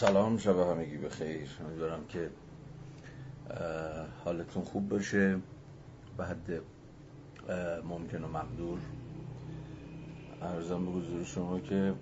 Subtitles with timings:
[0.00, 2.30] سلام شب همگی بخیر امیدوارم که
[4.24, 5.38] حالتون خوب باشه.
[6.16, 6.60] به حد
[7.84, 8.78] ممکن و مقدور.
[10.42, 11.94] ارزم به حضور شما که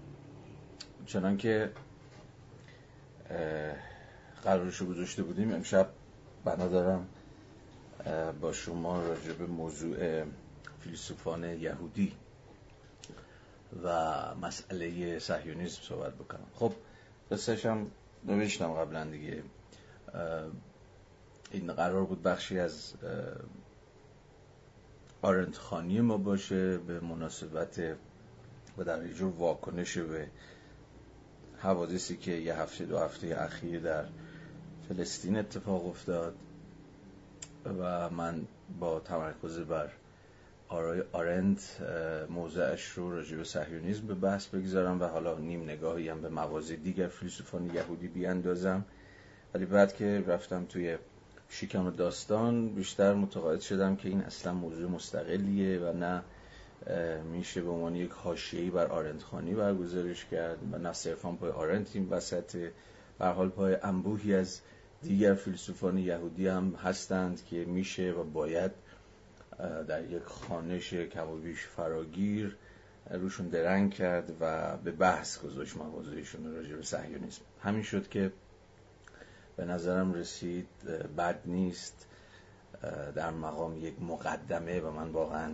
[1.07, 1.73] چنان که
[4.45, 5.89] قرارشو گذاشته بودیم امشب
[6.45, 7.09] بنا دارم
[8.41, 10.25] با شما راجع به موضوع
[10.81, 12.13] فیلسوفان یهودی
[13.85, 16.47] و مسئله صهیونیسم صحبت بکنم.
[16.55, 16.73] خب
[17.31, 17.91] قصهش هم
[18.25, 19.43] نوشتم قبلا دیگه.
[21.51, 22.93] این قرار بود بخشی از
[25.23, 27.97] آرنت خانی ما باشه به مناسبت
[28.79, 30.29] و در یه جور واکنش به
[31.59, 34.05] حوادثی که یه هفته دو هفته اخیر در
[34.89, 36.35] فلسطین اتفاق افتاد
[37.79, 38.47] و من
[38.81, 39.91] با تمرکز بر
[41.13, 41.81] آرنت
[42.31, 46.77] موضعش رو راجع به صهیونیسم به بحث بگذارم و حالا نیم نگاهی هم به موازی
[46.77, 48.85] دیگر فیلسوفان یهودی بیاندازم.
[49.55, 50.99] ولی بعد که رفتم توی
[51.49, 56.23] شیکم داستان بیشتر متقاعد شدم که این اصلا موضوع مستقلیه و نه
[57.33, 61.97] میشه به عنوان یک حاشیه‌ای بر آرنت خانی برگزارش کرد و نه صرفا پای آرنت
[61.97, 62.71] این وسط.
[63.19, 64.61] به حال پای انبوهی از
[65.03, 68.71] دیگر فیلسوفان یهودی هم هستند که میشه و باید
[69.89, 72.57] در یک خانش کم و بیش فراگیر
[73.11, 77.43] روشون درنگ کرد و به بحث گذاشت موضوعشون راجع به صهیونیسم.
[77.63, 78.33] همین شد که
[79.57, 80.69] به نظرم رسید
[81.19, 82.07] بد نیست
[83.15, 85.53] در مقام یک مقدمه و من واقعا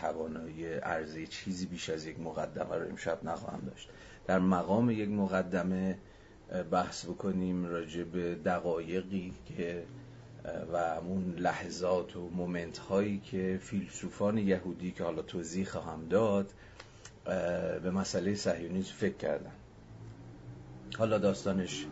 [0.00, 3.88] توانایی ارزی چیزی بیش از یک مقدمه رو امشب نخواهم داشت.
[4.26, 5.98] در مقام یک مقدمه
[6.70, 9.84] بحث بکنیم راجع به دقایقی که
[10.72, 16.52] و اون لحظات و مومنت هایی که فیلسوفان یهودی که حالا توضیح خواهم داد
[17.82, 19.52] به مسئله صهیونیسم فکر کردن.
[20.98, 21.86] حالا داستانش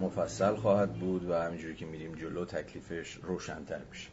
[0.00, 4.08] مفصل خواهد بود و همینجوری که میریم جلو تکلیفش روشنتر میشه.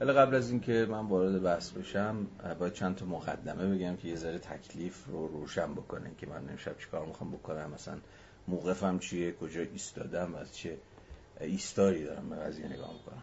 [0.00, 2.26] ولی قبل از اینکه من وارد بحث بشم
[2.58, 6.78] باید چند تا مقدمه بگم که یه ذره تکلیف رو روشن بکنه که من امشب
[6.78, 7.98] چیکار می‌خوام بکنم مثلا
[8.48, 10.78] موقفم چیه کجا ایستادم از چه
[11.40, 13.22] ایستاری دارم به قضیه نگاه می‌کنم.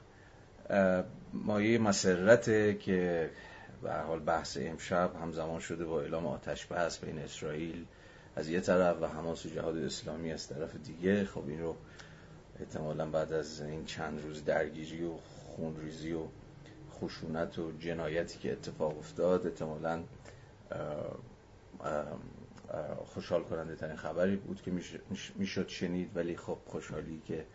[1.34, 3.30] مایه مسرته که
[3.84, 7.86] به حال بحث امشب همزمان شده با اعلام آتش بحث بین اسرائیل
[8.36, 11.26] از یه طرف و حماس و جهاد اسلامی از طرف دیگه.
[11.26, 11.76] خب این رو
[12.60, 15.12] احتمالا بعد از این چند روز درگیری و
[15.56, 16.24] خونریزی و
[16.92, 20.04] خشونت و جنایتی که اتفاق افتاد احتمالا
[23.06, 24.72] خوشحال کننده ترین خبری بود که
[25.36, 26.10] می‌شد شنید.
[26.16, 27.46] ولی خب خوشحالی که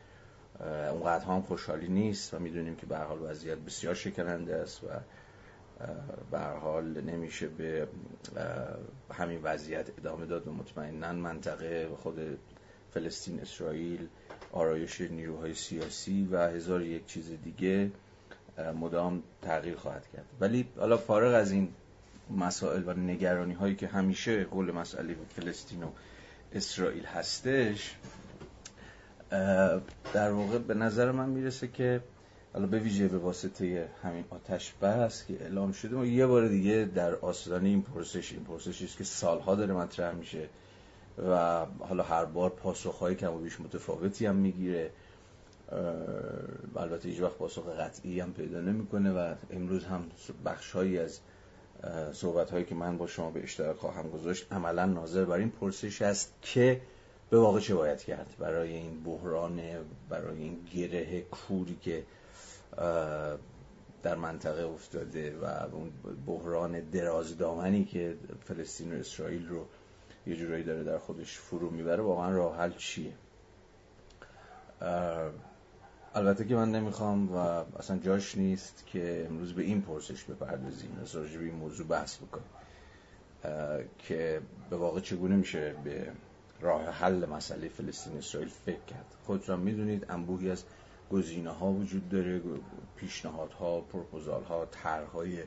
[0.65, 4.87] اونقدر هم خوشحالی نیست و می‌دونیم که به حال وضعیت بسیار شکننده است و
[6.31, 7.89] به حال نمیشه به
[9.15, 12.39] همین وضعیت ادامه داد و مطمئنا منطقه خود
[12.95, 14.09] فلسطین اسرائیل
[14.53, 17.91] آرایش نیروهای سیاسی و هزار یک چیز دیگه
[18.81, 20.25] مدام تغییر خواهد کرد.
[20.41, 21.69] ولی حالا فارغ از این
[22.31, 25.91] مسائل و نگرانی هایی که همیشه قول مسئله فلسطین و
[26.53, 27.97] اسرائیل هستش
[30.15, 32.01] در واقع به نظر من می‌رسه که
[32.53, 36.91] حالا به ویژه به واسطه همین آتش بس که اعلام شده ما یه بار دیگه
[36.95, 40.49] در آستانه این پرسش این پرسشی است که سالها داره مطرح میشه
[41.29, 44.91] و حالا هر بار پاسخهای کم و بیش متفاوتی هم می‌گیره.
[46.77, 50.05] البته هیچ وقت پاسخ قطعی هم پیدا نمی‌کنه و امروز هم
[50.45, 51.21] بخشهایی از
[52.13, 56.03] صحبت هایی که من با شما به اشتراک خواهم گذاشت عملا ناظر بر این پرسش
[56.03, 56.81] است که
[57.31, 58.35] به واقع چه باید کرد.
[58.39, 59.61] برای این بحران
[60.09, 62.05] برای این گره کوری که
[64.03, 65.91] در منطقه افتاده و اون
[66.27, 69.67] بحران درازدامنی که فلسطین و اسرائیل رو
[70.27, 73.13] یه جورایی داره در خودش فرو می‌بره واقعا راه حل چیه؟
[76.15, 77.37] البته که من نمی‌خوام و
[77.79, 80.99] اصلا جاش نیست که امروز به این پرسش بپردازیم.
[81.03, 82.47] از به این موضوع بحث بکنیم.
[83.99, 84.41] که
[84.71, 86.13] به واقع چگونه میشه به
[86.61, 89.15] راه حل مسئله فلسطین اسرائیل فکر کرد.
[89.27, 90.65] خودتون می‌دونید انبوهی از
[91.11, 92.41] گزینه ها وجود داره
[92.97, 95.43] پیشنهادها پروپوزال ها طرحهای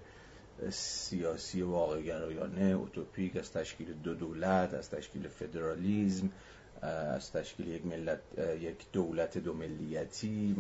[0.69, 6.30] سیاسی واقع گرایانه اوتوپیک از تشکیل دو دولت از تشکیل فدرالیزم
[6.81, 8.19] از تشکیل یک ملت
[8.62, 10.56] یک دولت دو ملیتی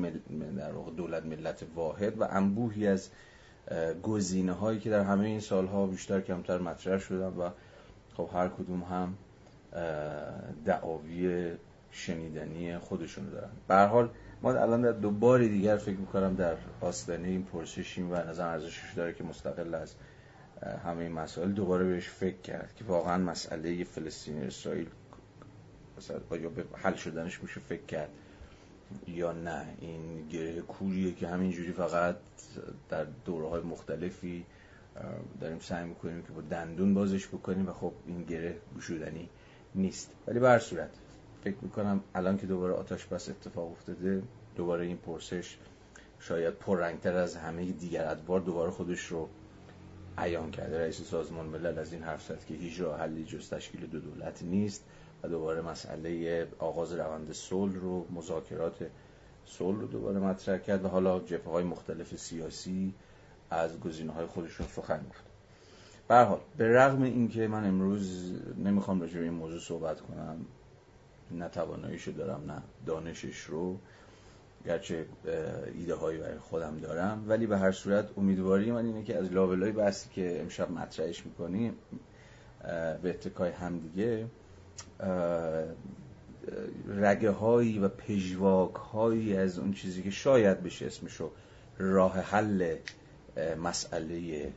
[0.57, 3.09] در دولت ملت واحد و انبوهی از
[4.03, 7.49] گزینه هایی که در همه این سالها بیشتر کمتر مطرح شدن و
[8.17, 9.17] خب هر کدوم هم
[10.65, 11.51] دعاوی
[11.91, 13.49] شنیدنی خودشون دارن.
[13.67, 14.09] به حال
[14.41, 18.93] ما الان در دو بار دیگر فکر می‌کنم در آستانه این پرسشیم و نظر ارزشش
[18.95, 19.95] داره که مستقل از
[20.85, 24.87] همه این مسائل دوباره بهش فکر کرد که واقعا مسئله فلسطین اسرائیل
[26.31, 28.09] یا به حل شدنش میشه فکر کرد
[29.07, 29.65] یا نه.
[29.79, 32.15] این گره کوریه که همینجوری فقط
[32.89, 34.45] در دوره های مختلفی
[35.41, 39.29] داریم سعی می‌کنیم که با دندون بازش بکنیم و خب این گره گشودنی
[39.75, 40.11] نیست.
[40.27, 40.89] ولی به هر صورت
[41.43, 44.23] فکر می‌کنم الان که دوباره آتش بس اتفاق افتاده
[44.55, 45.57] دوباره این پرسش
[46.19, 49.29] شاید پررنگتر از همه دیگر ادوار دوباره خودش رو
[50.17, 50.79] عیان کرده.
[50.79, 54.43] رئیس سازمان ملل از این حرف زد که هیچ راه حلی جز تشکیل دو دولت
[54.43, 54.83] نیست
[55.23, 58.89] و دوباره مسئله آغاز روند صلح رو مذاکرات
[59.45, 62.93] صلح رو دوباره مطرح کرد و حالا جبهه های مختلف سیاسی
[63.49, 65.30] از گزینه های خودشون سخن گفت.
[66.11, 70.45] به حال به رغم اینکه من امروز نمی‌خوام راجع به این موضوع صحبت کنم
[71.31, 73.77] نه تواناییشو دارم نه دانشش رو
[74.65, 75.05] گرچه
[75.73, 79.71] ایده هایی برای خودم دارم ولی به هر صورت امیدواری من اینه که از لابلای
[79.71, 81.73] بحثی که امشب مطرحش می‌کنیم
[83.01, 84.25] به اتکای همدیگه
[86.87, 91.31] رگه هایی و پژواک هایی از اون چیزی که شاید بشه اسمشو
[91.77, 92.75] راه حل
[93.63, 94.51] مسئله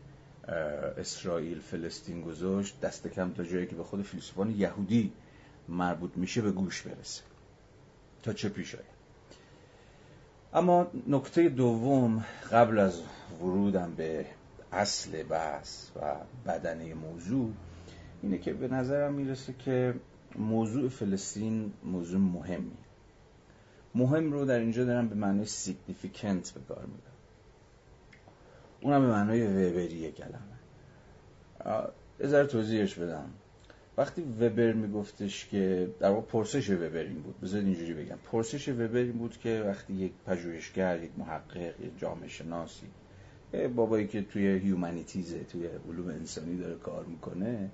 [0.49, 5.12] اسرائیل فلسطین گذاشت دست کم تا جایی که به خود فیلسوفان یهودی
[5.69, 7.23] مربوط میشه به گوش برسه.
[8.23, 8.85] تا چه پیش آید؟
[10.55, 13.02] اما نکته دوم قبل از
[13.41, 14.26] ورودم به
[14.73, 16.14] اصل بحث و
[16.46, 17.52] بدنه موضوع
[18.23, 19.94] اینه که به نظرم می‌رسه که
[20.38, 22.76] موضوع فلسطین موضوع مهمی.
[23.94, 27.13] مهم رو در اینجا دارم به معنی سیگنیفیکنت به کار می‌برم.
[28.84, 31.88] اونم به معنای وبری کلمه.
[32.26, 33.31] ذره توضیحش بدم.
[33.98, 37.40] وقتی وبر میگفتش که در واقع پرسش وبر این بود.
[37.40, 38.19] بذارید اینجوری بگم.
[38.32, 42.86] پرسش وبر این بود که وقتی یک پژوهشگر یک محقق یک جامعه شناسی
[43.76, 47.70] بابایی که توی هیومانیتیزه توی علوم انسانی داره کار می‌کنه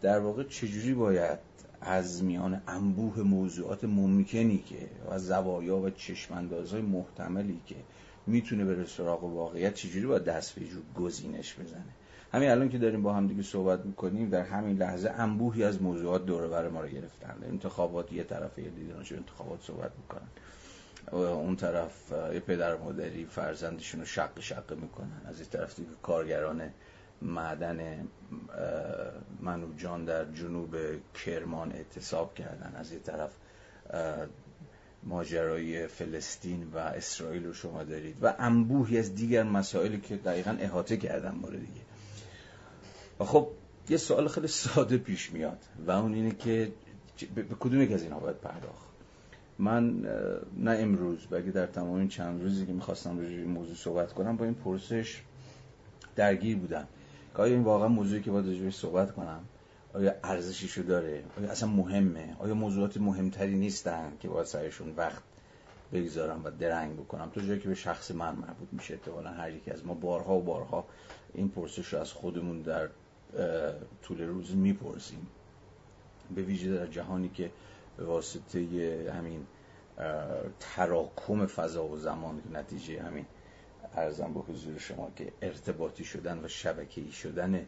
[0.00, 1.38] در واقع چجوری باید
[1.80, 7.76] از میان انبوه موضوعات ممکنی که و زوایا و چشماندازهای محتملی که
[8.26, 11.84] می‌تونه به سراغ واقعیت چجوری باید دست به گزینش بزنه؟
[12.32, 16.26] همین الان که داریم با هم دیگه صحبت می‌کنیم در همین لحظه انبوهی از موضوعات
[16.26, 17.36] دوره بر ما رو گرفتن.
[17.42, 20.28] انتخابات یه طرف یه دیدنش انتخابات صحبت می‌کنن.
[21.12, 25.20] اون طرف یه پدر مادری فرزندشون رو شق شق می‌کنن.
[25.26, 26.70] از این طرف دیگه کارگران
[27.22, 28.08] معدن
[29.40, 30.76] منوجان در جنوب
[31.24, 32.72] کرمان اعتصاب کردن.
[32.76, 33.30] از یه طرف
[35.02, 38.16] ماجرای فلسطین و اسرائیل رو شما دارید.
[38.22, 41.80] و انبوهی از دیگر مسائلی که دقیقا احاطه کردن مورد دیگه.
[43.20, 43.48] و خب
[43.88, 46.72] یه سوال خیلی ساده پیش میاد و اون اینه که
[47.34, 48.90] به کدوم یک از اینها باید پرداخت؟
[49.58, 50.00] من
[50.56, 54.36] نه امروز بلکه در تمام این چند روزی که می‌خواستم روی این موضوع صحبت کنم
[54.36, 55.22] با این پرسش
[56.16, 56.86] درگیر بودم.
[57.36, 59.40] که آیا این واقعا موضوعی که باید روی صحبت کنم؟
[59.94, 65.22] آیا ارزشیشو داره؟ آیا اصلا مهمه؟ آیا موضوعات مهمتری نیستن که باید سرشون وقت
[65.92, 69.70] بگذارم و درنگ بکنم؟ تو جایی که به شخص من مربوط میشه احتمالا هر یکی
[69.70, 70.84] از ما بارها و بارها
[71.34, 72.88] این پرسش رو از خودمون در
[74.02, 75.26] طول روز می‌پرسیم.
[76.34, 77.50] به ویژه در جهانی که
[77.96, 78.60] به واسطه
[79.18, 79.46] همین
[80.60, 83.26] تراکم فضا و زمان نتیجه همین
[83.94, 87.66] ارزم به حضور شما که ارتباطی شدن و شبکه‌ای شدن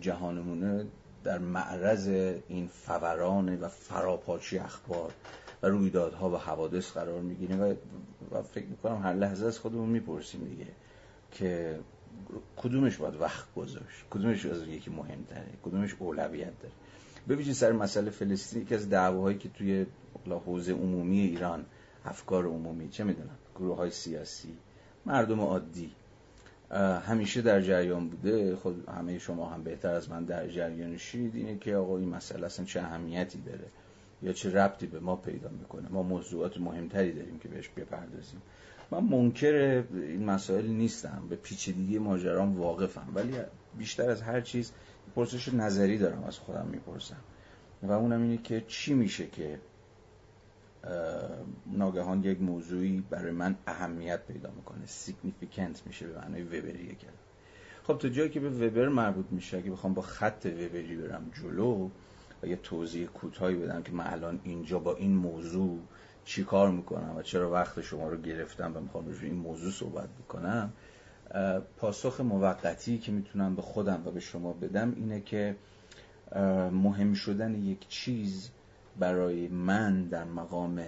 [0.00, 0.86] جهانمونه
[1.24, 2.08] در معرض
[2.48, 5.12] این فوران و فراپاچی اخبار
[5.62, 7.74] و رویدادها و حوادث قرار می‌گیریم و,
[8.30, 10.66] و فکر می‌کنم هر لحظه از خودمون می‌پرسیم دیگه
[11.32, 11.80] که
[12.56, 16.74] کدومش باید وقت گذاشت؟ کدومش از یکی مهمتره؟ کدومش اولویت داره؟
[17.28, 19.86] ببینید سر مسئله فلسطین که از دعواهایی که توی
[20.46, 21.64] حوزه عمومی ایران
[22.04, 24.56] افکار عمومی چه می‌دونم گروه های سیاسی
[25.06, 25.92] مردم عادی
[26.80, 28.56] همیشه در جریان بوده.
[28.56, 32.64] خود همه شما هم بهتر از من در جریانشید اینه که آقا این مسئله اصلا
[32.64, 33.66] چه اهمیتی داره؟
[34.22, 38.42] یا چه ربطی به ما پیدا می‌کنه؟ ما موضوعات مهمتری داریم که بهش بپردازیم.
[38.90, 41.22] من منکر این مسائل نیستم.
[41.30, 43.08] به پیچیدگی ماجرام واقفم.
[43.14, 43.32] ولی
[43.78, 44.72] بیشتر از هر چیز
[45.14, 47.20] پرسش نظری دارم از خودم می‌پرسم.
[47.82, 49.58] و اونم اینه که چی میشه که
[51.66, 57.22] ناگهان یک موضوعی برای من اهمیت پیدا می‌کنه سیگنیفیکنت میشه به معنای وبری کلمه
[57.84, 61.90] خب تا جایی که به وبر مربوط میشه اگه بخوام با خط وبری برم جلو
[62.42, 65.78] و یه توضیح کوتاهی بدم که من الان اینجا با این موضوع
[66.24, 70.08] چی کار می‌کنم و چرا وقت شما رو گرفتم و می‌خوام روی این موضوع صحبت
[70.08, 70.72] بکنم
[71.76, 75.56] پاسخ موقتی که می‌تونم به خودم و به شما بدم اینه که
[76.72, 78.50] مهم شدن یک چیز
[78.98, 80.84] برای من در مقام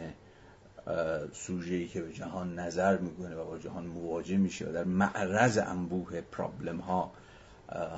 [1.33, 6.21] سوژه‌ای که به جهان نظر می‌کنه و با جهان مواجه میشه و در معرض انبوه
[6.21, 7.13] پرابلم ها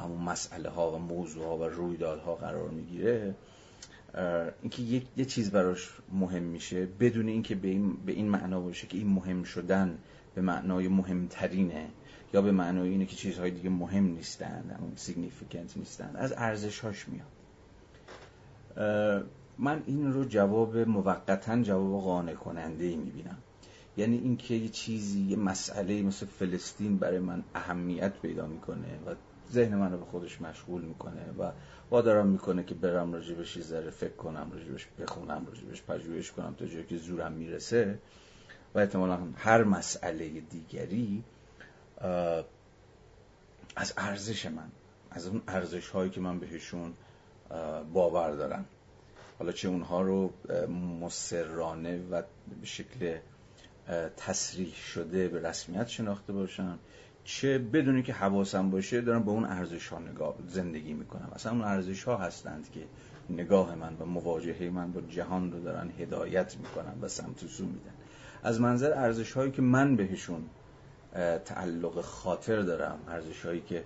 [0.05, 3.35] همون مسئله ها و موضوع ها و رویدادها قرار می‌گیره
[4.63, 8.99] اینکه یه چیز براش مهم میشه بدون اینکه به این, به این معنا باشه که
[8.99, 9.99] این مهم شدن
[10.35, 11.87] به معنای مهمترینه
[12.35, 17.07] یا به معنای اینه که چیزهای دیگه مهم نیستن اون سیگنیفیکنت نیستن از ارزش هاش
[17.09, 17.27] میاد
[19.59, 23.39] من این رو جواب موقتا جواب قانع کننده ای می‌بینم.
[23.97, 29.15] یعنی اینکه یه چیزی یه مسئله مثل فلسطین برای من اهمیت پیدا می‌کنه و
[29.53, 31.51] ذهن من رو به خودش مشغول می‌کنه و
[31.91, 36.67] وادارم می‌کنه که برم راجبش یه ذره فکر کنم راجبش بخونم راجبش پژوهش کنم تا
[36.67, 37.99] جایی که زورم می‌رسه.
[38.75, 41.25] و احتمالا هر مسئله دیگری
[43.77, 44.69] از ارزش من
[45.11, 46.93] از اون ارزش هایی که من بهشون
[47.93, 48.65] باور دارم.
[49.39, 50.33] حالا چه اونها رو
[51.01, 52.23] مسررانه و
[52.61, 53.19] به شکل
[54.17, 56.79] تصریح شده به رسمیت شناخته باشم
[57.25, 61.31] چه بدونی که حواسم باشه دارم به اون ارزش ها نگاه زندگی می‌کنم.
[61.35, 62.81] اصلا اون ارزش ها هستند که
[63.31, 67.95] نگاه من و مواجهه من با جهان رو دارن هدایت می‌کنن و سمت سو میدن.
[68.43, 70.45] از منظر ارزش هایی که من بهشون
[71.45, 73.85] تعلق خاطر دارم ارزش هایی که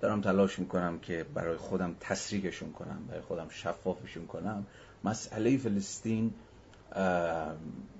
[0.00, 4.66] دارم تلاش می‌کنم که برای خودم تسریگشون کنم برای خودم شفافشون کنم.
[5.04, 6.34] مسئله فلسطین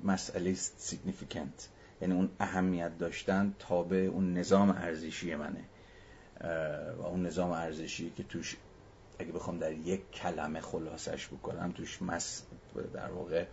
[0.05, 1.69] مسئله سیگنیفیکنت
[2.01, 5.65] یعنی اون اهمیت داشتن تابع اون نظام ارزشی منه.
[6.99, 8.57] و اون نظام ارزشی که توش
[9.19, 12.43] اگه بخوام در یک کلمه خلاصش بکنم توش مس
[12.95, 13.45] در واقع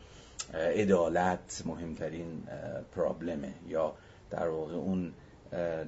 [0.53, 2.43] عدالت مهمترین
[2.95, 3.93] پرابلمه یا
[4.29, 5.13] در واقع اون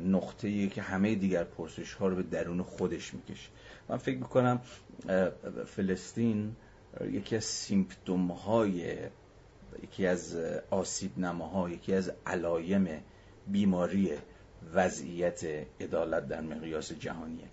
[0.05, 3.49] نقطه که همه دیگر پرسش ها رو به درون خودش می‌کشه.
[3.89, 4.61] من فکر می‌کنم
[5.65, 6.55] فلسطین
[7.11, 8.97] یکی از سیمپتوم های
[9.83, 10.35] یکی از
[10.69, 11.11] آسیب
[11.69, 12.87] یکی از علایم
[13.47, 14.11] بیماری
[14.73, 15.43] وضعیت
[15.81, 17.47] عدالت در مقیاس جهانیه.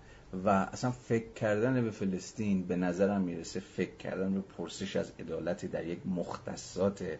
[0.44, 5.66] و اصلا فکر کردن به فلسطین به نظرم می‌رسه فکر کردن به پرسش از عدالت
[5.66, 7.18] در یک مختصات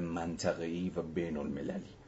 [0.00, 2.03] منطقه‌ای و بین المللی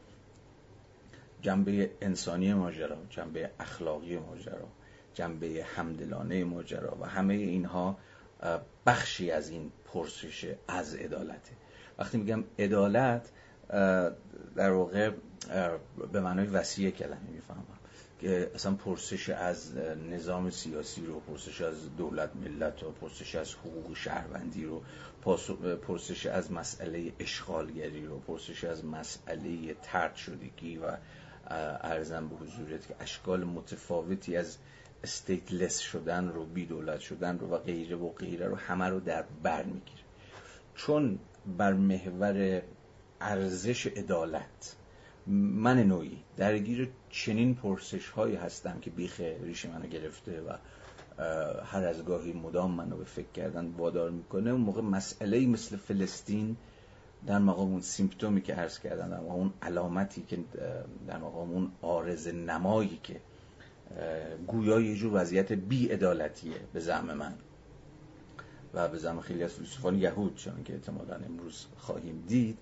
[1.42, 4.68] جنبه انسانی ماجرا جنبه اخلاقی ماجرا
[5.14, 7.98] جنبه همدلانه ماجرا و همه اینها
[8.86, 11.52] بخشی از این پرسش از عدالته.
[11.98, 13.30] وقتی میگم عدالت
[14.56, 15.10] در واقع
[16.12, 17.76] به معنای وسیع کلمه می‌فهمم.
[18.20, 19.76] که اصلا پرسش از
[20.10, 24.82] نظام سیاسی رو پرسش از دولت ملت رو پرسش از حقوق شهروندی رو
[25.86, 30.96] پرسش از مسئله اشغالگری رو پرسش از مسئله ترد شدگی و
[31.50, 34.58] ارزم به حضورت که اشکال متفاوتی از
[35.04, 39.24] استیتلس شدن رو بی دولت شدن رو و غیره و غیره رو همه رو در
[39.42, 40.02] بر می‌گیره.
[40.74, 41.18] چون
[41.58, 42.62] بر محور
[43.20, 44.76] ارزش عدالت
[45.26, 50.56] من نوعی درگیر چنین پرسش هایی هستم که بیخ ریش منو گرفته و
[51.64, 54.50] هر از گاهی مدام منو به فکر کردن وادار می‌کنه.
[54.50, 56.56] اون موقع مسئله مثل فلسطین
[57.26, 60.38] در مقام اون سیمپتومی که عرض کردن در مقام اون علامتی که
[61.08, 63.20] در مقام اون آرز نمایی که
[64.46, 67.34] گویا یه جور وضعیت بی ادالتیه به زعم من
[68.74, 72.58] و به زعم خیلی از فیلسوفان یهود چون که احتمالا امروز خواهیم دید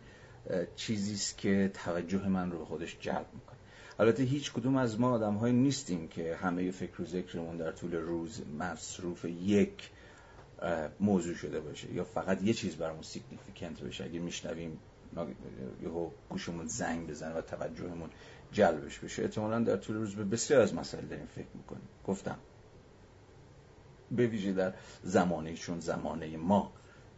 [0.77, 3.57] چیزی است که توجه من رو به خودش جلب می‌کنه.
[3.99, 7.95] البته هیچ کدوم از ما آدم های نیستیم که همه فکر و ذکرمون در طول
[7.95, 9.91] روز مصروف یک
[11.01, 14.05] موضوع شده باشه یا فقط یه چیز برامون سیگنیفیکنت بشه.
[14.05, 14.79] اگه میشنویم
[15.83, 18.11] یهو گوشمون زنگ بزنه و توجهمون
[18.53, 21.89] جلبش بشه احتمالا در طول روز به بسیار از مسائل داریم فکر می‌کنیم.
[22.07, 22.39] گفتم
[24.11, 26.73] به ویژه در زمانه چون زمانه ما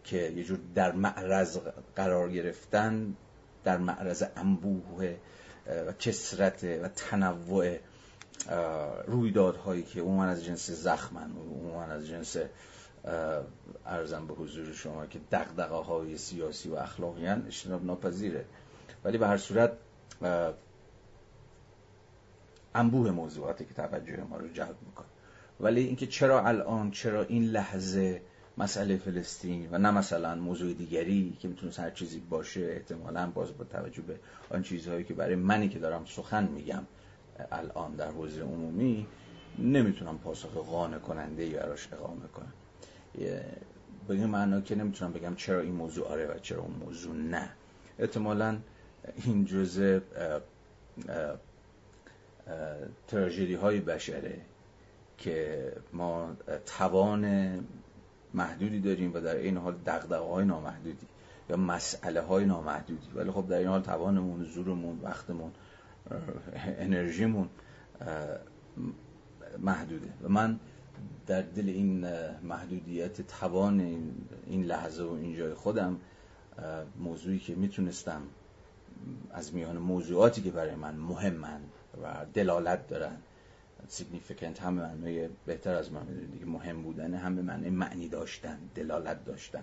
[0.05, 1.59] که یه جور در معرض
[1.97, 3.17] قرار گرفتن
[3.65, 5.17] در معرض انبوه
[5.67, 7.79] و کسرت و تنوع
[9.07, 12.37] رویدادهایی که عموما از جنس زخمن عموما از جنس
[13.87, 18.45] ارزم به حضور شما که دقدقه های سیاسی و اخلاقی هن اجتناب ناپذیره.
[19.05, 19.73] ولی به هر صورت
[22.75, 25.07] انبوه موضوعاتی که توجه ما رو جلب می‌کنه.
[25.61, 28.23] ولی اینکه چرا الان چرا این لحظه
[28.59, 33.65] مسئله فلسطین و نه مثلا موضوع دیگری که می‌تونه هر چیزی باشه احتمالا باز با
[33.65, 34.19] توجه به
[34.51, 36.83] آن چیزهایی که برای منی که دارم سخن میگم
[37.53, 39.07] الان در حوزه عمومی
[39.59, 42.53] نمی‌تونم پاسخ قانع کننده ای براش اقامه کنم.
[44.08, 47.49] به این معنا که نمی‌تونم بگم چرا این موضوع آره و چرا اون موضوع نه.
[47.99, 48.58] احتمالا
[49.25, 50.00] این جزء
[53.08, 54.40] تراژدی های بشره
[55.18, 57.25] که ما توان
[58.35, 61.06] محدودی داریم و در این حال دقدقه های نامحدودی
[61.50, 63.08] یا مسئله های نامحدودی.
[63.14, 65.52] ولی خب در این حال توانمون زورمون وقتمون
[66.78, 67.49] انرژیمون
[69.58, 70.08] محدوده.
[70.23, 70.61] و من
[71.26, 72.06] در دل این
[72.42, 73.80] محدودیت توان
[74.47, 76.00] این لحظه و این جای خودم
[76.99, 78.23] موضوعی که می‌تونستم
[79.30, 81.61] از میان موضوعاتی که برای من مهمن
[82.02, 83.16] و دلالت دارن
[83.88, 89.25] سیگنیفیکنت هم معنی بهتر از من دیگه مهم بودن هم به معنی معنی داشتن دلالت
[89.25, 89.62] داشتن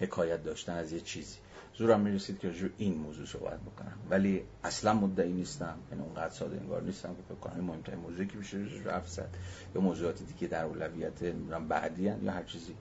[0.00, 1.38] حکایت داشتن از یه چیزی.
[1.74, 3.92] زورم می‌رسید که جو این موضوع صحبت بکنم.
[4.10, 8.36] ولی اصلا مدعی نیستم یعنی اونقدر ساده انگار نیستم که فکر کنم مهمترین موضوعی که
[8.36, 9.36] میشه رفت زد
[9.74, 11.24] یا موضوعات دیگه در اولویت
[11.68, 12.74] بعدی هن یا هر چیزی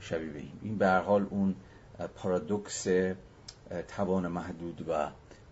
[0.00, 0.52] شبیه به این.
[0.62, 1.54] این به حال اون
[2.16, 2.86] پارادوکس
[3.88, 5.08] توان محدود و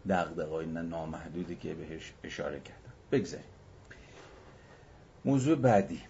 [0.09, 2.93] دغدغه‌های نامحدودی که بهش اشاره کردم.
[3.13, 3.47] بگذاریم.
[5.25, 6.01] موضوع بعدی.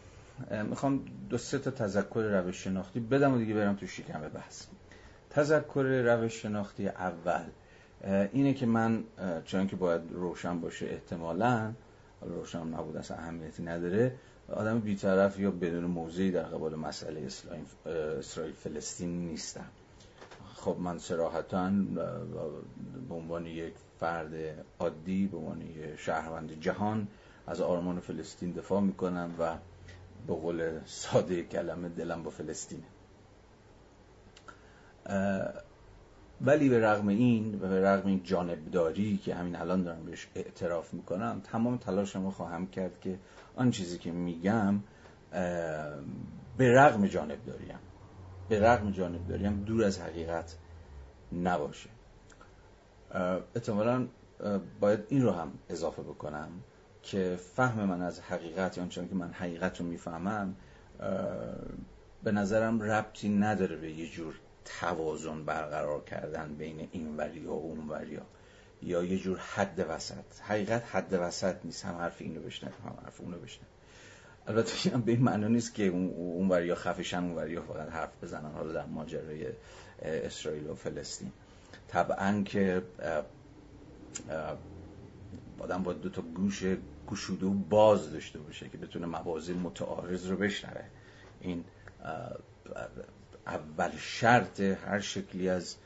[0.70, 4.66] می‌خوام دو سه تا تذکر روش شناختی بدم و دیگه برم تو شکم بحث.
[5.34, 7.44] تذکر روش شناختی اول.
[8.32, 9.04] اینه که من
[9.44, 11.72] چون که باید روشن باشه احتمالا
[12.22, 14.14] روشن نبود اصلا اهمیتی نداره
[14.52, 17.28] آدم بیطرف یا بدون موضعی در قبال مسئله
[18.18, 19.66] اسرائیل فلسطین نیستم.
[20.56, 21.70] خب من سراحتا
[23.08, 24.34] به عنوان یک فرد
[24.78, 27.08] عادی به عنوان یک شهروند جهان
[27.46, 29.56] از آرمان فلسطین دفاع می‌کنم و
[30.26, 32.84] به قول ساده کلمه دلم با فلسطینه.
[36.40, 40.94] ولی به رغم این و به رغم این جانبداری که همین الان دارم بهش اعتراف
[40.94, 43.18] می‌کنم تمام تلاشمو خواهم کرد که
[43.56, 44.80] آن چیزی که میگم
[46.56, 47.78] به رغم جانبداریم.
[48.48, 50.56] به رغم جانبداریم دور از حقیقت
[51.32, 51.90] نباشه.
[53.54, 54.06] احتمالا
[54.80, 56.48] باید این رو هم اضافه بکنم
[57.02, 60.56] که فهم من از حقیقت یا که من حقیقت رو می‌فهمم
[62.24, 67.88] به نظرم ربطی نداره به یه جور توازن برقرار کردن بین این وری و اون
[67.88, 68.18] وری
[68.82, 70.40] یا یه جور حد وسط.
[70.40, 71.84] حقیقت حد وسط نیست.
[71.84, 73.64] هم حرف اینو بشنه هم حرف اونو بشنه
[74.46, 78.52] البته به این معنی نیست که اون وریا خفشن اون وریا فقط حرف بزنن.
[78.52, 79.46] حالا در ماجرای
[80.02, 81.32] اسرائیل و فلسطین.
[81.88, 82.82] طبعا که
[85.58, 86.64] آدم با دو تا گوش
[87.10, 90.84] گشوده و باز داشته باشه که بتونه موازی متعارض رو بشنوه.
[91.40, 91.64] این
[93.46, 95.76] اول شرط هر شکلی از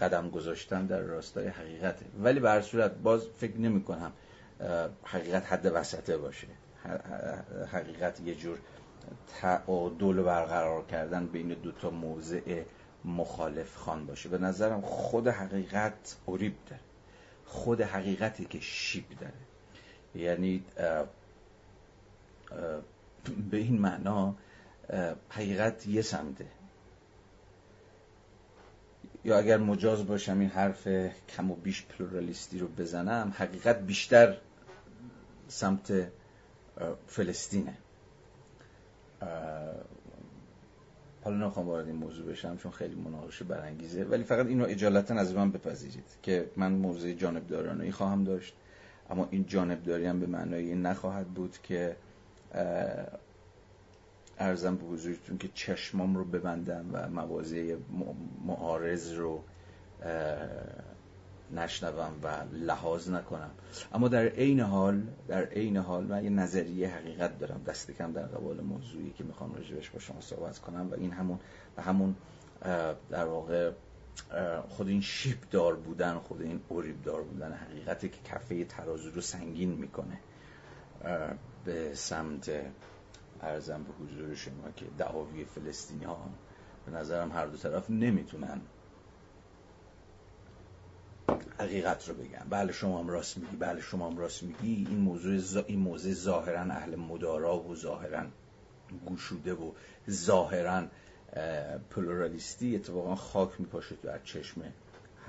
[0.00, 2.06] قدم گذاشتن در راستای حقیقته.
[2.18, 4.12] ولی به هر صورت باز فکر نمی کنم
[5.04, 6.46] حقیقت حد وسطه باشه.
[7.72, 8.58] حقیقت یه جور
[9.40, 12.62] تعادل برقرار کردن بین دو تا موضع
[13.04, 14.28] مخالف خان باشه.
[14.28, 16.80] به نظرم خود حقیقت اوریب داره.
[17.44, 19.32] خود حقیقتی که شیب داره.
[20.14, 20.64] یعنی
[23.50, 24.34] به این معنا
[25.28, 26.46] حقیقت یه سمته.
[29.26, 30.88] یا اگر مجاز باشم این حرف
[31.36, 34.36] کم و بیش پلورالیستی رو بزنم حقیقت بیشتر
[35.48, 35.92] سمت
[37.06, 37.74] فلسطینه.
[41.24, 45.34] حالا نخوام وارد این موضوع بشم چون خیلی مناقشه برانگیزه ولی فقط اینو اجالتا از
[45.34, 48.54] من بپذیرید که من موضوع جانبدارانه خواهم داشت
[49.10, 51.96] اما این جانبداری هم به معنای این نخواهد بود که
[54.38, 57.78] ارزم به حضورتون که چشمام رو ببندم و موازه
[58.46, 59.42] معارض رو
[61.54, 63.50] نشنوم و لحاظ نکنم.
[63.92, 68.22] اما در عین حال در عین حال من یه نظریه حقیقت دارم دست کم در
[68.22, 71.38] قبال موضوعی که می‌خوام راجبش با شما صحبت کنم و این همون
[71.76, 72.16] و همون
[73.10, 73.70] در واقع
[74.68, 79.20] خود این شیب دار بودن خود این اوریب دار بودن حقیقتی که کفه ترازو رو
[79.20, 80.18] سنگین می‌کنه
[81.64, 82.50] به سمت
[83.42, 86.30] ارزم به حضور شما که دعاوی فلسطینی ها
[86.86, 88.60] به نظرم هر دو طرف نمی‌تونن
[91.58, 92.46] حقیقت رو بگن.
[92.50, 94.86] بله شما هم راست میگی بله شما هم راست میگی.
[94.90, 95.56] این موضوع ز...
[95.56, 98.26] این موضوع ظاهرا اهل مدارا و ظاهرا
[99.06, 99.72] گوشوده و
[100.10, 100.86] ظاهرا
[101.90, 104.62] پلورالیستی اتفاقا خاک میپاشه تو از چشم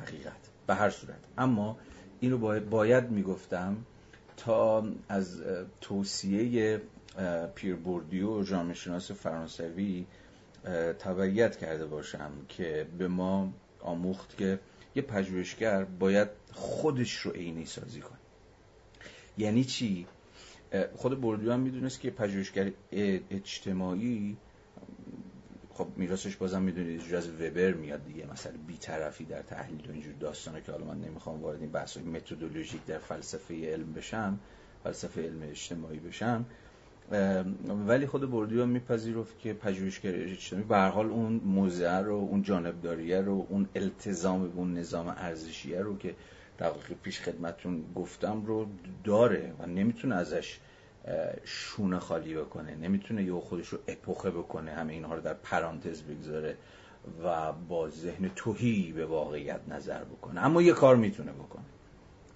[0.01, 0.49] حقیقت.
[0.67, 1.19] به هر صورت.
[1.37, 1.77] اما
[2.19, 3.77] اینو باید, باید می‌گفتم
[4.37, 5.41] تا از
[5.81, 6.81] توصیه
[7.55, 10.05] پیر بوردیو جامعه شناس فرانسوی
[10.99, 14.59] تبعیت کرده باشم که به ما آموخت که
[14.95, 18.17] یه پژوهشگر باید خودش رو عینی سازی کنه.
[19.37, 20.07] یعنی چی؟
[20.95, 22.71] خود بوردیو هم می‌دونست که پژوهشگر
[23.31, 24.37] اجتماعی
[25.73, 30.61] خب میراثش بازم می‌دونید از وبر میاد دیگه مثلا بیطرفی در تحلیل و اینجور داستانه
[30.61, 34.39] که حالا من نمی‌خوام وارد این بحث متدولوژیک در فلسفه علم بشم
[34.83, 36.45] فلسفه علم اجتماعی بشم.
[37.87, 43.47] ولی خود بردیو میپذیرفت که پژوهشگر اجتماعی به حال اون موزه رو اون جانبداریه رو
[43.49, 46.15] اون التزام به اون نظام ارزشیه رو که
[46.59, 48.67] دقیقه پیش خدمتون گفتم رو
[49.03, 50.59] داره و نمی‌تونه ازش
[51.43, 52.75] شونه خالی بکنه.
[52.75, 56.57] نمی‌تونه یه خودش رو اپوخه بکنه همه اینها رو در پرانتز بگذاره
[57.23, 60.45] و با ذهن توهی به واقعیت نظر بکنه.
[60.45, 61.65] اما یه کار می‌تونه بکنه.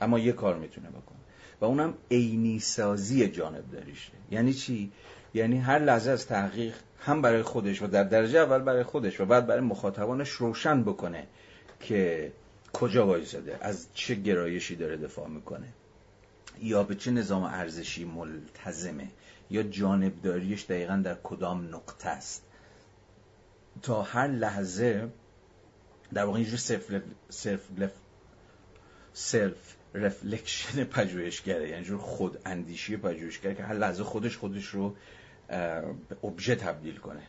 [0.02, 1.21] اما یه کار می‌تونه بکنه.
[1.62, 4.92] و اونم عینی سازی جانب داریشه یعنی چی؟
[5.34, 9.26] یعنی هر لحظه از تحقیق هم برای خودش و در درجه اول برای خودش و
[9.26, 11.28] بعد برای مخاطبانش روشن بکنه
[11.80, 12.32] که
[12.74, 15.68] کجا وایساده از چه گرایشی داره دفاع می‌کنه.
[16.62, 19.08] یا به چه نظام ارزشی ملتزمه
[19.50, 22.44] یا جانبداریش دقیقا در کدام نقطه است.
[23.82, 25.10] تا هر لحظه
[26.14, 26.58] در واقع اینجور
[27.30, 27.92] self,
[29.14, 34.96] self, reflection پژوهشگره یعنی جور خود اندیشی پژوهشگره که هر لحظه خودش خودش رو
[35.48, 37.22] به ابژه تبدیل کنه.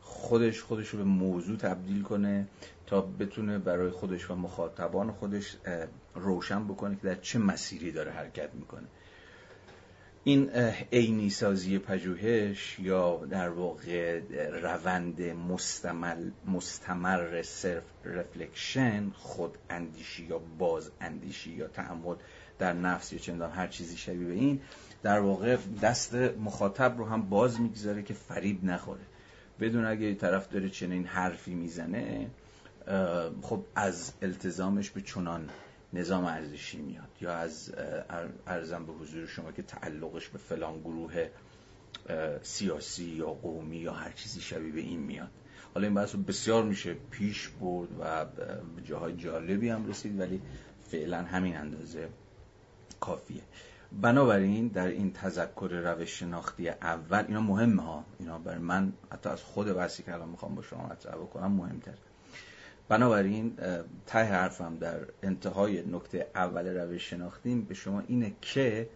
[0.00, 2.46] خودش خودش رو به موضوع تبدیل کنه
[2.86, 5.56] تا بتونه برای خودش و مخاطبان خودش
[6.14, 8.86] روشن بکنه که در چه مسیری داره حرکت می‌کنه.
[10.28, 10.50] این
[10.92, 14.20] عینی سازی پژوهش یا در واقع
[14.62, 22.14] روند مستمل مستمر سرف رفلکشن خود اندیشی یا باز اندیشی یا تعمل
[22.58, 24.60] در نفس یا چندان هر چیزی شبیه به این
[25.02, 29.04] در واقع دست مخاطب رو هم باز می‌گذاره که فریب نخوره.
[29.60, 32.30] بدون اگه طرف داره چنین حرفی می‌زنه
[33.42, 35.48] خب از التزامش به چنان
[35.92, 37.72] نظام ارزشی میاد یا از
[38.46, 41.28] ارزم به حضور شما که تعلقش به فلان گروه
[42.42, 45.30] سیاسی یا قومی یا هر چیزی شبیه به این میاد.
[45.74, 48.24] حالا این بحث بسیار میشه پیش برد و
[48.76, 50.40] به جاهای جالبی هم رسید ولی
[50.90, 52.08] فعلا همین اندازه
[53.00, 53.42] کافیه.
[53.92, 58.04] بنابراین در این تذکر روش شناختی اول اینا مهمه ها.
[58.18, 61.94] اینا برای من حتی از خود بحثی که الان می‌خوام با شما مطرح بکنم مهمتر.
[62.88, 63.56] بنابراین
[64.06, 67.64] ته حرفم در انتهای نکته اول روش شناختیم.
[67.64, 68.88] به شما اینه که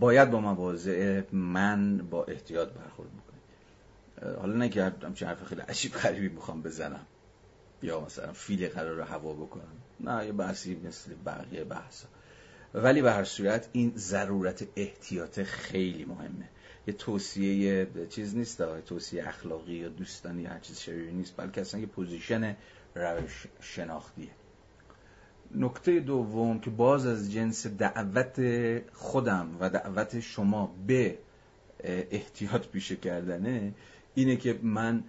[0.00, 4.36] باید با مواضع من با احتیاط برخورد بکنید.
[4.38, 7.06] حالا که همچین حرف خیلی عجیب غریبی می‌خوام بزنم.
[7.82, 9.62] یا مثلا فیل قراره هوا بکنم.
[10.00, 12.08] نه یه بحثی مثل بقیه بحثا.
[12.74, 16.48] ولی به هر صورت این ضرورت احتیاط خیلی مهمه.
[16.86, 21.80] یه توصیه چیز نیست یه توصیه اخلاقی یا دوستانی هر چیز شبیه نیست بلکه اصلا
[21.80, 22.56] یه position
[22.94, 24.30] روش شناختیه.
[25.54, 28.40] نکته دوم که باز از جنس دعوت
[28.92, 31.18] خودم و دعوت شما به
[31.84, 33.74] احتیاط پیشه کردنه
[34.14, 35.04] اینه که من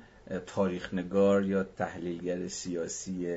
[0.46, 3.28] تاریخ نگار یا تحلیلگر سیاسی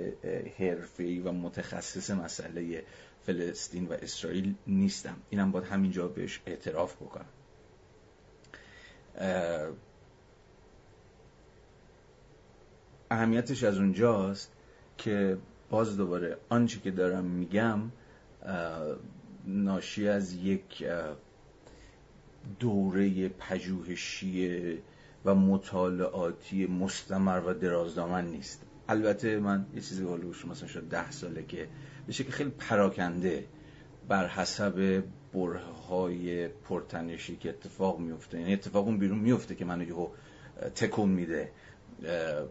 [0.59, 2.85] حرفه‌ای و متخصص مسئله
[3.27, 5.17] فلسطین و اسرائیل نیستم.
[5.31, 7.27] اینم باید همینجا بهش اعتراف بکنم.
[13.11, 14.53] اهمیتش از اونجاست
[14.99, 15.39] که
[15.71, 17.81] باز دوباره آنچه که دارم میگم
[19.47, 20.85] ناشی از یک
[22.61, 24.79] دوره پژوهشی
[25.25, 28.63] و مطالعاتی مستمر و درازدامن نیست.
[28.89, 31.69] البته من یه چیزی بالوش مثلا شد ده ساله که
[32.07, 33.45] به شکل خیلی پراکنده
[34.09, 35.03] بر حسب
[35.35, 38.41] بره های پرتنشی که اتفاق میفته.
[38.41, 40.09] یعنی اتفاق اون بیرون میفته که منو یهو
[40.75, 41.53] تکون میده.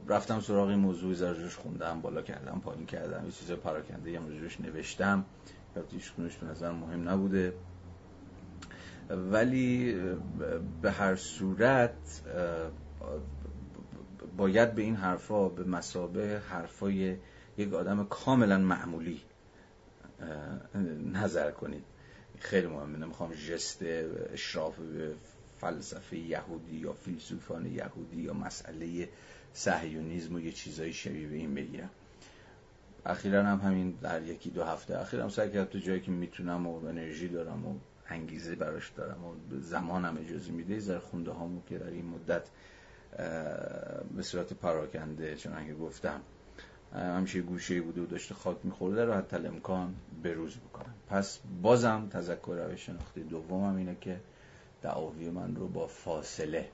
[0.07, 4.61] رفتم سراغ این موضوع زرجوش خوندم بالا کردم پایین کردم یه چیز پراکنده یه موضوعش
[4.61, 5.25] نوشتم.
[5.91, 7.53] هیچ به نظر مهم نبوده.
[9.09, 9.95] ولی
[10.81, 12.21] به هر صورت
[14.37, 17.17] باید به این حرفا به مسابه حرفای
[17.57, 19.21] یک آدم کاملا معمولی
[21.13, 21.83] نظر کنید.
[22.39, 22.97] خیلی مهمه.
[22.97, 23.79] نمی‌خوام جست
[24.33, 25.13] اشراف به
[25.57, 29.09] فلسفه یهودی یا فیلسوفان یهودی یا مسئله
[29.53, 31.89] صهیونیسم و یه چیزایی شبیه به این بگیرم.
[33.05, 36.85] اخیرا هم همین در یکی دو هفته اخیرم سعی کردم تو جایی که می‌تونم و
[36.85, 37.75] انرژی دارم و
[38.09, 42.43] انگیزه براش دارم و زمانم اجازه میده زر خونده هامو که در این مدت
[44.15, 46.21] به صورت پراکنده چون اگه گفتم
[46.93, 52.65] همیشه گوشه بوده و داشته خاک میخورده رو حتی امکان بروز بکنم پس بازم تذکر
[52.67, 54.19] روش شناختی دومم اینه که
[54.81, 56.69] دعاوی من رو با فاصله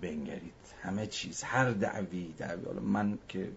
[0.00, 0.54] بنگرید.
[0.82, 2.64] همه چیز هر دعوی دعوی.
[2.64, 3.52] حالا من که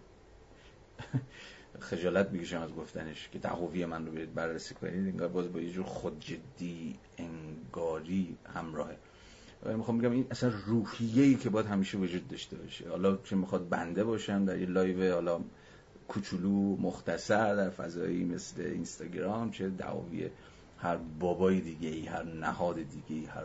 [1.79, 5.71] خجالت می‌کشم از گفتنش که دعاوی من رو برید بررسی کنید انگار باز با یه
[5.71, 8.97] جور خودجدی انگاری همراهه
[9.65, 12.89] می‌خوام بگم این اصلا روحیه ای که باید همیشه وجود داشته باشه.
[12.89, 15.39] حالا چه می‌خواد بنده باشم در یه live حالا
[16.07, 20.29] کوچولو مختصر در فضایی مثل اینستاگرام چه دعاوی
[20.77, 23.43] هر بابای دیگه ای هر نهاد دیگه ای هر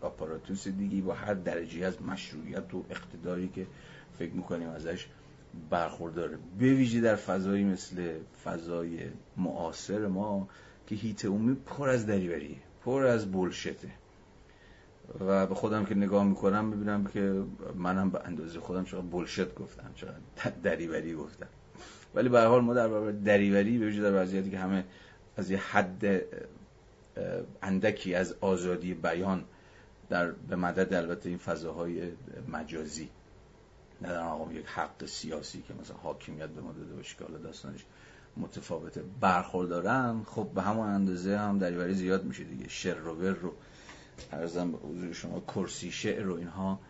[0.00, 3.66] آپاراتوس دیگه با هر درجه از مشروعیت و اقتداری که
[4.18, 5.06] فکر می‌کنیم ازش
[5.70, 6.38] برخورداره.
[6.58, 8.14] به ویژه در فضایی مثل
[8.44, 8.98] فضای
[9.36, 10.48] معاصر ما
[10.86, 13.88] که هیت عمومی پر از دریوریه پر از بولشته.
[15.20, 17.42] و به خودم که نگاه می‌کنم می‌بینم که
[17.74, 21.46] منم به اندازه خودم چقدر بولشت گفتم چقدر دریوری گفتم.
[22.14, 24.84] ولی به حال ما در برابر دریوری به وجود در وضعیتی که همه
[25.36, 26.22] از یه حد
[27.62, 29.44] اندکی از آزادی بیان
[30.08, 32.02] در به مدد البته این فضاهای
[32.48, 33.08] مجازی.
[34.00, 37.84] نه در یک حق سیاسی که مثلا حاکمیت به ما داده باشه که حالا داستانش
[38.36, 42.68] متفاوته برخوردارن خب به همون اندازه هم دریوری زیاد میشه دیگه.
[42.68, 43.52] شر رو ور رو
[44.32, 46.80] ارزم به حضور شما کرسی شعر رو اینها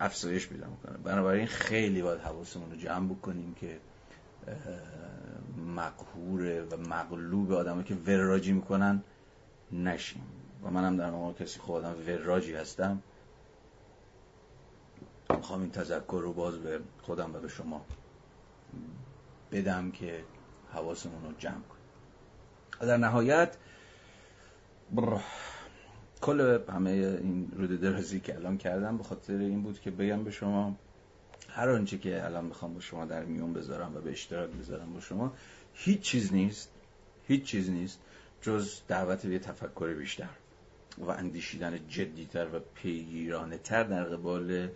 [0.00, 0.98] افزایش پیدا می‌کنه.
[0.98, 3.78] بنابراین خیلی باید حواسمون رو جمع بکنیم که
[5.76, 9.02] مقهور و مغلوب آدمایی که وراجی می‌کنن
[9.72, 10.22] نشیم.
[10.64, 13.02] و منم در مقام کسی خودم وراجی هستم.
[15.30, 17.84] می‌خوام این تذکر رو باز به خودم و به شما
[19.52, 20.24] بدم که
[20.72, 22.88] حواسمون رو جمع کنیم.
[22.88, 23.56] در نهایت
[26.20, 30.30] کل همه این رود درازی که الان کردم به خاطر این بود که بگم به
[30.30, 30.76] شما
[31.48, 35.00] هر آنچه که الان می‌خوام با شما در میون بذارم و به اشتراک بذارم با
[35.00, 35.32] شما
[35.74, 36.70] هیچ چیز نیست
[37.26, 38.00] هیچ چیز نیست
[38.42, 40.28] جز دعوت به تفکر بیشتر
[40.98, 44.68] و اندیشیدن جدیتر و پیگیرانه تر در قبال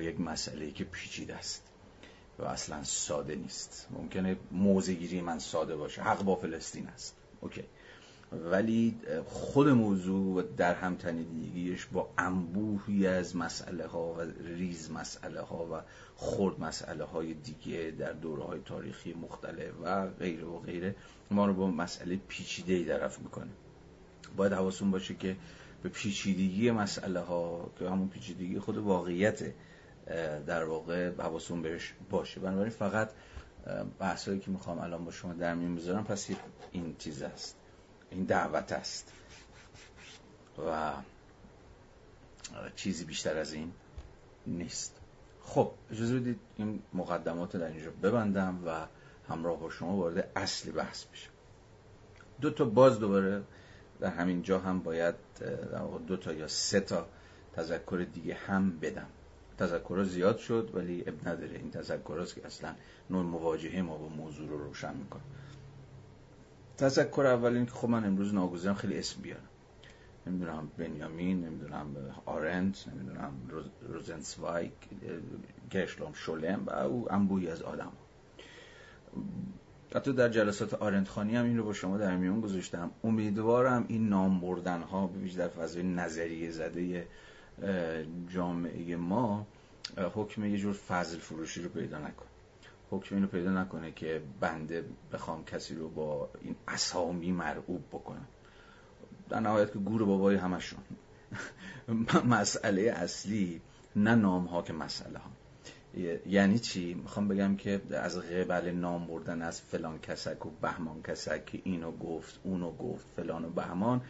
[0.00, 1.62] یک مسئله که پیچیده است
[2.38, 3.88] و اصلا ساده نیست.
[3.90, 6.02] ممکنه موزگیری من ساده باشه.
[6.02, 7.16] حق با فلسطین است.
[7.40, 7.64] اوکی.
[8.32, 15.82] ولی خود موضوع در همتنیدگیش با انبوهی از مسئله ها و ریز مسئله ها و
[16.16, 20.94] خرد مسئله های دیگه در دوره های تاریخی مختلف و غیره و غیره
[21.30, 23.50] ما رو با مسئله پیچیده ای درف می‌کنه.
[24.36, 25.36] باید حواسون باشه که
[25.82, 29.52] به پیچیدگی مسئله ها که همون پیچیدگی خود واقعیت
[30.46, 32.40] در واقع حواسون بهش باشه.
[32.40, 33.10] بنابراین فقط
[33.98, 36.28] بحثایی که می‌خوام الان با شما در میون بذارم پس
[36.72, 37.56] این چیز است.
[38.16, 39.12] این دعوت است.
[40.68, 40.92] و
[42.76, 43.72] چیزی بیشتر از این
[44.46, 44.96] نیست.
[45.42, 48.86] خب اجازه بدید این مقدمات در اینجا ببندم و
[49.28, 51.30] همراه با شما وارد اصلی بحث بشم.
[52.40, 53.42] دو تا باز دوباره
[54.00, 55.14] در همین جا هم باید
[56.06, 57.08] دو تا یا سه تا
[57.56, 59.08] تذکر دیگه هم بدم.
[59.58, 61.56] تذکر زیاد شد ولی اب نداره.
[61.56, 62.74] این تذکر که اصلا
[63.10, 65.22] نوع مواجهه ما با موضوع رو روشن می‌کنه.
[66.78, 69.48] تذکر اولین که خب من امروز ناگزیرم خیلی اسم بیارم.
[70.26, 71.86] نمی‌دونم بنیامین نمی‌دونم
[72.26, 73.32] آرنت نمی‌دونم
[73.88, 74.72] روزنسوایک
[75.70, 77.92] گرشلوم شولم و او انبوی از آدم.
[79.94, 82.90] حتی در جلسات آرنت خانی هم این رو با شما در میون گذاشتم.
[83.04, 87.06] امیدوارم این نام بردن ها به در فضای نظریه زده
[88.28, 89.46] جامعه ما
[90.14, 92.28] حکم یه جور فضل فروشی رو پیدا نکنه.
[92.90, 98.26] حکم اینو پیدا نکنه که بنده بخوام کسی رو با این اسامی مرعوب بکنم.
[99.28, 100.80] در نهایت که گور بابای همشون.
[102.24, 103.60] مسئله اصلی
[103.96, 105.30] نه نام ها که مسئله ها
[106.26, 111.46] یعنی چی؟ می‌خوام بگم که از قبل نام بردن از فلان کسک و بهمان کسک
[111.46, 114.00] که اینو گفت اونو گفت فلان و بهمان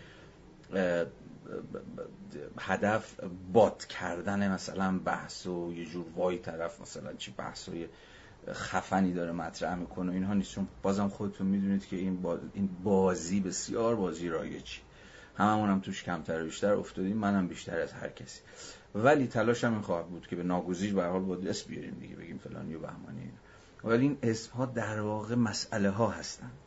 [2.59, 3.21] هدف
[3.53, 7.69] بات کردن مثلا بحث و یه جور وای طرف مثلا چی بحث
[8.52, 10.12] خفنی داره مطرح می‌کنه.
[10.12, 10.52] اینها نیست.
[10.52, 14.80] چون بازم خودتون می‌دونید که این, این بازی بسیار بازی رایجی.
[15.38, 17.16] هممون هم توش کمتر و بیشتر افتادیم.
[17.16, 18.40] منم بیشتر از هر کسی.
[18.94, 22.38] ولی تلاشم این خواهد بود که به ناگزیر به حال باید اسم بیاریم دیگه بگیم
[22.38, 23.30] فلانی و بهمانی
[23.85, 26.59] ولی این اسم ها در واقع مسئله ها هستند.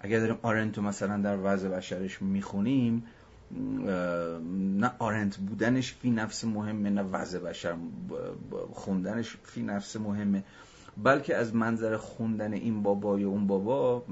[0.00, 3.06] اگر داریم آرنتو مثلا در وضع بشرش می‌خونیم
[4.80, 7.76] نه آرنت بودنش فی نفس مهمه نه وضع بشر
[8.72, 10.44] خوندنش فی نفس مهمه.
[11.02, 14.04] بلکه از منظر خوندن این بابا یا اون بابا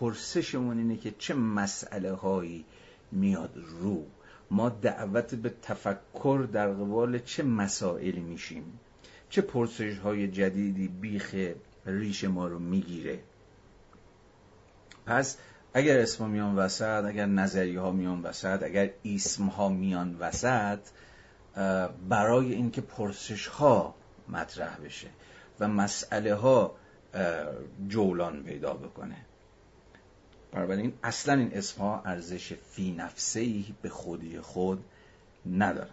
[0.00, 2.64] پرسشمون اینه که چه مسئله هایی
[3.12, 4.02] میاد رو.
[4.50, 8.80] ما دعوت به تفکر در قبال چه مسائلی میشیم؟
[9.30, 11.34] چه پرسش های جدیدی بیخ
[11.86, 13.18] ریش ما رو می‌گیره؟
[15.06, 15.36] پس
[15.74, 20.78] اگر اسم میان وسط اگر نظریه ها میان وسط اگر اسم ها میان وسط
[22.08, 23.94] برای اینکه پرسش ها
[24.28, 25.08] مطرح بشه.
[25.60, 26.74] و مسئله ها
[27.88, 29.16] جولان پیدا بکنه.
[30.52, 34.84] بنابراین اصلا این اسم ارزش فی نفسه به خودی خود
[35.52, 35.90] نداره.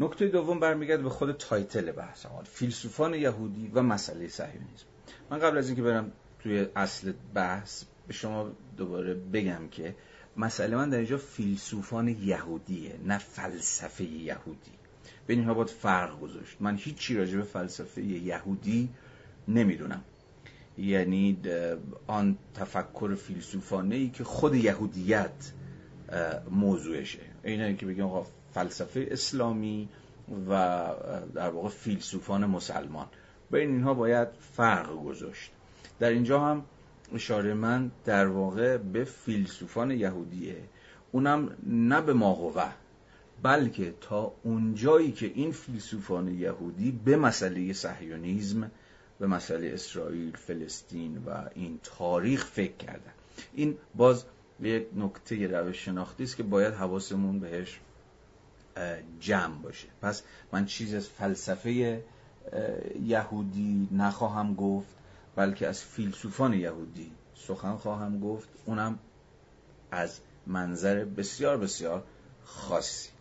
[0.00, 4.86] نکته دوم برمیگرده به خود تایتل بحث فیلسوفان یهودی و مسئله صهیونیسم
[5.30, 9.94] من قبل از اینکه برم توی اصل بحث به شما دوباره بگم که
[10.36, 14.72] مسئله من در اینجا فیلسوفان یهودیه نه فلسفه یهودی.
[15.26, 16.56] بین اینها باید فرق گذاشت.
[16.60, 18.88] من هیچی راجع به فلسفه یهودی
[19.48, 20.00] نمی‌دونم.
[20.78, 21.38] یعنی
[22.06, 25.52] آن تفکر فیلسوفانه ای که خود یهودیت
[26.50, 27.18] موضوعشه.
[27.44, 29.88] اینه که بگیم آقا فلسفه اسلامی
[30.50, 30.88] و
[31.34, 33.06] در واقع فیلسوفان مسلمان.
[33.50, 35.50] بین اینها باید فرق گذاشت.
[35.98, 36.64] در اینجا هم
[37.14, 40.56] اشاره من در واقع به فیلسوفان یهودیه.
[41.12, 42.68] اونم نه به ماقوه
[43.44, 48.70] بلکه تا اونجایی که این فیلسوفان یهودی به مسئله صهیونیزم
[49.18, 53.12] به مسئله اسرائیل فلسطین و این تاریخ فکر کردن.
[53.54, 54.24] این باز
[54.60, 57.80] یک نکته روش شناختی است که باید حواسمون بهش
[59.20, 59.88] جمع باشه.
[60.02, 62.02] پس من چیز از فلسفه
[63.02, 64.88] یهودی نخواهم گفت
[65.36, 68.48] بلکه از فیلسوفان یهودی سخن خواهم گفت.
[68.64, 68.98] اونم
[69.90, 72.04] از منظر بسیار بسیار
[72.44, 73.13] خاصی.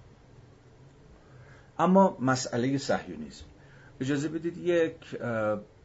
[1.79, 3.45] اما مسئله صهیونیسم
[4.01, 4.95] اجازه بدید یک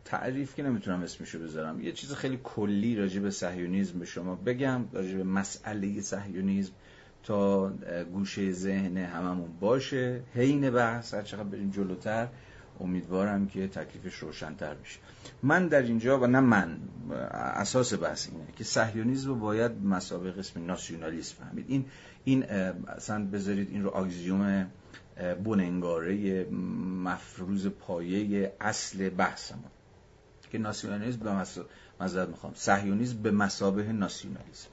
[0.04, 1.80] تعریف که نمی‌تونم اسمشو بذارم.
[1.80, 6.72] یه چیز خیلی کلی راجع به صهیونیسم به شما بگم راجع به مسئله صهیونیسم
[7.22, 7.72] تا
[8.12, 10.20] گوشه ذهن هممون باشه.
[10.34, 12.28] حین بحث هر چقدر بریم جلوتر
[12.80, 14.98] امیدوارم که تکلیفش روشنتر بشه.
[15.42, 16.76] من در اینجا و نه من
[17.40, 21.64] اساس بحث اینه که صهیونیسم رو باید مسابقه قسم ناسیونالیسم فهمید.
[21.68, 21.84] این
[22.24, 22.42] این
[22.88, 24.66] اصلا بذارید این رو آگزیوم
[25.44, 26.44] بننگاره
[27.04, 29.70] مفروض پایه اصل بحثمون.
[30.50, 31.32] که ناسیونالیسم به
[32.00, 34.68] مسابقه می‌خوام صهیونیسم به مسابقه ناسیونالیسم.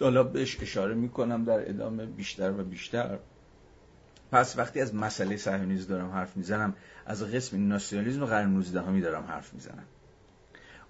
[0.00, 3.18] حالا بهش اشاره می‌کنم در ادامه بیشتر و بیشتر.
[4.32, 6.74] پس وقتی از مسئله صهیونیسم دارم حرف می‌زنم
[7.06, 9.84] از قسم ناسیونالیسم قرن 19 همی دارم حرف می‌زنم.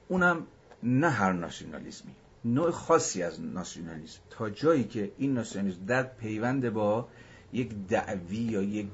[0.09, 0.46] اونم
[0.83, 2.12] نه هر ناسیونالیسمی
[2.44, 4.20] نوع خاصی از ناسیونالیسم.
[4.31, 7.09] تا جایی که این ناسیونالیسم در پیوند با
[7.53, 8.88] یک دعوی یا یک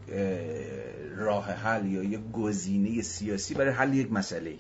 [1.17, 4.57] راه حل یا یک گزینه سیاسی برای حل یک مسئله.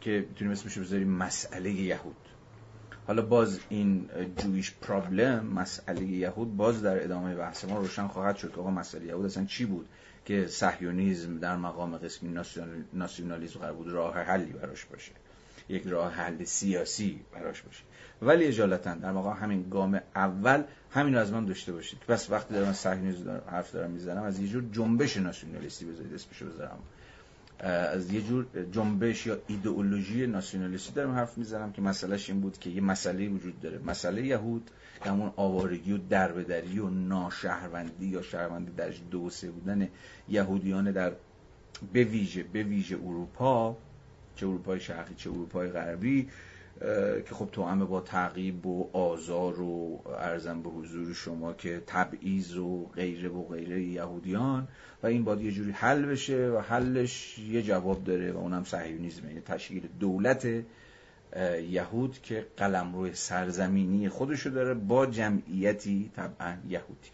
[0.00, 2.16] که می‌تونیم اسمش بذاریم مسئله یهود.
[3.06, 8.54] حالا باز این جویش پرابلم مسئله یهود باز در ادامه بحث ما روشن خواهد شد
[8.54, 9.88] که آقا مسئله یهود اصلا چی بود؟
[10.24, 12.34] که صهیونیسم در مقام قسمی
[12.92, 15.12] ناسیونالیسم قرار بود راه حلی براش باشه.
[15.72, 17.82] یک راه حل سیاسی براش باشه.
[18.22, 21.98] ولی اجالتا در مقام همین گام اول همین رو از من داشته باشید.
[22.08, 26.78] پس وقتی دارم صهیونیسم حرف دارم می‌زنم از یه جور جنبش ناسیونالیستی بذارید اسمشو بذارم.
[27.58, 32.70] از یه جور جنبش یا ایدئولوژی ناسیونالیستی دارم حرف می‌زنم که مسئلهش این بود که
[32.70, 33.78] یه مسئله وجود داره.
[33.78, 34.70] مسئله یهود
[35.04, 39.88] که همون آوارگی و دربدری و ناشهروندی یا شهروندی درش دو سه بودن
[40.28, 41.12] یهودیان در
[41.92, 43.76] به ویژه به ویژه اروپا
[44.36, 46.28] چه اروپای شرقی چه اروپای غربی
[47.28, 52.86] که خب تو با تعقیب و آزار و ارزم به حضور شما که تبعیض و
[52.86, 54.68] غیره و غیره یهودیان
[55.02, 59.26] و این باید یه جوری حل بشه و حلش یه جواب داره و اونم صهیونیسم
[59.26, 60.48] یعنی تشکیل دولت
[61.70, 67.10] یهود که قلم روی سرزمینی خودشو داره با جمعیتی طبعا یهودی.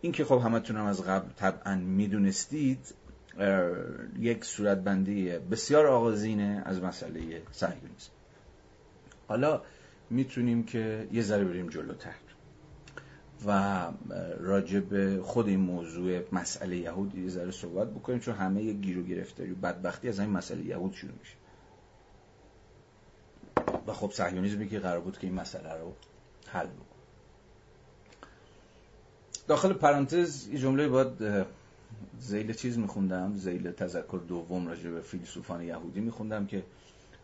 [0.00, 2.94] این که خب همتونم از قبل طبعا می‌دونستید
[4.18, 8.10] یک صورتبندی بسیار آغازینه از مسئله صهیونیسم.
[9.28, 9.62] حالا
[10.10, 12.14] می‌تونیم که یه ذره بریم جلوتر
[13.46, 13.86] و
[14.40, 18.98] راجع به خود این موضوع مسئله یهود یه ذره صحبت بکنیم چون همه یه گیر
[18.98, 21.34] و گرفتاری و بدبختی از این مسئله یهود شروع میشه.
[23.86, 25.92] و خب صهیونیسمی که قرار بود که این مسئله رو
[26.46, 26.84] حل بکن
[29.48, 31.46] داخل پرانتز یه جمله باید
[32.18, 36.64] زیل چیز میخوندم زیل تذکر دوم راجع به فیلسوفان یهودی میخوندم که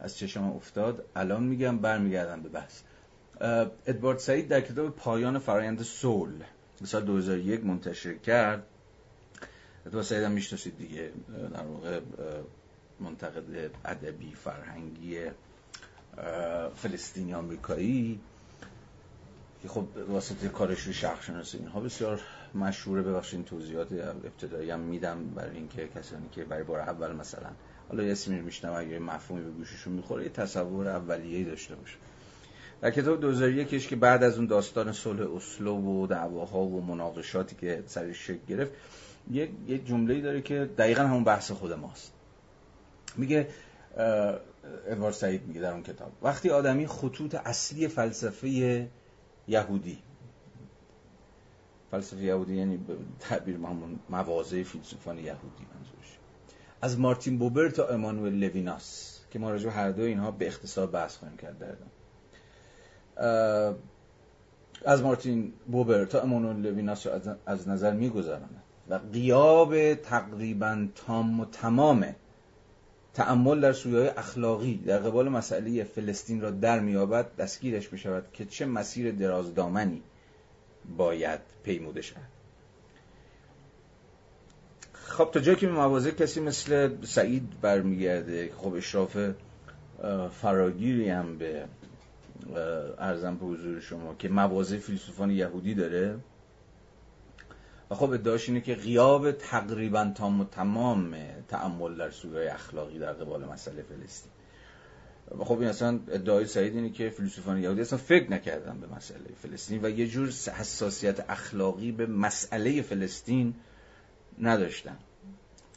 [0.00, 1.04] از چشم افتاد.
[1.16, 2.80] الان میگم برمیگردم به بحث.
[3.86, 6.30] ادوارد سعید در کتاب پایان فرایند سول
[6.84, 8.62] سال 2001 منتشر کرد.
[9.86, 11.10] ادوارد سعید هم می‌شناسید دیگه
[11.54, 12.00] در واقع
[13.00, 15.20] منتقد ادبی فرهنگی
[16.76, 18.20] فلسطینی آمریکایی.
[19.62, 22.20] که خب واسطه کارش روی شرق شناسی اینها بسیار
[22.56, 27.48] مشهوره ببخشید توضیحات ابتدایی هم میدم برای اینکه کسانی که برای بار اول مثلا
[27.88, 31.96] حالا یه اسمی میشنم اگه مفهومی به گوششون می‌خوره یه تصور اولیه‌ای داشته باشه.
[32.80, 37.82] در کتاب 2001 که بعد از اون داستان صلح اسلو و دعواها و مناقشاتی که
[37.86, 38.72] سرش شکل گرفت
[39.30, 42.12] یک یک جمله‌ای داره که دقیقا همون بحث خود ماست.
[43.16, 43.48] میگه
[44.88, 48.88] ادوارد سعید میگه در اون کتاب وقتی آدمی خطوط اصلی فلسفه
[49.48, 49.98] یهودی
[51.90, 52.78] فلسفه یهودی یعنی
[53.20, 56.18] تعبیر همون مواضع فیلسوفان یهودی منظورش.
[56.82, 61.16] از مارتین بوبر تا امانوئل لویناس که ما راجع هر دو اینها به اختصار بحث
[61.16, 61.74] خواهیم کرد در
[64.84, 68.48] از مارتین بوبر تا امانوئل لویناس رو از نظر می‌گذارم
[68.88, 72.06] و قیاب تقریبا تام و تمام
[73.14, 78.66] تعمل در سویای اخلاقی در قبال مسئله فلسطین را در میابد دستگیرش بشود که چه
[78.66, 80.02] مسیر درازدامنی
[80.96, 82.22] باید پیموده شود.
[84.92, 89.16] خب تا جایی که موازه کسی مثل سعید برمیگرده خب اشراف
[90.42, 91.64] فراگیری هم به
[92.98, 96.18] ارزم به حضور شما که موازه فیلسوفان یهودی داره.
[97.90, 101.16] و خب ادعاش اینه که غیاب تقریبا تام و تمام
[101.48, 104.32] تعمل در سویای اخلاقی در قبال مسئله فلسطین.
[105.38, 109.84] خب این اصلا ادعای سعید اینه که فیلسوفان یهودی اصلا فکر نکردن به مسئله فلسطین
[109.84, 113.54] و یه جور حساسیت اخلاقی به مسئله فلسطین
[114.38, 114.96] نداشتن.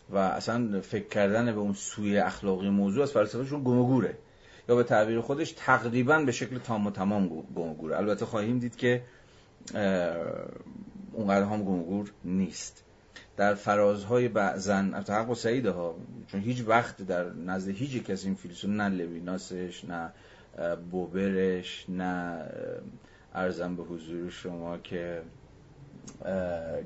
[0.10, 4.18] و اصلا فکر کردن به اون سوی اخلاقی موضوع از فلسفهشون گمگوره.
[4.70, 7.97] یا به تعبیر خودش تقریبا به شکل تام و تمام گمگوره.
[7.97, 9.02] البته خواهیم دید که
[11.14, 12.84] اونقدر هم گمگور نیست.
[13.40, 15.96] در فرازهای بعضن حق و سعیده ها
[16.28, 20.12] چون هیچ وقت در نزد هیچ کسی این فیلسوف نه لویناسش نه
[20.92, 22.46] بوبرش نه
[23.34, 25.22] ارزم به حضور شما که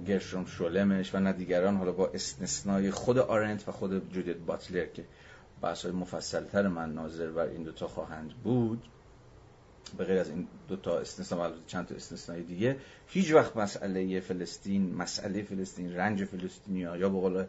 [0.07, 5.03] گرشوم شولمش و نه دیگران حالا با استثنای خود آرنت و خود جودیت باتلر که
[5.61, 8.83] بحث های مفصلتر من ناظر بر این دوتا خواهند بود.
[9.97, 12.77] به غیر از این دوتا استثنا و چند تا استثنای دیگه
[13.07, 17.45] هیچ وقت مسئله فلسطین مسئله فلسطین رنج فلسطینی یا به قول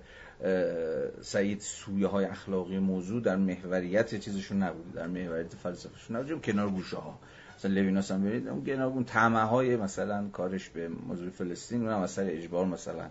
[1.22, 6.42] سعید سویه های اخلاقی موضوع در محوریت چیزشون نبود در محوریت فلسفهشون نبود.
[6.42, 7.18] کنار گوشه ها
[7.56, 12.26] مثلا لویناس هم برید اون اون طمع های مثلا کارش به موضوع فلسطین اونم اثر
[12.30, 13.10] اجبار مثلا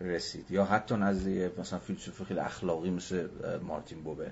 [0.00, 0.50] رسید.
[0.50, 3.28] یا حتی نزد مثلا فیلسوف خیلی اخلاقی مثل
[3.62, 4.30] مارتین بوبه.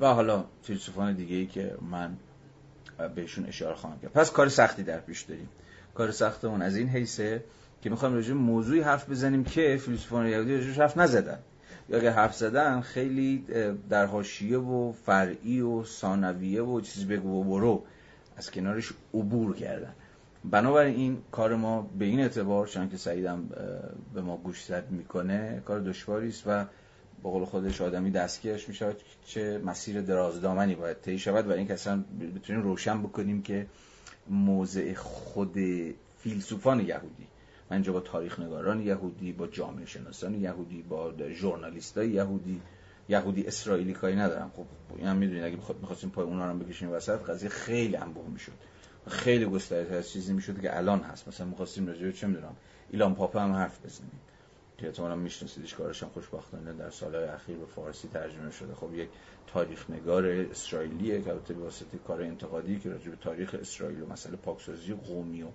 [0.00, 2.16] و حالا فیلسوفان دیگه ای که من
[3.08, 4.12] بهشون اشاره خواهم کرد.
[4.12, 5.48] پس کار سختی در پیش داریم.
[5.94, 7.44] کار سختمون از این حیثه
[7.82, 11.38] که می‌خوایم راجع موضوعی حرف بزنیم که فیلسوفان یهودی راجعش حرف نزدن.
[11.88, 13.44] یا اگه حرف زدن خیلی
[13.90, 17.82] در حاشیه و فرعی و ثانویه و چیزی بگو و برو.
[18.36, 19.92] از کنارش عبور کردن.
[20.44, 23.48] بنابراین کار ما به این اعتبار چون که سعیدم
[24.14, 26.64] به ما گوش زد می‌کنه کار دشواری است و
[27.22, 31.74] به قول خودش آدمی دستگیرش می‌شود چه مسیر درازدامنی باید طی شود و این که
[31.74, 32.04] اصلا
[32.36, 33.66] بتونیم روشن بکنیم که
[34.30, 35.56] موضع خود
[36.18, 37.26] فیلسوفان یهودی
[37.70, 42.60] من اینجا با تاریخ نگاران یهودی با جامعه شناسان یهودی با ژورنالیست یهودی
[43.08, 44.50] یهودی اسرائیلی کاری ندارم.
[44.56, 44.64] خب
[44.96, 48.52] این هم می‌دونید اگه می‌خواستیم پای اونا رو بکشیم وسط قضیه خیلی انبوه می‌شد.
[49.08, 51.28] خیلی گسترده از چیزی می‌شد که الان هست.
[51.28, 52.56] مثلا می‌خواستیم راجع چه می‌دونم
[52.90, 54.20] ایلان پاپا هم حرف بزنیم.
[54.82, 58.74] که احتمالاً میشناسیدش کارش خوشبختانه در سالهای اخیر به فارسی ترجمه شده.
[58.74, 59.08] خب یک
[59.46, 64.36] تاریخ نگار اسرائیلیه که البته واسطه کار انتقادی که راجع به تاریخ اسرائیل و مسئله
[64.36, 65.46] پاکسازی قومی و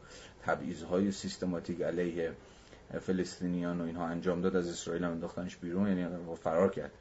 [0.46, 2.32] تبعیض‌های سیستماتیک علیه
[3.02, 6.92] فلسطینیان و اینها انجام داد از اسرائیل هم انداختنش بیرون یعنی فرار کرد.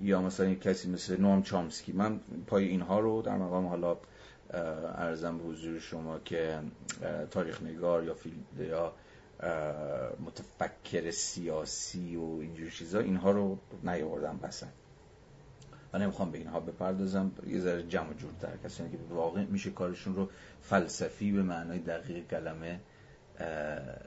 [0.00, 1.92] یا مثلا یک کسی مثل نوام چامسکی.
[1.92, 3.96] من پای اینها رو در مقام حالا
[4.94, 6.58] ارزم به حضور شما که
[7.30, 8.92] تاریخ نگار یا فیلم یا
[10.26, 14.68] متفکر سیاسی و اینجور چیزا اینها رو نیاوردم بسن.
[15.92, 17.32] و نمی‌خوام به اینها بپردازم.
[17.46, 18.56] یه ذره جمع جورتر.
[18.64, 20.28] کسانی که واقع میشه کارشون رو
[20.62, 22.80] فلسفی به معنای دقیق کلمه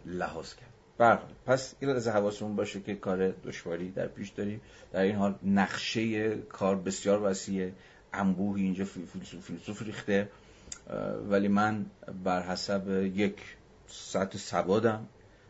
[0.05, 0.69] لحاظ کرد.
[0.97, 4.61] بله پس این از حواسمون باشه که کار دشواری در پیش داریم.
[4.91, 7.73] در این حال نقشه کار بسیار وسیعه.
[8.13, 10.29] انبوهی اینجا فیلسوف فیلسوف ریخته.
[11.29, 11.85] ولی من
[12.23, 13.35] بر حسب یک
[13.87, 15.07] ساعت سوادم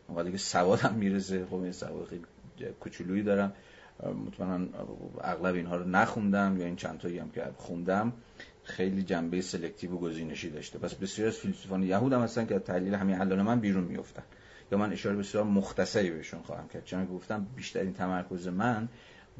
[0.07, 2.23] اونقدر که سوادم می‌رسه خب این سواد خیلی
[2.79, 3.53] کوچولویی دارم.
[4.27, 4.67] مطمئنا
[5.21, 8.13] اغلب اینها رو نخوندم یا این چند تایی هم که خوندم
[8.63, 10.79] خیلی جنبه سلکتیو و گزینشی داشته.
[10.79, 14.23] پس بسیار از فیلسوفان یهود هم هستن که تحلیل همین الان من بیرون میفتن
[14.71, 16.85] یا من اشاره بسیار مختصری بهشون خواهم کرد.
[16.85, 18.87] چون گفتم بیشترین تمرکز من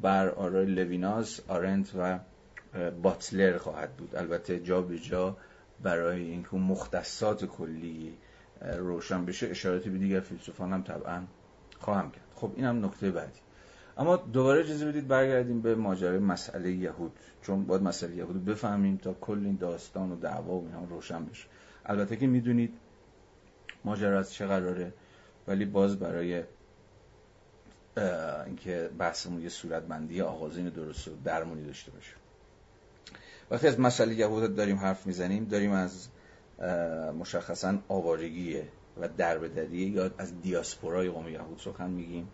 [0.02, 2.18] بر آرای لویناس، آرنت و
[3.02, 4.16] باتلر خواهد بود.
[4.16, 5.36] البته جا به جا
[5.82, 8.12] برای اینکه مختصات کلی
[8.60, 11.22] روشن بشه اشاراتی به دیگر فیلسوفان هم طبعا
[11.78, 12.24] خواهم کرد.
[12.34, 13.40] خب این هم نکته بعدی.
[13.98, 17.12] اما دوباره اجازه بدید برگردیم به ماجرای مسئله یهود.
[17.42, 21.46] چون باید مسئله یهود بفهمیم تا کل این داستان و دعوا و اینا روشن بشه.
[21.86, 22.74] البته که می‌دونید
[23.84, 24.92] ماجرا از چه قراره
[25.48, 26.42] ولی باز برای
[28.46, 32.14] اینکه بحثمون یه صورتبندی آغازین درست و درمونی داشته باشه.
[33.50, 36.08] وقتی از مسئله یهود داریم حرف می‌زنیم داریم از
[37.18, 38.62] مشخصا آوارگی
[39.00, 42.28] و دربدری یا از دیاسپورای قوم یهود سخن میگیم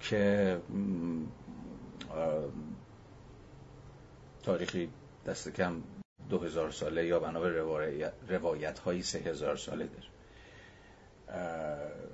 [0.00, 0.60] که
[4.42, 4.88] تاریخی
[5.26, 5.82] دست کم
[6.30, 7.48] دو هزار ساله یا بنا به
[8.28, 10.06] روایت های سه هزار ساله داره.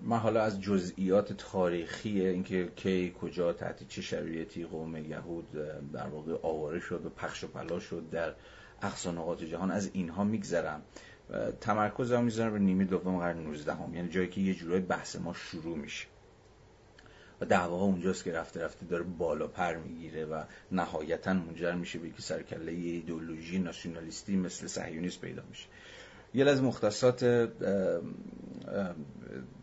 [0.02, 5.52] من حالا از جزئیات تاریخی اینکه کی کجا تحت چه شرایطی قوم یهود
[5.92, 8.34] در واقع آواره شد و پخش و پلا شد در
[8.82, 10.82] اقصا نقاط جهان از اینها میگذرم.
[11.60, 13.94] تمرکز هم می‌ذارم به نیمه دوم قرن 19 هم.
[13.94, 16.06] یعنی جایی که یه جورای بحث ما شروع میشه.
[17.40, 22.10] و دعواها اونجاست که رفته رفته داره بالا پر می‌گیره و نهایتا منجر میشه به
[22.10, 25.66] که سرکله ایدئولوژی ناسیونالیستی مثل صهیونیسم پیدا میشه.
[26.34, 27.24] یه از مختصات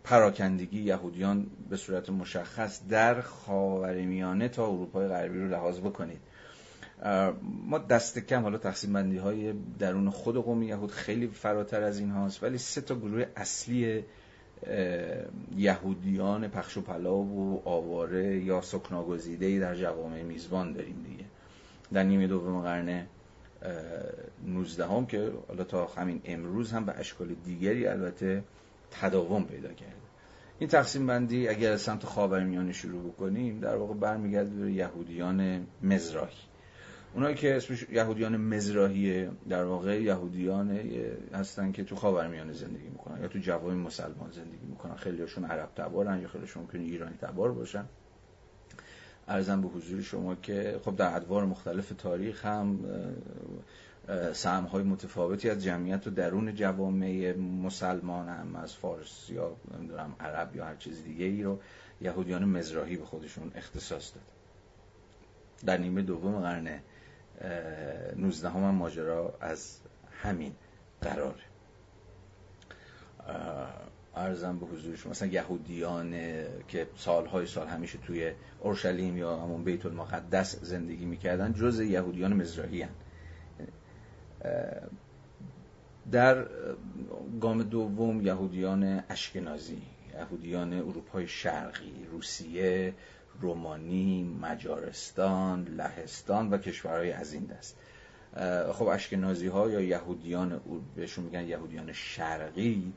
[0.04, 6.20] پراکندگی یهودیان به صورت مشخص در خاورمیانه تا اروپای غربی رو لحاظ بکنید.
[7.68, 12.12] ما دست کم حالا تقسیم بندی های درون خود قوم یهود خیلی فراتر از این
[12.12, 14.04] هاست ولی سه تا گروه اصلی
[15.58, 21.26] یهودیان پخش و پلا و آواره یا سکناگزیده در جوامع میزبان داریم دیگه.
[21.94, 23.08] در نیمه دوم قرن
[24.46, 28.44] 19 هم که حالا تا همین امروز هم به اشکال دیگری البته
[28.92, 29.96] تداوم پیدا کرده
[30.60, 36.38] این تقسیم بندی اگر از سمت خاورمیانه شروع بکنیم در واقع برمیگرده به یهودیان مزراهی
[37.16, 40.80] اونایی که اسمش یهودیان مزراهی در واقع یهودیان
[41.34, 44.96] هستن که تو خاورمیانه زندگی می‌کنن یا تو جوامع مسلمان زندگی می‌کنن.
[44.96, 47.86] خیلیشون عرب تبارن یا خیلیشون ممکنه ایرانی تبار باشن.
[49.28, 52.80] ارزم به حضور شما که خب در ادوار مختلف تاریخ هم
[54.34, 60.56] سهم های متفاوتی از جمعیت و درون جوامع مسلمان هم از فارس یا نمی‌دونم عرب
[60.56, 61.60] یا هر چیز دیگه ای رو
[62.02, 64.24] یهودیان مزراهی به خودشون اختصاص داد.
[65.66, 66.80] در نیمه دوم قرن
[68.16, 69.80] 19 هم, ماجرا از
[70.24, 70.56] همین
[71.02, 71.44] قراره
[74.16, 76.12] ارزم به حضور شما مثلا یهودیان
[76.68, 82.82] که سالهای سال همیشه توی اورشلیم یا همون بیت المقدس زندگی می‌کردن جز یهودیان مزراهی
[82.82, 82.90] هن.
[86.12, 86.46] در
[87.42, 89.82] گام دوم یهودیان اشکنازی
[90.14, 92.94] یهودیان اروپای شرقی روسیه
[93.42, 97.78] رومانی مجارستان لهستان و کشورهای از این دست.
[98.74, 100.62] خب اشکنازی ها یا یهودیان
[100.96, 102.94] بهشون میگن یهودیان شرقی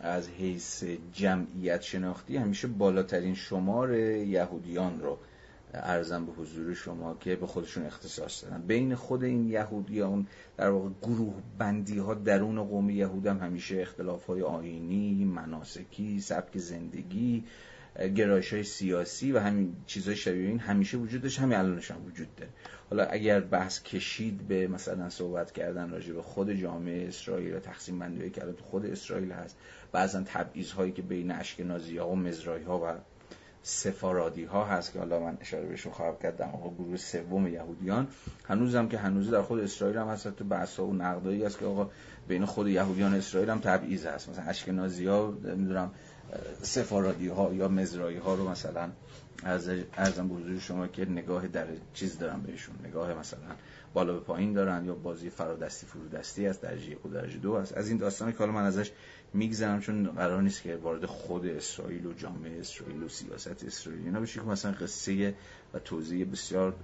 [0.00, 5.18] از حیث جمعیت شناختی همیشه بالاترین شمار یهودیان رو
[5.74, 8.62] ارزم به حضور شما که به خودشون اختصاص دادن.
[8.62, 10.26] بین خود این یهودیان
[10.56, 16.58] در واقع گروه بندی ها درون قوم یهود هم همیشه اختلاف های آینی مناسکی سبک
[16.58, 17.44] زندگی
[18.16, 22.34] گرایش های سیاسی و همین چیزهای شبیه این همیشه وجود داشت همین الانش هم وجود
[22.34, 22.50] داره.
[22.90, 27.98] حالا اگر بحث کشید به مثلا صحبت کردن راجع به خود جامعه اسرائیل و تقسیم
[27.98, 29.56] بندی که الان تو خود اسرائیل هست
[29.92, 32.98] بعضا تبعیض هایی که بین اشکنازی ها و مزرایی ها و
[33.62, 38.08] سفارادی ها هست که حالا من اشاره بهشون خواهم کرد در گروه سوم یهودیان
[38.44, 41.90] هنوزم که هنوز در خود اسرائیل هم هست تو بحث و نقدایی هست که آقا
[42.28, 44.28] بین خود یهودیان اسرائیل هم تبعیض هست.
[44.28, 45.92] مثلا اشکنازی ها نمی‌دونم
[46.62, 48.90] سفارادی ها یا مزرایی ها رو مثلا
[49.42, 52.74] از ارزم حضور شما که نگاه در چیز دارن بهشون.
[52.84, 53.40] نگاه مثلا
[53.94, 57.76] بالا به پایین دارن یا بازی فرادستی فرودستی است درجه یک و درجه دو است
[57.76, 58.90] از این داستانی که حالا من ازش
[59.34, 64.20] میگذرم چون قرار نیست که وارد خود اسرائیل و جامعه اسرائیل و سیاست اسرائیل اینا
[64.20, 65.34] بشه که مثلا قصه
[65.74, 66.74] و توضیح بسیار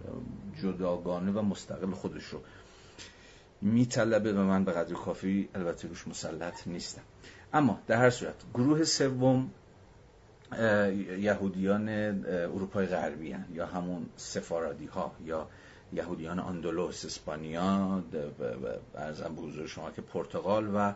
[0.63, 2.41] جداگانه و مستقل خودش رو
[3.63, 7.03] میطلبه و من به قدر کافی البته روش مسلط نیستم.
[7.53, 9.51] اما در هر صورت گروه سوم
[11.19, 11.89] یهودیان
[12.29, 13.45] اروپای غربی هن.
[13.53, 15.49] یا همون سفارادی ها یا
[15.93, 18.03] یهودیان اندلس اسپانیا
[18.95, 20.93] ارزم به حضور شما که پرتغال و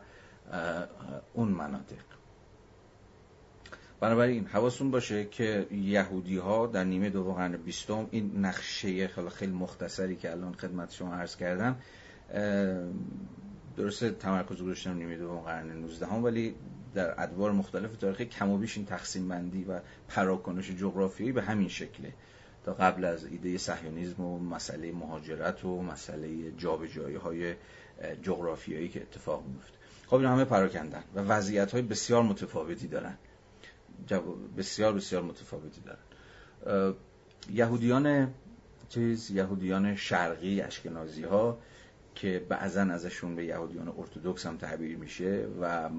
[1.35, 1.97] اون مناطق
[4.01, 10.17] بنابراین حواستون باشه که یهودی ها در نیمه دوم قرن بیستم این نقشه خیلی مختصری
[10.17, 11.77] که الان خدمت شما عرض کردم
[13.77, 16.55] درسته تمرکز گذاشتم نیمه دوم قرن 19 هم ولی
[16.95, 21.69] در ادوار مختلف تاریخی کم و بیش این تقسیم بندی و پراکنش جغرافیایی به همین
[21.69, 22.13] شکله.
[22.65, 27.55] تا قبل از ایده صهیونیسم و مسئله مهاجرت و مسئله جابجایی های
[28.23, 33.17] جغرافیایی که اتفاق میفته خب این همه پراکندن و وضعیت های بسیار متفاوتی دارن.
[34.59, 36.95] بسیار بسیار متفاوتی دارن.
[37.51, 38.35] یهودیان
[38.89, 41.59] چیز یهودیان شرقی اشکنازی ها
[42.21, 45.91] که بعضا ازشون به یهودیان ارتودکس هم تعبیر میشه و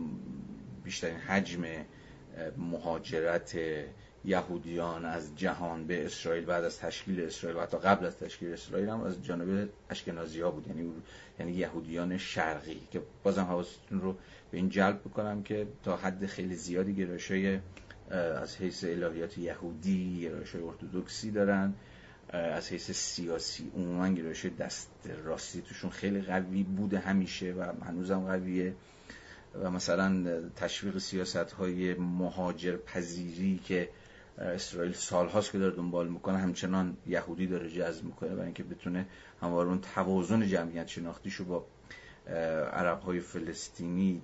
[0.83, 1.63] بیشترین حجم
[2.57, 3.57] مهاجرت
[4.25, 8.89] یهودیان از جهان به اسرائیل بعد از تشکیل اسرائیل و حتی قبل از تشکیل اسرائیل
[8.89, 10.67] هم از جانب اشکنازی ها بود.
[10.67, 10.91] یعنی
[11.39, 14.13] یعنی یهودیان شرقی که بازم حواستون رو
[14.51, 17.59] به این جلب بکنم که تا حد خیلی زیادی گرایش‌های
[18.41, 21.73] از حیث الهیات یهودی گرایش‌های ارتودکسی دارن.
[22.31, 24.89] از حیث سیاسی عموما گرایش دست
[25.23, 28.73] راستی توشون خیلی قوی بوده همیشه و هنوزم قویه.
[29.63, 33.89] و مثلا تشویق سیاست های مهاجر پذیری که
[34.37, 39.07] اسرائیل سالهاست که داره دنبال می‌کنه همچنان یهودی داره جذب می‌کنه برای اینکه بتونه
[39.41, 41.65] همواره اون توازن جمعیت شناختیشو با
[42.73, 44.21] عرب های فلسطینی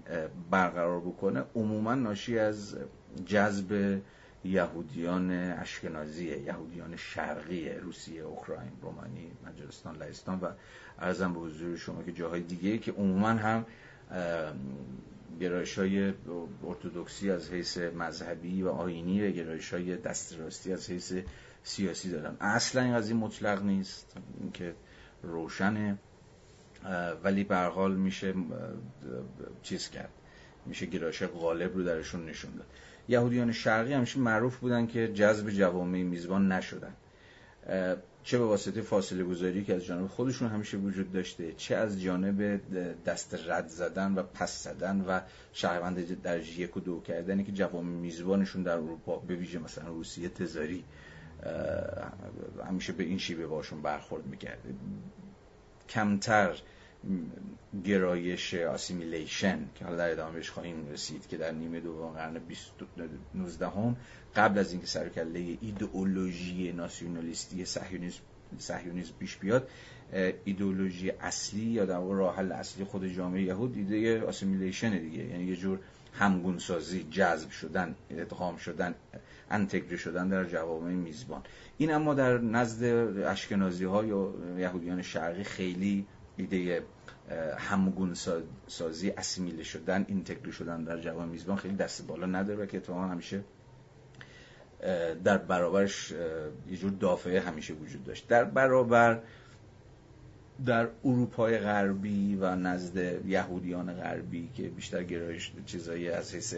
[0.52, 1.44] برقرار بکنه.
[1.56, 2.78] عموما ناشی از
[3.26, 4.00] جذب
[4.44, 10.52] یهودیان اشکنازیه یهودیان شرقی روسیه اوکراین رومانی مجارستان لهستان و
[11.00, 13.66] ارزم به حضور شما که جاهای دیگه که عموما هم
[15.40, 16.14] گرایش های
[16.68, 21.14] ارتودکسی از حیث مذهبی و آینی و گرایش های دست راستی از حیث
[21.64, 22.38] سیاسی دارن.
[22.42, 24.76] اصلا این قضیه مطلق نیست اینکه
[25.24, 25.98] روشنه
[27.24, 28.34] ولی به حال میشه
[29.64, 30.10] چیز کرد.
[30.66, 32.68] میشه گرایش غالب رو درشون نشون داد.
[33.10, 36.94] یهودیان شرقی همیشه معروف بودن که جذب جوامع میزبان نشدن.
[38.24, 42.60] چه به واسطه فاصله گذاری که از جانب خودشون همیشه وجود داشته چه از جانب
[43.06, 45.20] دست رد زدن و پس زدن و
[45.54, 50.30] شهروند درجه یک و دو کردنی که جوامع میزبانشون در اروپا به ویژه مثلا روسیه
[50.30, 50.84] تزاری
[52.68, 54.74] همیشه به این شیوه باهاشون برخورد می‌کرده
[55.90, 56.62] کمتر
[57.86, 62.42] گرایش assimilation که حالا در ادامه بهش خواهیم رسید که در نیمه دوم قرن
[63.36, 63.96] 19 هم
[64.36, 69.70] قبل از اینکه سر و کله ایدئولوژی ناسیونالیستی صهیونیسم پیش بیاد
[70.46, 75.24] ایدئولوژی اصلی یا در راه حل اصلی خود جامعه یهود ایده assimilation دیگه.
[75.24, 75.80] یعنی یه جور
[76.14, 78.96] همگون سازی جذب شدن ادغام شدن
[79.52, 81.44] انتگره شدن در جوامع میزبان.
[81.78, 82.84] این اما در نزد
[83.18, 86.06] اشکنازی ها یا یهودیان شرقی خیلی
[86.38, 86.84] ایده
[87.58, 88.14] همگون
[88.68, 93.02] سازی اسیمیله شدن اینتگری شدن در جوان میزبان خیلی دست بالا نداره و که اتفاقا
[93.02, 93.44] همیشه
[95.24, 96.12] در برابرش
[96.70, 98.28] یه جور دافعه همیشه وجود داشت.
[98.28, 99.20] در برابر
[100.66, 106.56] در اروپای غربی و نزد یهودیان غربی که بیشتر گرایش چیزایی از حیث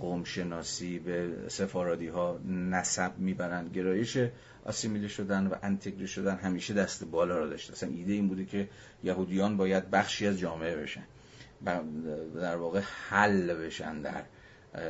[0.00, 3.72] قوم شناسی به سفارادی ها نسب می‌برند.
[3.72, 4.18] گرایش
[4.64, 8.68] آسیمیله شدن و انتگری شدن همیشه دست بالا را داشته اصلا ایده این بوده که
[9.04, 11.04] یهودیان باید بخشی از جامعه بشن.
[12.34, 14.22] در واقع حل بشن در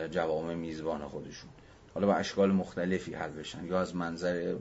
[0.09, 1.51] جوامع میزبان خودشون.
[1.95, 3.65] حالا با اشکال مختلفی حل بشن.
[3.65, 4.55] یا از منظر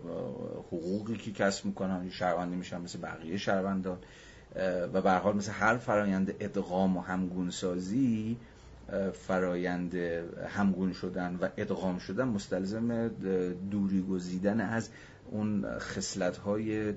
[0.67, 3.97] حقوقی که کسب می‌کنن شهروندی میشن مثل بقیه شهروندان.
[4.93, 8.37] و به حال مثل هر فرایند ادغام و همگونسازی
[9.13, 9.95] فرایند
[10.47, 13.07] همگون شدن و ادغام شدن مستلزم
[13.71, 14.89] دوری گزیدن از
[15.31, 16.93] اون خصلت های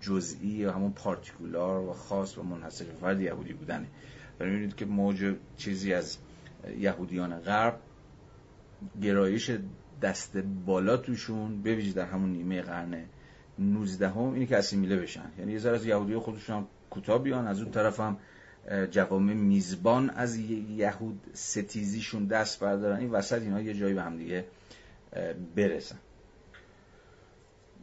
[0.00, 3.86] جزئی یا همون پارتیکولار و خاص و منحصر فرد یهودی بودنه
[4.40, 6.18] و می‌بینید که موج چیزی از
[6.78, 7.80] یهودیان غرب
[9.02, 9.50] گرایش
[10.02, 13.04] دست بالا توشون بویژه در همون نیمه قرن
[13.58, 15.30] 19 هم اینه که اسیمیله بشن.
[15.38, 18.16] یعنی یه ذره از یهودی خودشون کوتاه بیان از اون طرف هم
[18.90, 22.96] جوامع میزبان از یهود ستیزیشون دست بردارن.
[22.96, 24.44] این وسط اینا یه جایی به هم دیگه
[25.56, 25.96] برسن.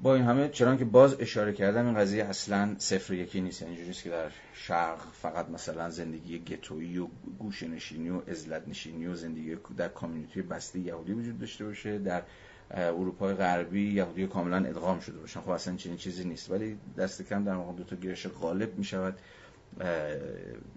[0.01, 3.61] با این همه چرا که باز اشاره کردم این قضیه اصلا صفر یکی نیست.
[3.61, 7.07] یعنی اینجوری که در شرق فقط مثلا زندگی گتویی و
[7.39, 11.99] گوشنشینی و ازلت نشینی و زندگی در کامیونیتی بسته یهودی وجود داشته باشه.
[11.99, 12.23] در
[12.71, 15.41] اروپای غربی یهودی کاملا ادغام شده باشن.
[15.41, 16.51] خب اصلا چنین چیزی نیست.
[16.51, 19.17] ولی دست کم در واقع دو تا گرش غالب می شود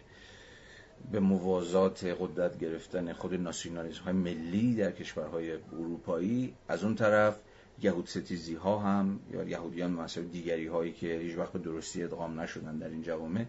[1.12, 7.39] به موازات قدرت گرفتن خود ناسیونالیسم های ملی در کشورهای اروپایی از اون طرف
[7.85, 12.78] یهود ستیزی ها هم یا یهودیان مثلا دیگری هایی که هیچ وقت درستی ادغام نشدن
[12.78, 13.45] در این جوامع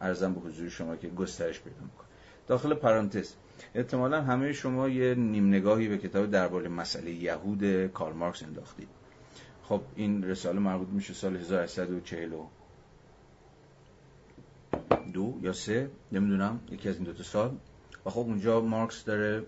[0.00, 2.06] ارزم به حضور شما که گسترش پیدا می‌کنه.
[2.46, 3.32] داخل پرانتز
[3.74, 8.88] احتمالا همه شما یه نیم نگاهی به کتاب درباره مسئله یهود کارل مارکس انداختید.
[9.62, 12.30] خب این رساله مربوط میشه سال 1840
[15.12, 17.56] دو یا سه نمی‌دونم یکی از این دو سال.
[18.06, 19.42] و خب اونجا مارکس داره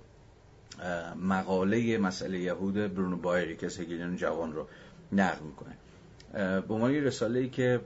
[1.23, 4.67] مقاله مسئله یهود برونو بایر که هگلیان جوان رو
[5.13, 5.77] نقل می‌کنه.
[6.61, 7.81] به عنوان یه رساله ای که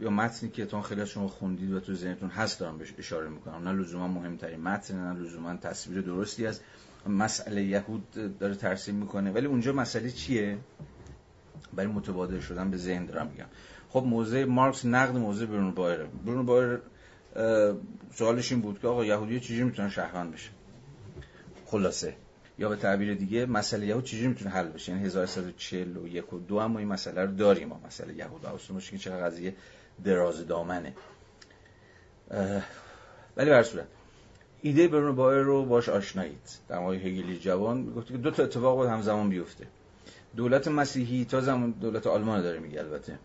[0.00, 3.68] یا متنی که تون خیلی شما خوندید و تو ذهنتون هست دارم بهش اشاره می‌کنم.
[3.68, 6.60] نه لزوما مهمترین متن نه لزوما تصویر درستی از
[7.06, 9.30] مسئله یهود داره ترسیم می‌کنه.
[9.30, 10.58] ولی اونجا مسئله چیه؟
[11.72, 13.46] برای متبادل شدن به ذهن دارم میگم.
[13.88, 15.98] خب موضع مارکس نقد موضع برونو بایر.
[16.26, 16.78] برونو بایر
[18.14, 20.50] سوالش این بود که آقا یهودی چجوری می‌تونن شهروند بشه؟
[21.72, 22.14] خلاصه.
[22.58, 26.76] یا به تعبیر دیگه مسئله یهود چجوری می‌تونه حل بشه؟ یعنی 1141 و 2 هم
[26.76, 28.44] این مسئله رو داریم ما مسئله یهود
[28.76, 29.54] و که چقدر قضیه
[30.04, 30.94] دراز دامنه.
[33.36, 33.86] ولی بر صورت
[34.62, 36.48] ایده برونو بایر رو باش آشنایید.
[36.68, 39.66] در مورد هگلی جوان می‌گفت که دو تا اتفاق باید همزمان بیفته.
[40.36, 43.18] دولت مسیحی تا زمان دولت آلمان داره میگه البته.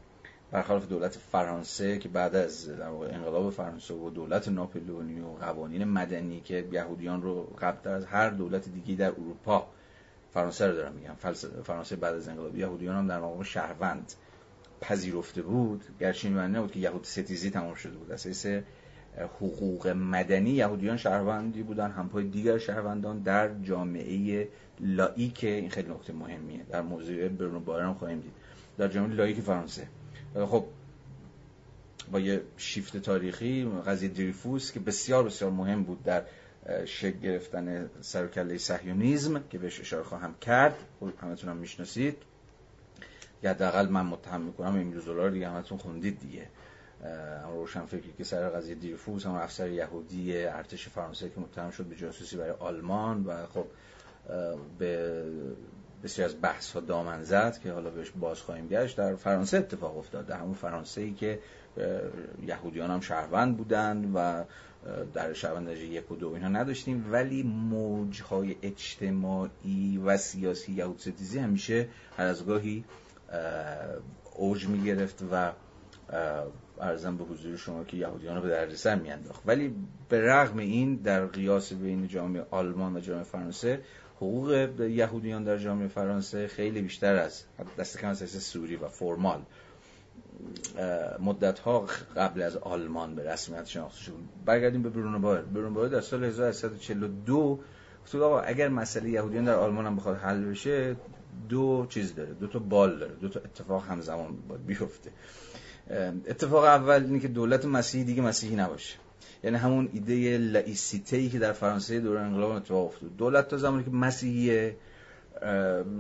[0.52, 2.70] برخلاف دولت فرانسه که بعد از
[3.10, 8.70] انقلاب فرانسه و دولت ناپلئونی و قوانین مدنی که یهودیان رو قبل از هر دولت
[8.70, 9.68] دیگه در اروپا
[10.34, 11.14] فرانسه رو دارم میگم
[11.64, 12.58] فرانسه بعد از انقلاب.
[12.58, 14.14] یهودیان هم در مقام شهروند
[14.82, 15.84] پذیرفته بود.
[16.00, 18.12] گرچه این نبود که یهود ستیزی تمام شده بود.
[18.12, 18.46] اساس
[19.40, 21.92] حقوق مدنی یهودیان شهروندی بودن.
[21.92, 24.48] همپای دیگر شهروندان در جامعه
[24.80, 26.64] لایک این خیلی نکته مهمیه.
[26.70, 28.34] در موضوع برنو بارن خواهیم دید.
[28.78, 29.88] در جامعه لایک فرانسه.
[30.34, 30.66] خب
[32.12, 36.24] با یه شیفت تاریخی قضیه دریفوس که بسیار بسیار مهم بود در
[36.86, 40.76] شکل گرفتن سرکله صهیونیسم که بهش اشاره خواهم کرد.
[41.22, 42.18] همتون هم می‌شناسید.
[43.44, 46.48] یا حداقل من متهم می‌کنم این دلار دیگه همتون خوندید دیگه.
[47.54, 51.96] روشن فکری که سر قضیه دیرفوس هم افسر یهودی ارتش فرانسه که متهم شد به
[51.96, 53.66] جاسوسی برای آلمان و خب
[54.80, 55.24] به
[56.04, 58.98] بسیار از بحث ها دامن زد که حالا بهش باز خواهیم گشت.
[58.98, 61.40] در فرانسه اتفاق افتاد در همون فرانسه ای که
[62.48, 64.44] یهودیان هم شهروند بودند و
[65.14, 67.06] در شهروند یک و دو اینها نداشتیم.
[67.12, 71.88] ولی موجهای اجتماعی و سیاسی یهود ستیزی همیشه
[72.18, 72.84] هر از گاهی
[74.36, 75.52] اوج می گرفت و
[76.80, 79.42] ارزم به حضور شما که یهودیان رو به دردسر میانداخت.
[79.46, 79.76] ولی
[80.10, 83.82] به رغم این در قیاس بین جامعه آلمان و جامعه فرانسه
[84.18, 87.44] حقوق یهودیان در جامعه فرانسه خیلی بیشتر از
[87.80, 89.42] دست کم از سوری و فرمال
[91.20, 94.14] مدت ها قبل از آلمان به رسمیت شناخته شد.
[94.46, 97.60] برگردیم به برونو بایر برونو بایر در سال 1842
[98.04, 100.96] گفت آقا اگر مسئله یهودیان در آلمان هم بخواد حل بشه
[101.50, 102.34] دو چیز داره.
[102.34, 103.14] دو تا بال داره.
[103.14, 105.12] دو تا اتفاق همزمان باید بیفته.
[106.28, 108.96] اتفاق اول اینه که دولت مسیحی دیگه مسیحی نباشه.
[109.44, 113.16] یعنی همون ایده لایسیته ای که در فرانسه دوران انقلاب اتفاق افتاد.
[113.18, 114.72] دولت تا زمانی که مسیحی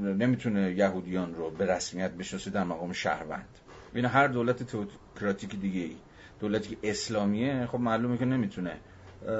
[0.03, 3.49] نمی‌تونه یهودیان رو به رسمیت بشناسه در مقام شهروند.
[3.93, 5.95] این هر دولت تئوکراتیک دیگه ای
[6.39, 8.73] دولتی که اسلامیه خب معلومه که نمی‌تونه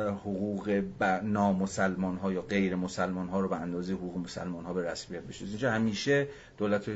[0.08, 0.84] حقوق
[1.24, 5.52] نامسلمان ها یا غیر مسلمان ها رو به اندازه حقوق مسلمان ها به رسمیت بشناسه.
[5.52, 6.28] اینجا همیشه
[6.58, 6.90] دولت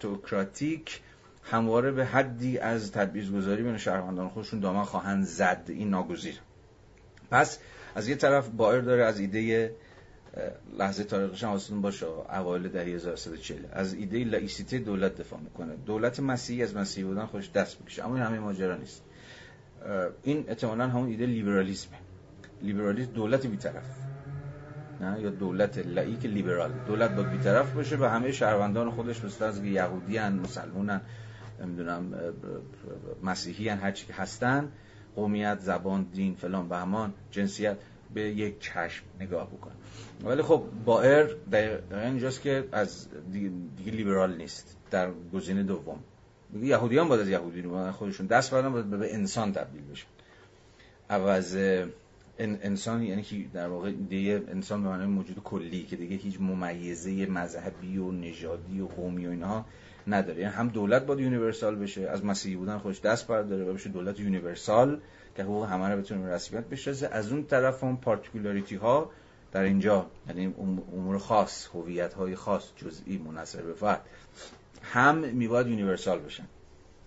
[0.00, 1.00] تئوکراتیک
[1.42, 5.62] همواره به حدی از تبعیض‌گذاری بین شهروندان خودشون دامن خواهند زد.
[5.68, 6.34] این ناگزیر.
[7.30, 7.58] پس
[7.94, 9.74] از یه طرف بایر داره از ایده
[10.78, 15.76] لحظه تاریخش آسون باشه اوایل دهه 1140 از ایده لایسیته دولت دفاع می‌کنه.
[15.86, 19.02] دولت مسیحی از مسیحی بودن خودش دست بکشه اما این همه ماجرا نیست.
[20.22, 21.96] این احتمالاً همون ایده لیبرالیسمه.
[22.62, 23.84] لیبرالیسم دولت بیطرف.
[25.00, 26.72] نه یا دولت لایک لیبرال.
[26.86, 31.00] دولت با بیطرف باشه به همه شهروندان خودش مثل از یهودی ان مسلمونن
[31.60, 32.14] نمی‌دونم
[33.22, 34.72] مسیحی هن هر چی که هستن
[35.16, 37.76] قومیت زبان دین فلان بهمان جنسیت
[38.14, 39.70] به یک چشم نگاه بکن.
[40.24, 43.50] ولی خب بایر دقیقا اینجاست که از دیگه,
[43.90, 45.98] لیبرال نیست در گزینه دوم.
[46.62, 50.06] یهودیان باید از یهودی رو خودشون دست بردن باید به انسان تبدیل بشن.
[51.10, 51.56] عوض
[52.38, 57.26] انسان یعنی که در واقع ایده انسان به معنای موجود کلی که دیگه هیچ ممیزه
[57.26, 59.64] مذهبی و نژادی و قومی و اینها
[60.08, 60.40] نداره.
[60.40, 64.20] یعنی هم دولت باید universal بشه از مسیحی بودن خودش دست برداره و بشه دولت
[64.20, 65.00] universal
[65.36, 69.10] که حقوق همه رو بتونه رسمیت بشناسه از اون طرف هم particularity ها
[69.52, 70.54] در اینجا یعنی
[70.92, 74.00] امور خاص هویت های خاص جزئی منحصر به فرد
[74.82, 76.44] هم میباید universal بشن.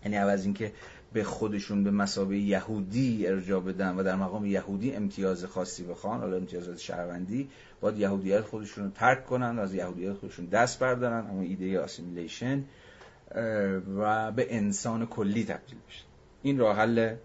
[0.03, 0.71] یعنی عوض اینکه
[1.13, 6.37] به خودشون به مثابه یهودی ارجاع بدن و در مقام یهودی امتیاز خاصی بخوان حالا
[6.37, 7.49] امتیازات شهروندی
[7.81, 11.27] باید یهودیت خودشون رو ترک کنن و از یهودیت خودشون دست بردارن.
[11.29, 12.63] اما ایده assimilation
[13.97, 16.03] و به انسان کلی تبدیل بشه
[16.41, 17.15] این راه حل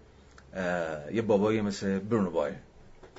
[1.13, 2.55] یه بابایی مثل برونو بایر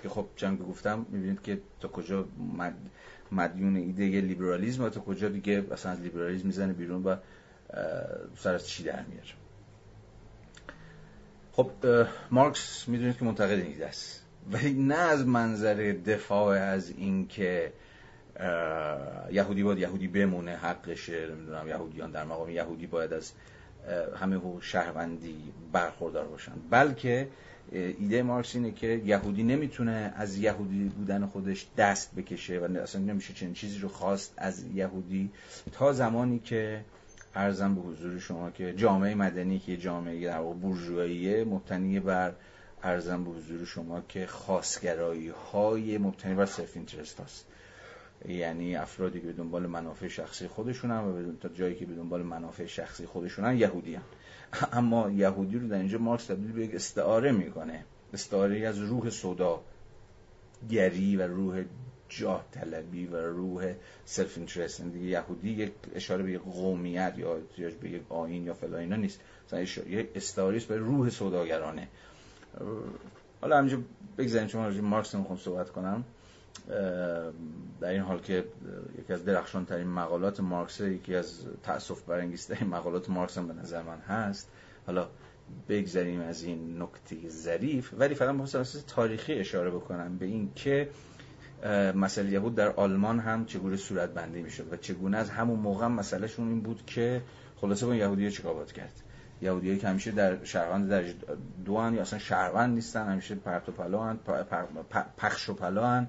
[0.03, 2.25] که خب چند که گفتم می‌بینید که تا کجا
[3.33, 7.17] مدیون ایده لیبرالیزم و تا کجا دیگه اصلا از لیبرالیزم می‌زنه بیرون و
[8.37, 9.29] سر از چی در میاره.
[11.53, 11.71] خب
[12.31, 14.25] مارکس می‌دونید که منتقد ایده است.
[14.53, 17.73] ولی نه از منظر دفاع از اینکه
[19.33, 23.33] یهودی باید یهودی بمونه حقشه نمی‌دونم یهودیان در مقام یهودی باید از
[24.17, 26.53] همه حقوق شهروندی برخوردار باشن.
[26.71, 27.29] بلکه
[27.73, 33.35] ایده مارکس اینه که یهودی نمی‌تونه از یهودی بودن خودش دست بکشه و اصلا نمیشه
[33.35, 35.31] چنین چیزی رو خواست از یهودی.
[35.73, 36.85] تا زمانی که
[37.35, 42.33] عرضم به حضور شما که جامعه مدنی که جامعه در واقع مبتنی بر
[42.83, 47.47] عرضم به حضور شما که خاصگرایی های مبتنی بر self-interest هست
[48.29, 52.67] یعنی افرادی که به دنبال منافع شخصی خودشونن و تا جایی که به دنبال منافع
[52.67, 54.03] شخصی خودشونن یهودیان
[54.73, 57.85] اما یهودی رو در اینجا مارکس تبدیل به یک استعاره می‌کنه.
[58.13, 59.63] استعاره از روح سودا
[60.71, 61.65] گری و روح
[62.09, 67.37] جاه طلبی و روح self-interest یعنی دیگه یهودی یک اشاره به یک قومیت یا
[67.81, 69.21] به یک آیین یا فلا اینا نیست.
[69.47, 71.89] مثلا یک استعاره به روح سوداگرانه.
[73.41, 73.79] حالا همینجا
[74.19, 76.05] بگذاریم چون مارکس نمی‌خوام صحبت کنم.
[77.81, 78.45] در این حال که
[78.99, 83.55] یکی از درخشان ترین مقالات مارکس یکی از تأسف برانگیز ترین مقالات مارکس هم به
[83.55, 84.51] نظر من هست.
[84.87, 85.09] حالا
[85.69, 90.51] بگذاریم از این نکته ظریف ولی فقط می‌خواستم از لحاظ تاریخی اشاره بکنم به این
[90.55, 90.89] که
[91.95, 96.49] مسئله یهود در آلمان هم چگونه صورت بندی می‌شد و چگونه از همون موقع مسئلهشون
[96.49, 97.23] این بود که
[97.57, 98.93] خلاصه با یهودی چیکار کرد؟
[99.43, 101.05] یهودیایی که همیشه در شهروند در
[101.65, 104.17] دو یا اصلا شهروند نیستن همیشه پرت و پلا
[105.17, 106.07] پخش و پلا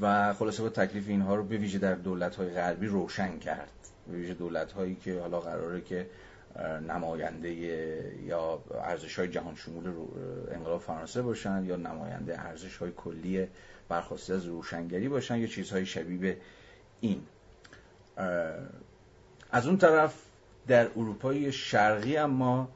[0.00, 3.72] و خلاصه با تکلیف اینها رو به ویژه در دولت های غربی روشن کرد.
[4.06, 6.06] به ویژه دولت هایی که حالا قراره که
[6.88, 7.50] نماینده
[8.26, 9.92] یا ارزش های جهان شمول
[10.50, 13.48] انقلاب فرانسه باشن یا نماینده ارزش های کلی
[13.88, 16.36] برخواسته از روشنگری باشن یا چیزهای شبیه به
[17.00, 17.22] این.
[19.50, 20.14] از اون طرف
[20.68, 22.68] در اروپای شرقی اما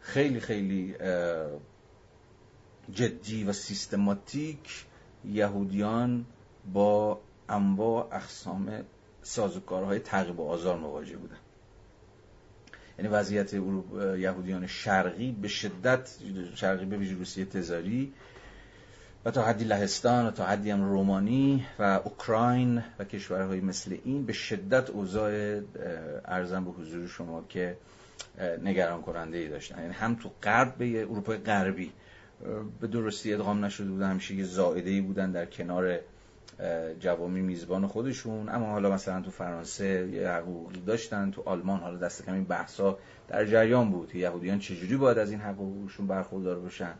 [0.00, 0.94] خیلی خیلی
[2.92, 4.84] جدی و سیستماتیک
[5.24, 6.24] یهودیان
[6.72, 8.84] با انواع اقسام
[9.22, 11.36] سازوکارهای تعقیب و آزار مواجه بودن.
[12.98, 13.54] یعنی وضعیت
[14.18, 16.10] یهودیان شرقی به شدت
[16.54, 18.12] شرقی به ویژه روسیه تزاری
[19.24, 24.26] و تا حدی لهستان و تا حدی هم رومانی و اوکراین و کشورهای مثل این
[24.26, 25.60] به شدت اوضاع
[26.24, 27.76] ارزم به حضور شما که
[28.62, 29.78] نگران کننده ای داشتن.
[29.78, 31.92] یعنی هم تو غرب به اروپای غربی
[32.80, 35.98] به درستی ادغام نشده بودن همیشه یه زائده ای بودن در کنار
[37.00, 38.48] جوامی میزبان خودشون.
[38.48, 42.98] اما حالا مثلا تو فرانسه یه حقوقی داشتن تو آلمان حالا دست کم این بحثا
[43.28, 44.14] در جریان بود.
[44.14, 46.94] یهودیان چجوری باید از این حقوقشون برخوردار باشن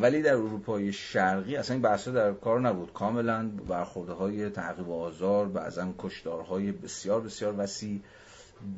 [0.00, 2.92] ولی در اروپای شرقی اصلا این بحثا در کار نبود.
[2.92, 8.00] کاملا برخورده های تعقیب و آزار بعضا کشدارهای بسیار بسیار وسیع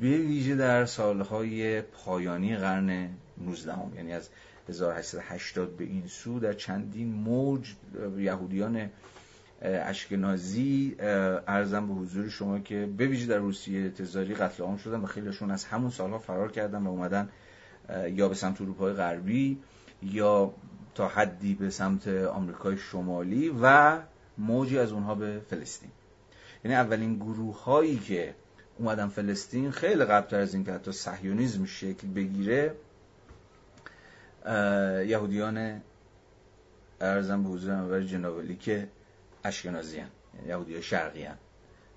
[0.01, 4.29] به ویژه در سالهای پایانی قرن 19 یعنی از
[4.69, 7.73] 1880 به این سو در چندین موج
[8.17, 8.89] یهودیان
[9.61, 15.51] اشکنازی ارزم به حضور شما که به در روسیه تزاری قتل عام شدن و خیلیشون
[15.51, 17.29] از همون سالها فرار کردن و اومدن
[18.07, 19.59] یا به سمت اروپای غربی
[20.01, 20.53] یا
[20.95, 23.97] تا حدی به سمت آمریکای شمالی و
[24.37, 25.89] موجی از اونها به فلسطین.
[26.65, 28.35] یعنی اولین گروه هایی که
[28.79, 32.75] اومدن فلسطین خیلی قبلتر از این که حتی صهیونیسم شکل بگیره
[35.07, 35.81] یهودیان
[37.01, 38.87] ارزم به حضور انور جنابالی که
[39.43, 40.09] اشکنازی هن.
[40.35, 41.37] یعنی یهودی شرقی هن.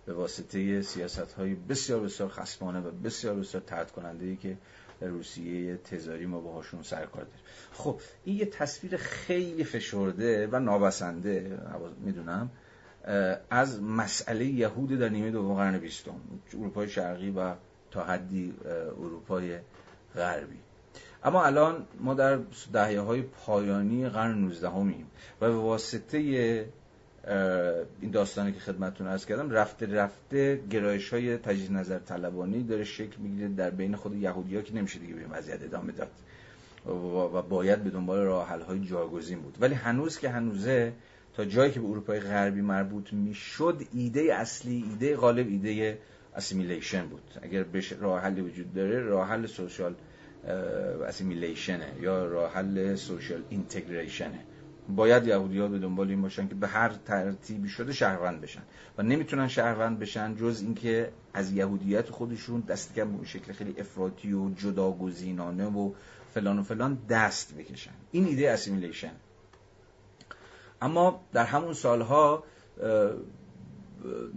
[0.06, 4.56] به واسطه سیاست های بسیار بسیار خصمانه و بسیار بسیار ترد کننده ای که
[5.00, 11.58] روسیه تزاری ما باهاشون سرکار داریم خب این یه تصویر خیلی فشرده و نابسنده
[12.00, 12.50] می‌دونم
[13.50, 16.20] از مسئله یهود در نیمه دوم قرن بیستم
[16.54, 17.54] اروپای شرقی و
[17.90, 18.54] تا حدی
[18.98, 19.58] اروپای
[20.14, 20.58] غربی
[21.24, 22.38] اما الان ما در
[22.72, 25.06] دهیه های پایانی قرن 19 همیم
[25.40, 26.18] و به واسطه
[28.00, 33.16] این داستانی که خدمتتون ارز کردم رفته رفته گرایش های تجدید نظر طلبانی داره شکل
[33.18, 36.10] می‌گیره در بین خود یهودی ها که نمیشه دیگه به این ادامه داد
[36.86, 39.56] و باید به دنبال راه حل های جایگزین بود.
[39.60, 40.92] ولی هنوز که هنوزه
[41.34, 45.98] تا جایی که به اروپای غربی مربوط می‌شد ایده اصلی ایده غالب ایده
[46.36, 47.22] assimilation بود.
[47.42, 49.94] اگر بشه راه حلی وجود داره راه حل social
[51.08, 54.40] assimilation ـه یا راه حل social integration ـه
[54.88, 58.62] باید یهودی ها به دنبال این باشن که به هر ترتیبی شده شهروند بشن
[58.98, 64.32] و نمی‌تونن شهروند بشن جز اینکه از یهودیت خودشون دست کم به شکل خیلی افراطی
[64.32, 65.92] و جداگزینانه و
[66.34, 67.90] فلان و فلان دست بکشن.
[68.12, 69.12] این ایده assimilation
[70.82, 72.44] اما در همون سالها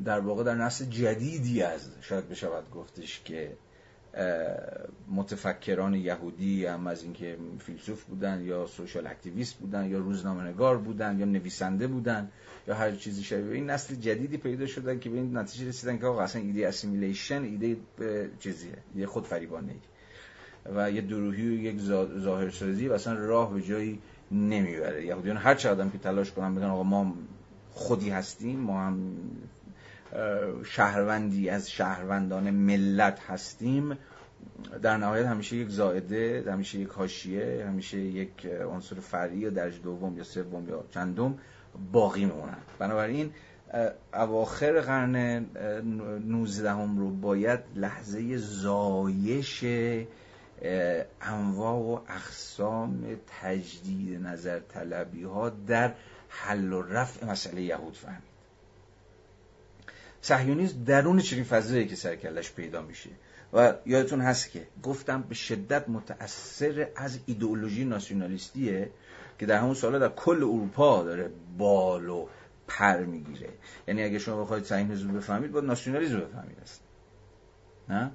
[0.05, 3.57] در واقع در نسل جدیدی از شاید بشود گفتش که
[5.11, 11.25] متفکران یهودی هم از اینکه فیلسوف بودن یا social activist بودن یا روزنامه‌نگار بودن یا
[11.25, 12.31] نویسنده بودن
[12.67, 13.51] یا هر چیزی شبیه.
[13.51, 17.43] این نسل جدیدی پیدا شدن که به این نتیجه رسیدن که آقا اصلا ایده assimilation
[17.43, 17.77] ایده
[18.39, 19.75] چیزیه ایده خودفریبانه
[20.75, 21.79] و یه دروهی و یک
[22.19, 23.99] ظاهر سازی و اصلا راه به جایی
[24.31, 25.05] نمی‌بره.
[25.05, 27.13] یهودیان هر آدم که تلاش کنن بگن آقا ما
[27.71, 29.15] خودی هستیم ما هم
[30.65, 33.97] شهروندی از شهروندان ملت هستیم.
[34.81, 40.17] در نهایت همیشه یک زائده همیشه یک حاشیه همیشه یک عنصر فرعی یا درجه دوم
[40.17, 41.37] یا سوم یا چندم
[41.91, 42.57] باقی میمونن.
[42.79, 43.31] بنابراین
[44.13, 45.45] اواخر قرن
[46.27, 49.65] 19 هم رو باید لحظه زایش
[51.21, 53.03] انواع و اقسام
[53.41, 55.93] تجدید نظر طلبی ها در
[56.29, 58.28] حل و رفع مسئله یهود فهمید
[60.21, 63.09] صهیونیسم درون چنین فضایی که سرکلش پیدا میشه.
[63.53, 68.89] و یادتون هست که گفتم به شدت متأثر از ایدئولوژی ناسیونالیستیه
[69.39, 72.27] که در همون سالا در کل اروپا داره بال و
[72.67, 73.49] پر می‌گیره.
[73.87, 76.81] یعنی اگه شما بخواید صهیونیسم بفهمید باید ناسیونالیسم بفهمید است
[77.89, 78.11] نه؟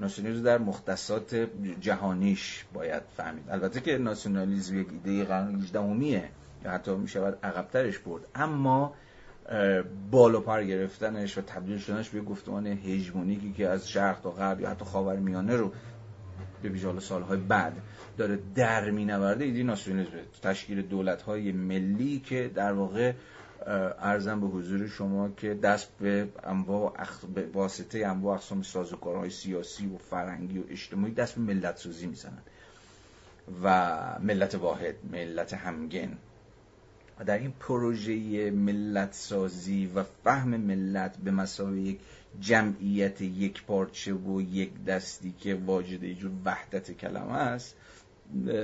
[0.00, 1.34] ناسیونالیسم در مختصات
[1.80, 3.50] جهانیش باید فهمید.
[3.50, 6.30] البته که ناسیونالیسم یک ایده قرن 18
[6.64, 8.22] یا حتی می‌شود عقبترش برد.
[8.34, 8.94] اما
[10.10, 14.70] بالا پر گرفتنش و تبدیل شدنش به گفتمان هژمونیکی که از شرق تا غرب یا
[14.70, 15.72] حتی خاورمیانه رو
[16.62, 17.72] به ویژه سالهای بعد
[18.18, 19.44] داره در مینورده.
[19.44, 23.12] ایده ناسیونالیسم تشکیل دولت‌های ملی که در واقع
[23.98, 27.24] ارزم به حضور شما که دست به انواع اخ...
[27.52, 32.42] واسطه انواع اقسام سازوکارهای سیاسی و فرهنگی و اجتماعی دست به ملت سازی می‌زنن
[33.62, 36.16] و ملت واحد ملت همگن.
[37.20, 42.00] و در این پروژه ملت سازی و فهم ملت به مسابقه یک
[42.40, 47.76] جمعیت یک پارچه و یک دستی که واجد ایجور وحدت کلمه است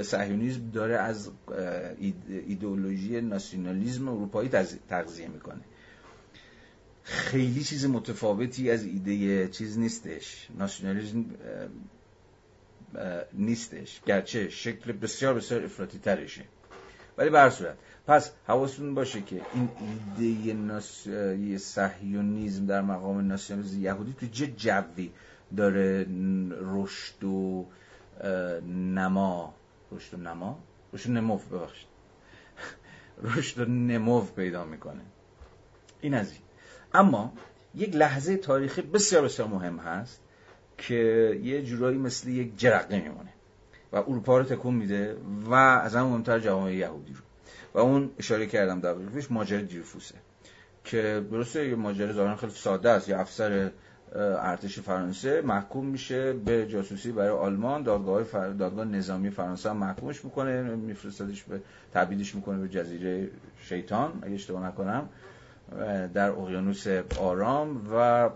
[0.02, 1.30] صهیونیسم داره از
[2.28, 4.48] ایدئولوژی ناسیونالیسم اروپایی
[4.88, 5.60] تغذیه می‌کنه.
[7.02, 10.48] خیلی چیز متفاوتی از ایده چیز نیستش.
[10.58, 11.24] ناسیونالیسم
[13.32, 14.00] نیستش.
[14.06, 16.44] گرچه شکل بسیار بسیار افراطی ترشه
[17.18, 17.76] ولی به صورت
[18.06, 19.68] پس حواستون باشه که این
[20.18, 21.08] ایده ناس...
[22.68, 25.10] در مقام ناسیونالیسم یهودی تو چه جوی
[25.56, 26.06] داره
[26.60, 27.66] رشد و
[28.94, 29.54] نما.
[29.92, 30.58] رشد و نما؟
[30.92, 31.88] رشد نمو ببخشید.
[33.22, 35.00] رشد و نمو پیدا می‌کنه.
[36.00, 36.40] این از این.
[36.94, 37.32] اما
[37.74, 40.20] یک لحظه تاریخی بسیار بسیار مهم هست
[40.78, 40.94] که
[41.42, 43.32] یه جورایی مثل یک جرقه میمونه
[43.92, 47.20] و اروپا رو تکون میده و از همون مهمتر جامعه یهودی رو.
[47.76, 50.14] و اون اشاره کردم در پیش ماجرا دیرفوسه
[50.84, 53.08] که درسته یه ماجرا ظاهرا خیلی ساده است.
[53.08, 53.70] یه افسر
[54.14, 57.82] ارتش فرانسه محکوم میشه به جاسوسی برای آلمان.
[57.82, 58.48] دادگاه فر...
[58.48, 61.60] دادگاه نظامی فرانسه هم محکومش می‌کنه میفرستادش به
[61.94, 63.30] تبعیدش می‌کنه به جزیره
[63.62, 65.08] شیطان اگه اشتباه نکنم
[66.14, 66.86] در اقیانوس
[67.20, 68.30] آرام و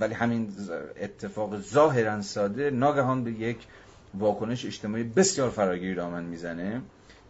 [0.00, 0.52] ولی همین
[1.00, 3.66] اتفاق ظاهرا ساده ناگهان به یک
[4.14, 6.82] واکنش اجتماعی بسیار فراگیری دامن می‌زنه.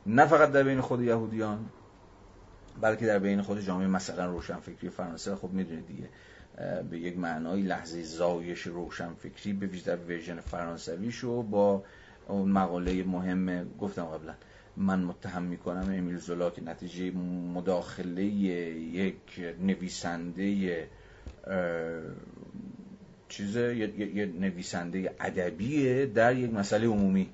[0.07, 1.67] نه فقط در بین خود یهودیان
[2.81, 5.37] بلکه در بین خود جامعه مثلا روشنفکری فرانسه.
[5.37, 6.09] خب می‌دونید دیگه
[6.91, 11.83] به یک معنای لحظه زایش روشنفکری به ویژه در ورژن فرانسویشو با
[12.29, 14.35] اون مقاله مهم گفتم قبلا
[14.77, 17.11] من متهم می‌کنم امیل زولا که نتیجه
[17.55, 20.89] مداخله یک نویسنده
[23.29, 23.77] چیزه
[24.15, 27.29] یه نویسنده ادبیه در یک مسئله عمومی.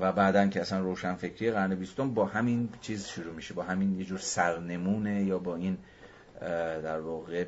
[0.00, 4.04] و بعدا که اصلا روشنفکری قرن بیستم با همین چیز شروع میشه با همین یه
[4.04, 5.78] جور سرنمونه یا با این
[6.82, 7.44] در واقع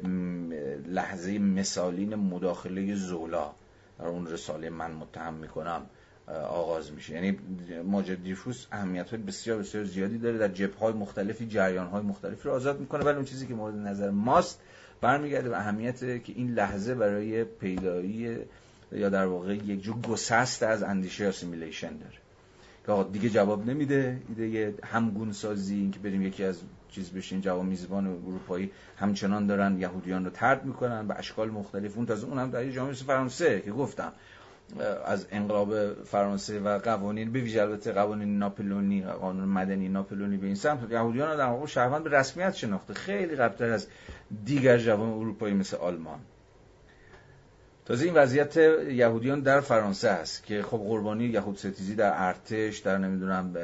[0.86, 3.50] لحظه مثالین مداخله زولا
[3.98, 5.82] در اون رساله من متهم می‌کنم
[6.48, 7.14] آغاز میشه.
[7.14, 7.38] یعنی
[7.84, 12.48] ماجر دیفوس اهمیت های بسیار بسیار زیادی داره در جبه های مختلفی جریان های مختلفی
[12.48, 14.60] رو آزاد می‌کنه ولی اون چیزی که مورد نظر ماست
[15.00, 18.38] برمیگرده به اهمیت که این لحظه برای پیدایی
[18.92, 22.27] یا در واقع یک جور گسست از اندیشه اسیمیلیشن داره.
[22.88, 24.20] که دیگه جواب نمیده.
[24.28, 29.78] ایده همگون سازی این که بریم یکی از چیز بشین جواب میزبان اروپایی همچنان دارن
[29.80, 31.96] یهودیان رو ترد می‌کنن به اشکال مختلف.
[31.96, 34.12] اون تازه اونم در جامعه فرانسه که گفتم
[35.06, 40.56] از انقلاب فرانسه و قوانین به ویژه البته قوانین ناپلونی قانون مدنی ناپلونی به این
[40.56, 40.90] سمت.
[40.90, 42.94] یهودیان در واقع شهروند به رسمیت شناخته.
[42.94, 43.86] خیلی قبلتر از
[44.44, 46.18] دیگر جوان اروپایی مثل آلمان.
[47.88, 48.56] تازه این وضعیت
[48.90, 53.54] یهودیان در فرانسه است که خب قربانی یهود ستیزی در ارتش در نمی‌دونم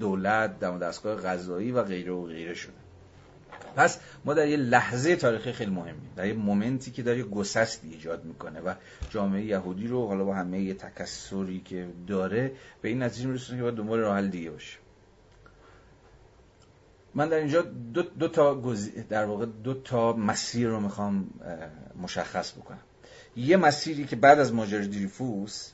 [0.00, 2.72] دولت در دستگاه غذایی و غیره و غیره شده.
[3.76, 7.24] پس ما در یه لحظه تاریخی خیلی مهمی در یه مومنتی که داره یه
[7.82, 8.74] ایجاد می‌کنه و
[9.10, 13.62] جامعه یهودی رو حالا با همه یه تکسری که داره به این نتیجه میرسونه که
[13.62, 14.83] باید دنبال راه دیگه باشه.
[17.14, 18.62] من در اینجا دو, دو تا
[19.08, 21.30] در واقع دو تا مسیر رو می‌خوام
[22.02, 22.78] مشخص بکنم.
[23.36, 25.70] یه مسیری که بعد از ماجرا دریفوس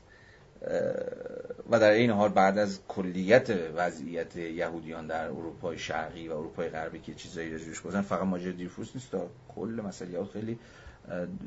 [1.70, 6.99] و در این حال بعد از کلیت وضعیت یهودیان در اروپای شرقی و اروپای غربی
[6.99, 10.59] که چیزایی روش گذن فقط ماجرا دیرفوس نیست تا کل مسئله خیلی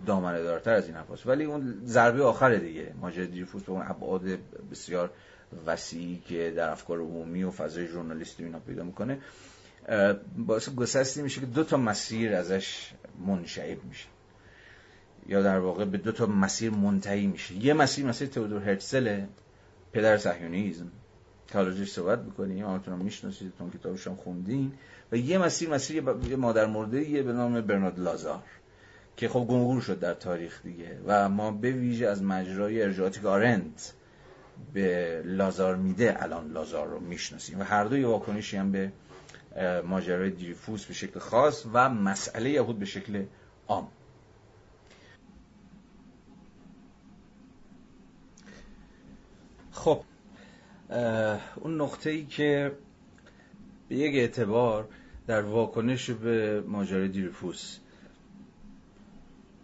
[0.05, 1.27] دامنه دارتر از این حرفاست.
[1.27, 4.23] ولی اون ضربه آخر دیگه ماجرا دیرفوس به اون ابعاد
[4.71, 5.09] بسیار
[5.65, 9.19] وسیعی که در افکار عمومی و فضای ژورنالیستی اینا پیدا می‌کنه.
[10.37, 12.91] باعث گسستی میشه که دو تا مسیر ازش
[13.27, 14.07] منشعب میشه.
[15.27, 17.55] یا در واقع به دو تا مسیر منتهی میشه.
[17.55, 19.21] یه مسیر مسیر تئودور هرتزل
[19.91, 20.91] پدر صهیونیسم
[21.47, 24.71] که حالا صحبت می‌کنیم همتون می‌شناسید تون کتابش هم خوندین.
[25.11, 28.43] و یه مسیر مسیر یه مادر مرده یه به نام برنارد لازار
[29.17, 30.99] که خب گمگور شد در تاریخ دیگه.
[31.05, 33.93] و ما به ویژه از مجرای ارجاعاتی گارنت
[34.73, 37.59] به لازار میده الان لازار رو می‌شناسیم.
[37.59, 38.91] و هر دوی واکنشی هم به
[39.85, 43.25] ماجرای دیریفوس به شکل خاص و مسئله یهود به شکل
[43.67, 43.87] عام.
[49.71, 50.03] خب
[51.55, 52.71] اون نقطه ای که
[53.89, 54.87] به یک اعتبار
[55.27, 57.79] در واکنش به ماجرای دیریفوس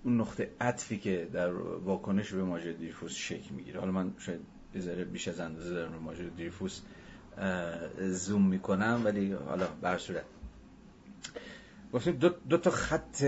[0.03, 3.79] اون نقطه عطفی که در واکنش به ماجرای دیریفوس شکل می‌گیره.
[3.79, 4.39] حالا من شاید
[4.75, 6.81] بذاره بیش از اندازه در ماجرای دیریفوس
[7.99, 10.23] زوم می‌کنم ولی حالا بر صورت.
[11.93, 13.23] گفتیم دو, دو تا خط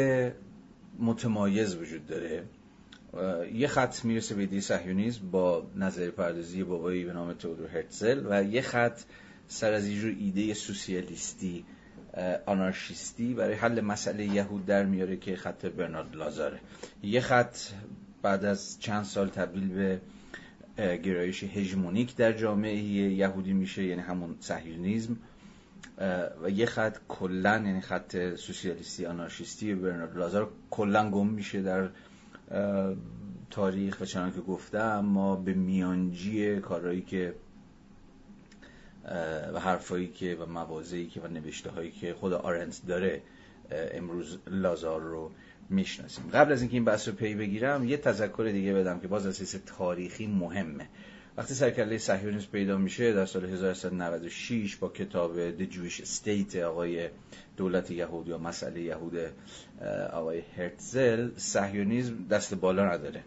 [1.00, 2.44] متمایز وجود داره.
[3.54, 8.62] یه خط می‌رسه به ایده با نظر پردازی بابایی به نام تودور هرتزل و یه
[8.62, 9.00] خط
[9.48, 11.66] سر از اینجور ایده سوسیالیستی
[12.46, 16.60] آنارشیستی برای حل مسئله یهود در میاره که خط برنارد لازاره.
[17.04, 17.58] یه خط
[18.22, 20.02] بعد از چند سال تبدیل به
[20.78, 25.18] گرایش هژمونیک در جامعه یهودی میشه یعنی همون صهیونیسم
[26.44, 31.90] و یه خط کلا یعنی خط سوسیالیستی آنارشیستی برنارد لازار کلا گم میشه در
[33.50, 34.02] تاریخ.
[34.02, 37.34] و چنان که گفتم ما به میانجی کارهایی که
[39.54, 43.22] و حرفایی که و موازهی که و نوشته هایی که خود آرنت داره
[43.72, 45.32] امروز لازار رو
[45.72, 46.24] می‌شناسیم.
[46.34, 49.56] قبل از اینکه این بحث رو پی بگیرم یه تذکر دیگه بدم که باز از
[49.66, 50.88] تاریخی مهمه.
[51.38, 56.56] وقتی سر و کله صهیونیسم پیدا میشه در سال 1396 با کتاب The Jewish State
[56.56, 57.10] آقای
[57.58, 59.14] دولت یهود یا مسئله یهود
[60.14, 63.24] آقای هرتزل صهیونیسم دست بالا نداره.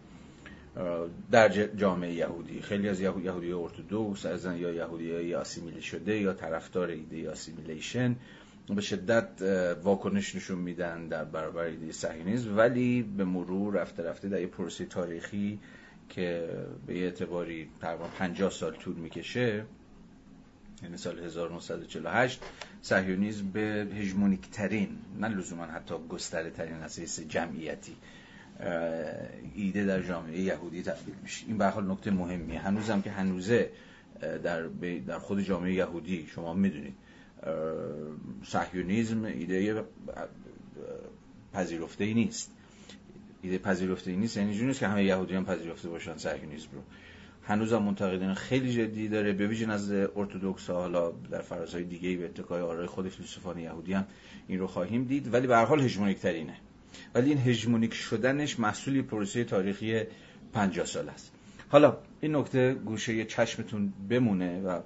[1.30, 2.60] در جامعه یهودی.
[2.60, 8.16] خیلی از یهودی ارتودکس از یا یهودی assimilate شده یا طرفدار ایده assimilation
[8.68, 9.42] به شدت
[9.82, 14.84] واکنش نشون میدن در برابر ایده صهیونیسم ولی به مرور رفته رفته در یه پروسه
[14.84, 15.58] تاریخی
[16.08, 16.48] که
[16.86, 19.64] به یه اعتباری تقریبا 50 سال طول می‌کشه
[20.82, 22.40] یعنی سال 1948
[22.82, 24.88] صهیونیسم به هژمونیک ترین
[25.20, 27.96] نه لزوما حتی گسترده ترین از جمعیتی
[29.54, 31.46] ایده در جامعه یهودی تبدیل میشه.
[31.46, 32.60] این به حال نکته مهمیه.
[32.60, 33.70] هنوزم که هنوزه
[34.20, 34.62] در
[35.06, 36.94] در خود جامعه یهودی شما می‌دونید
[38.44, 39.84] صهیونیسم ایده
[41.52, 42.52] پذیرفته ای نیست.
[43.42, 46.80] ایده پذیرفته ای نیست یعنی نیست که همه یهودیان پذیرفته باشن صهیونیسم رو.
[47.42, 49.32] هنوز هم منتقدین خیلی جدی داره.
[49.32, 54.06] به ویژه نزد ارتدوکس حالا در فرازهای دیگه به اتکای آرای خود فیلسوفان یهودی هم
[54.48, 56.56] این رو خواهیم دید ولی به هر حال هژمونیک ترینه
[57.14, 60.02] ولی این هژمونیک شدنش محصولی پروسه تاریخی
[60.52, 61.32] 50 سال است.
[61.68, 64.80] حالا این نکته گوشه چشمتون بمونه و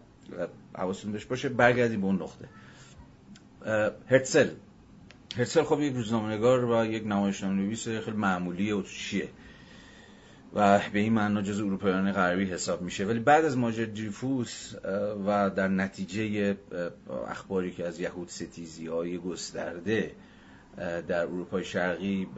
[0.74, 2.48] حواستون بهش باشه برگردیم به اون نقطه.
[4.06, 4.48] هرتسل
[5.36, 9.28] هرتسل خب یک روزنامه‌نگار و یک نمایشنامه نویس خیلی معمولی اتریشیه
[10.54, 13.04] و به این معنا جز اروپایان غربی حساب میشه.
[13.04, 14.74] ولی بعد از ماجر دریفوس
[15.26, 16.56] و در نتیجه
[17.28, 20.10] اخباری که از یهود ستیزی های گسترده
[21.08, 22.28] در اروپای شرقی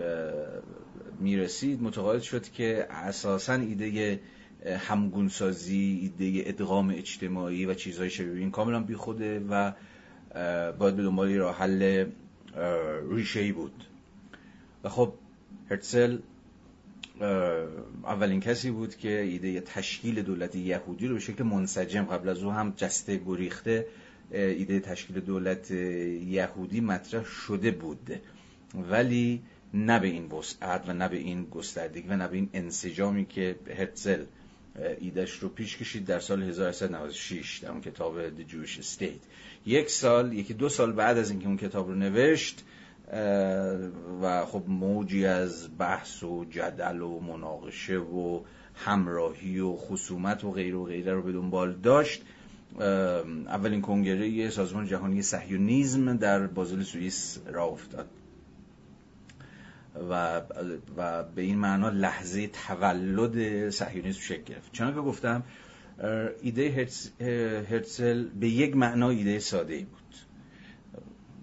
[1.20, 4.20] می‌رسید متقاعد شد که اساسا ایده
[4.66, 9.72] همگونسازی ایده ادغام اجتماعی و چیزهای شبیه این کاملا بیخوده و
[10.78, 12.06] باید به دنبال راه حل
[13.10, 13.84] ریشه بود.
[14.84, 15.14] و خب
[15.70, 16.18] هرتزل
[18.04, 22.50] اولین کسی بود که ایده تشکیل دولت یهودی رو به شکل منسجم قبل از او
[22.50, 23.86] هم جسته گریخته
[24.30, 28.20] ایده تشکیل دولت یهودی مطرح شده بود.
[28.90, 29.42] ولی
[29.74, 33.56] نه به این وسعت و نه به این گستردگی و نه به این انسجامی که
[33.76, 34.24] هرتزل
[35.00, 39.26] ایدش رو پیش کشید در سال 1396 در اون کتاب The Jewish State.
[39.66, 42.64] یک سال یکی دو سال بعد از اینکه اون کتاب رو نوشت
[44.22, 48.40] و خب موجی از بحث و جدل و مناقشه و
[48.74, 52.22] همراهی و خصومت و غیر و غیره رو به دنبال داشت.
[53.46, 58.06] اولین کنگره سازمان جهانی صهیونیسم در بازل سوئیس را افتاد.
[59.94, 60.42] و,
[60.96, 64.72] و به این معنا لحظه تولد صهیونیسم شکل گرفت.
[64.72, 65.42] چون که گفتم
[66.42, 66.88] ایده
[67.70, 70.16] هرتزل به یک معنا ایده ساده بود.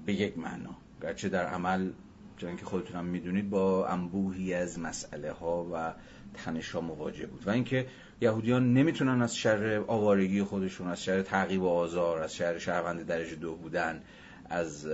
[0.05, 0.77] به یک معنا.
[1.01, 1.91] گرچه در عمل
[2.37, 5.93] چون که خودتون هم می‌دونید با انبوهی از مسئله ها و
[6.33, 7.47] تنش ها مواجه بود.
[7.47, 7.87] و اینکه
[8.21, 13.35] یهودیان نمی‌تونن از شر آوارگی خودشون از شر تعقیب و آزار از شر شهروند درجه
[13.35, 14.01] دو بودن
[14.49, 14.87] از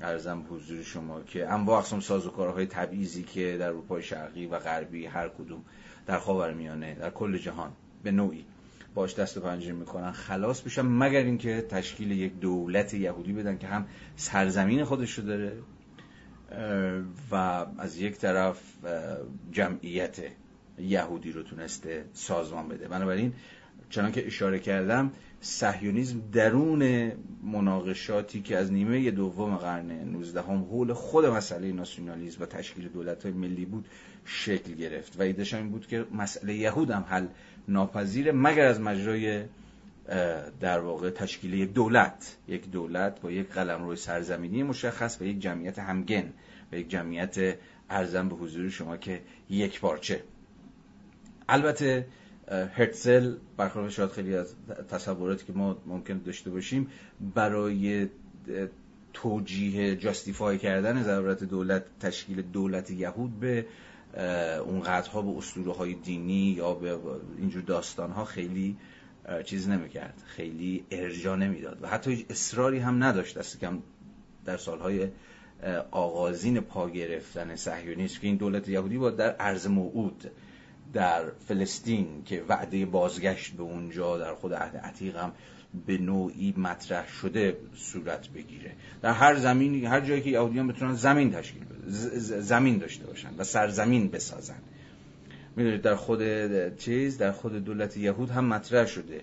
[0.00, 5.28] ارزم حضور شما که انواع اقسام سازوکارهای تبعیضی که در اروپای شرقی و غربی هر
[5.28, 5.64] کدوم
[6.06, 7.72] در خاورمیانه در کل جهان
[8.02, 8.44] به نوعی
[8.94, 13.66] باش دست و پنجه می‌کنن خلاص بشن مگر اینکه تشکیل یک دولت یهودی بدن که
[13.66, 15.52] هم سرزمین خودش رو داره
[17.30, 17.34] و
[17.78, 18.60] از یک طرف
[19.52, 20.18] جمعیت
[20.78, 22.88] یهودی رو تونسته سازمان بده.
[22.88, 23.32] بنابراین
[23.90, 27.12] چنان که اشاره کردم سهیونیزم درون
[27.42, 33.22] مناقشاتی که از نیمه دوم قرن 19 هم حول خود مسئله ناسیونالیسم و تشکیل دولت
[33.22, 33.88] های ملی بود
[34.24, 35.20] شکل گرفت.
[35.20, 37.26] و ایدهش این بود که مسئله یهود هم حل
[37.68, 39.44] ناپذیر مگر از مجرای
[40.60, 42.36] در واقع تشکیل یک دولت.
[42.48, 46.32] یک دولت با یک قلم روی سرزمینی مشخص و یک جمعیت همگن
[46.72, 47.56] و یک جمعیت
[47.90, 50.22] ارزم به حضور شما که یک پارچه.
[51.48, 52.06] البته
[52.50, 54.54] هرتزل برخلاف شاید خیلی از
[54.88, 56.86] تصوراتی که ما ممکن داشته باشیم
[57.34, 58.08] برای
[59.12, 63.66] توجیه جاستیفای کردن ضرورت دولت تشکیل دولت یهود به
[64.66, 66.98] اونقدرها به اسطوره های دینی یا به
[67.38, 68.76] اینجور داستان ها خیلی
[69.44, 70.22] چیز نمی‌کرد.
[70.26, 71.78] خیلی ارجا نمی‌داد.
[71.82, 73.38] و حتی اصراری هم نداشت.
[73.38, 73.78] دست کم
[74.44, 75.08] در سالهای
[75.90, 80.30] آغازین پا گرفتن صهیونیسم که این دولت یهودی با در عرض موعود
[80.92, 85.32] در فلسطین که وعده بازگشت به اونجا در خود عهد عتیق هم
[85.86, 88.72] به نوعی مطرح شده صورت بگیره.
[89.02, 91.90] در هر زمینی هر جایی که یهودیان بتونن زمین تشکیل بده
[92.40, 94.58] زمین داشته باشن و سرزمین بسازن.
[95.56, 96.22] می‌دونید در خود
[96.76, 99.20] چیز در خود دولت یهود هم مطرح شده.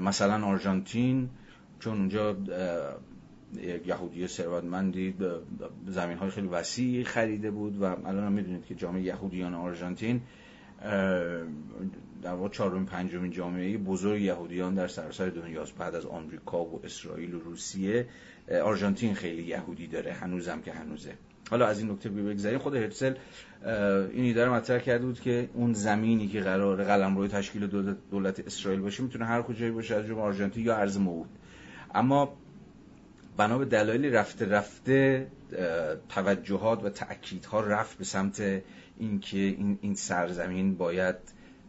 [0.00, 1.28] مثلا آرژانتین
[1.80, 2.36] چون اونجا
[3.86, 5.14] یهودی ثروتمندی
[5.86, 10.20] زمین های خیلی وسیعی خریده بود و الان هم می‌دونید که جامعه یهودیان آرژانتین
[12.22, 17.34] در واقع چهارمین پنجمین جامعه بزرگ یهودیان در سراسر دنیاست بعد از آمریکا و اسرائیل
[17.34, 18.06] و روسیه
[18.64, 21.12] آرژانتین خیلی یهودی داره هنوزم که هنوزه.
[21.50, 23.14] حالا از این نکته بگذاریم خود هرتزل
[24.12, 27.66] این ایده مطرح کرده بود که اون زمینی که قرار قلم روی تشکیل
[28.10, 31.28] دولت, اسرائیل باشه می‌تونه هر کجایی باشه از جمله آرژانتین یا ارز موعود
[31.94, 32.36] اما
[33.36, 35.26] بنا به دلایلی رفته رفته
[36.08, 38.62] توجهات و تأکیدها رفت به سمت
[38.98, 41.16] اینکه این این سرزمین باید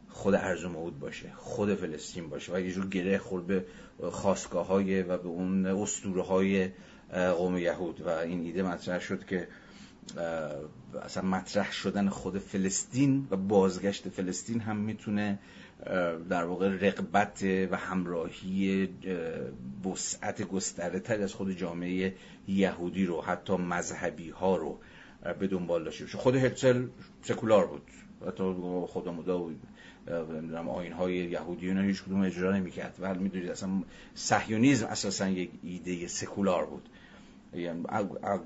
[0.10, 3.66] خود ارز موعود باشه خود فلسطین باشه و یه جور گره خورد به
[4.12, 6.70] خواستگاه های و به اون اسطوره های
[7.14, 8.02] قوم یهود.
[8.02, 9.48] و این ایده مطرح شد که
[11.04, 15.40] اصلا مطرح شدن خود فلسطین و بازگشت فلسطین هم می‌تونه
[16.30, 18.90] در واقع رقبت و همراهی
[19.86, 22.16] وسعت گسترده تر از خود جامعه
[22.48, 24.80] یهودی رو حتی مذهبی ها رو
[25.40, 26.88] به دنبال داشته خود هرتزل
[27.24, 27.82] سکولار بود.
[28.28, 28.44] حتی
[28.88, 29.52] خدا و
[30.08, 32.96] نمی‌دونم آین های یهودی اینا هیچ کدوم اجرا نمی‌کرد.
[33.00, 33.70] ولی می‌دونید اصلا
[34.14, 36.90] صهیونیسم اساسا یک ایده سکولار بود.
[37.54, 37.84] یعنی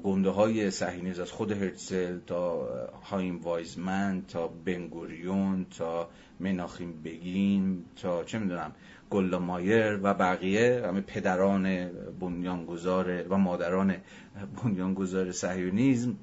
[0.03, 2.69] گنده های صهیونیسم از خود هرتزل تا
[3.03, 6.09] هایم وایزمن تا بنگوریون تا
[6.39, 8.71] مناخیم بگین تا چه می‌دونم
[9.09, 11.89] گلا مایر و بقیه همه پدران
[12.19, 13.95] بنیانگذار و مادران
[14.63, 16.15] بنیانگذار صهیونیسم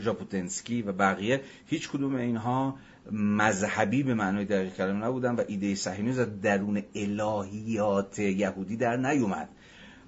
[0.00, 2.76] ژاپوتنسکی و بقیه هیچ کدوم اینها
[3.12, 9.48] مذهبی به معنای دقیق کلمه نبودن و ایده صهیونیسم از درون الهیات یهودی در نیومد.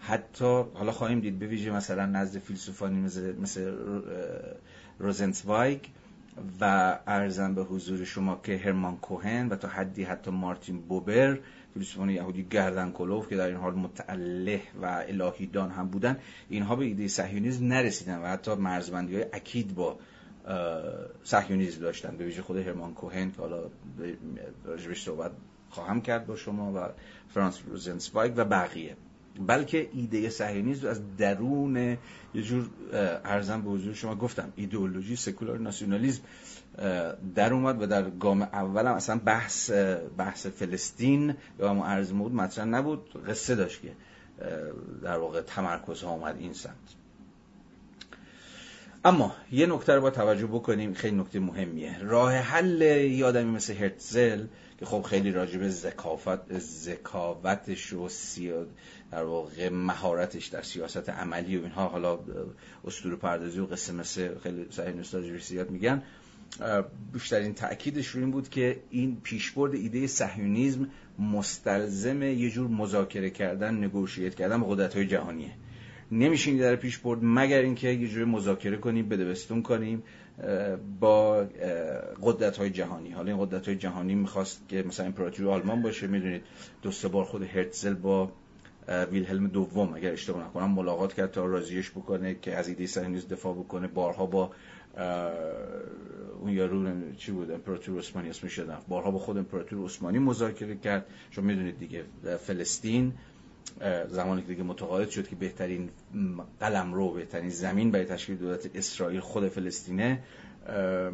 [0.01, 3.75] حتی حالا خواهیم دید به ویژه مثلا نزد فیلسوفانی مثل, مثل
[4.99, 5.81] روزنتوایگ
[6.61, 11.39] و ارزم به حضور شما که هرمان کوهن و تا حدی حتی مارتین بوبر
[11.75, 16.19] فیلسوفان یهودی گردن کلوف که در این حال متعله و الهیدان هم بودن
[16.49, 19.99] اینها به ایده صهیونیسم نرسیدن و حتی مرزبندی های اکید با
[21.25, 22.17] صهیونیسم داشتن.
[22.17, 23.71] به ویژه خود هرمان کوهن که حالا
[24.65, 25.31] راجبش صحبت
[25.71, 26.89] خواهم کرد با شما و
[27.29, 28.97] فرانس روزنسوایگ و بقیه.
[29.47, 31.77] بلکه ایده صهیونیسم از درون
[32.35, 32.71] یه جور
[33.25, 36.23] ارزم به حضور شما گفتم ایدئولوژی سکولار ناسیونالیسم.
[37.35, 39.71] در اومد و در گام اولم اصلا بحث
[40.17, 43.25] بحث فلسطین یا همون ارز مود مطرح نبود.
[43.29, 43.93] قصه داشت که
[45.03, 46.75] در واقع تمرکز ها اومد این سمت.
[49.05, 51.99] اما یه نکته رو با توجه بکنیم خیلی نکته مهمیه.
[52.03, 54.47] راه حل یادمی مثل هرتزل
[54.79, 58.69] که خب خیلی راجب زکافت زکاوتش و سیاد
[59.11, 62.19] در واقع مهارتش در سیاست عملی و اینها حالا
[62.85, 66.03] اسطوره پردازی و قصه مثل خیلی صحیح نستاج زیاد میگن.
[67.13, 70.89] بیشترین تأکیدش رو این بود که این پیشبرد ایده صهیونیسم
[71.19, 75.51] مستلزم یه جور مذاکره کردن نگوشیت کردن با قدرت های جهانیه.
[76.13, 80.03] نمیشین در پیش برد مگر اینکه یه جور مذاکره کنیم بدبستون کنیم
[81.01, 81.47] با
[82.23, 83.11] قدرت های جهانی.
[83.11, 86.43] حالا این قدرت های جهانی می‌خواست که مثلا امپراتوری آلمان باشه می‌دونید
[86.83, 88.33] دو سه بار خود هرتزل با
[89.13, 93.55] ویلهلم دوم اگر اشتباه نکنم ملاقات کرد تا راضیش بکنه که از ایده صهیونیسم دفاع
[93.55, 94.51] بکنه بارها با
[96.41, 101.07] اون یارو چی بود؟ امپراتور عثمانی اسمش شدن بارها با خود امپراتور عثمانی مذاکره کرد.
[101.31, 102.05] شما می‌دونید دیگه
[102.47, 103.13] فلسطین
[104.09, 105.91] زمانی که دیگه متقاعد شد که بهترین
[106.61, 110.23] قلم رو بهترین زمین برای تشکیل دولت اسرائیل خود فلسطینه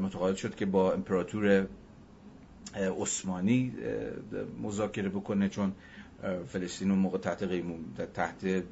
[0.00, 1.66] متقاعد شد که با امپراتور
[2.76, 3.72] عثمانی
[4.62, 5.48] مذاکره بکنه.
[5.48, 5.72] چون
[6.46, 7.44] فلسطین اون موقع تحت
[8.14, 8.64] تحت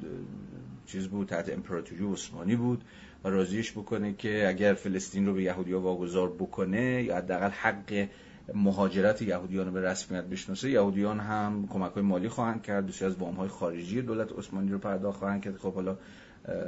[0.87, 2.85] چیز بود تحت امپراتوری عثمانی بود.
[3.25, 8.09] و راضیش بکنه که اگر فلسطین رو به یهودیا واگذار بکنه یا حداقل حق
[8.55, 12.87] مهاجرت یهودیان رو به رسمیت بشناسه یهودیان هم کمک های مالی خواهند کرد.
[12.87, 15.57] بسیار از وام های خارجی دولت عثمانی رو پرداخت خواهند کرد.
[15.57, 15.97] خب حالا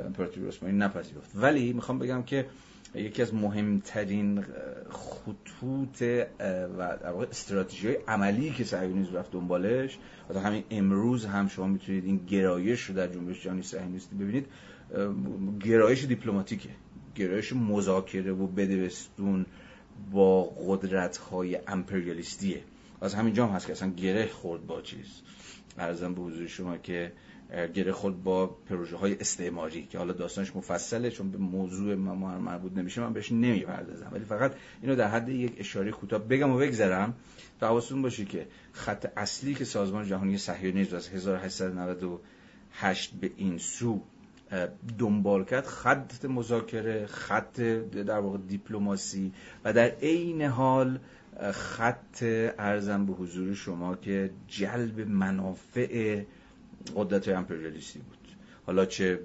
[0.06, 1.30] امپراتوری عثمانی نپذیرفت.
[1.34, 2.46] ولی می‌خوام بگم که
[2.94, 4.44] یکی از مهمترین
[4.90, 6.02] خطوط
[6.78, 6.82] و
[7.30, 9.98] استراتژی های عملی که صهیونیسم رفت دنبالش
[10.34, 14.46] و همین امروز هم شما می‌تونید این گرایش رو در جنبش جهانی صهیونیستی ببینید.
[15.64, 16.68] گرایش دیپلماتیکه.
[17.14, 19.46] گرایش مذاکره و بدبستون
[20.12, 22.62] با قدرت های امپریالیستیه.
[23.00, 25.20] از همینجا هم هست که اصلا گره خورد با چیز.
[25.78, 27.12] ارزم به حضور شما که
[27.74, 32.72] گره خورد با پروژه های استعماری که حالا داستانش مفصله چون به موضوع ما مربوط
[32.72, 33.00] نمیشه.
[33.00, 34.10] من بهش نمی‌پردازم.
[34.12, 37.14] ولی فقط اینو در حد یک اشاره کوتاه بگم و بگذرم.
[37.60, 44.02] تا حواستون باشه که خط اصلی که سازمان جهانی صهیونیسم از 1898 به این سو
[44.98, 49.32] دنبال کرد خط مذاکره خط در واقع دیپلماسی
[49.64, 50.98] و در عین حال
[51.52, 52.22] خط
[52.58, 56.22] ارزم به حضور شما که جلب منافع
[56.96, 58.18] قدرت امپریالیستی بود.
[58.66, 59.16] حالا چه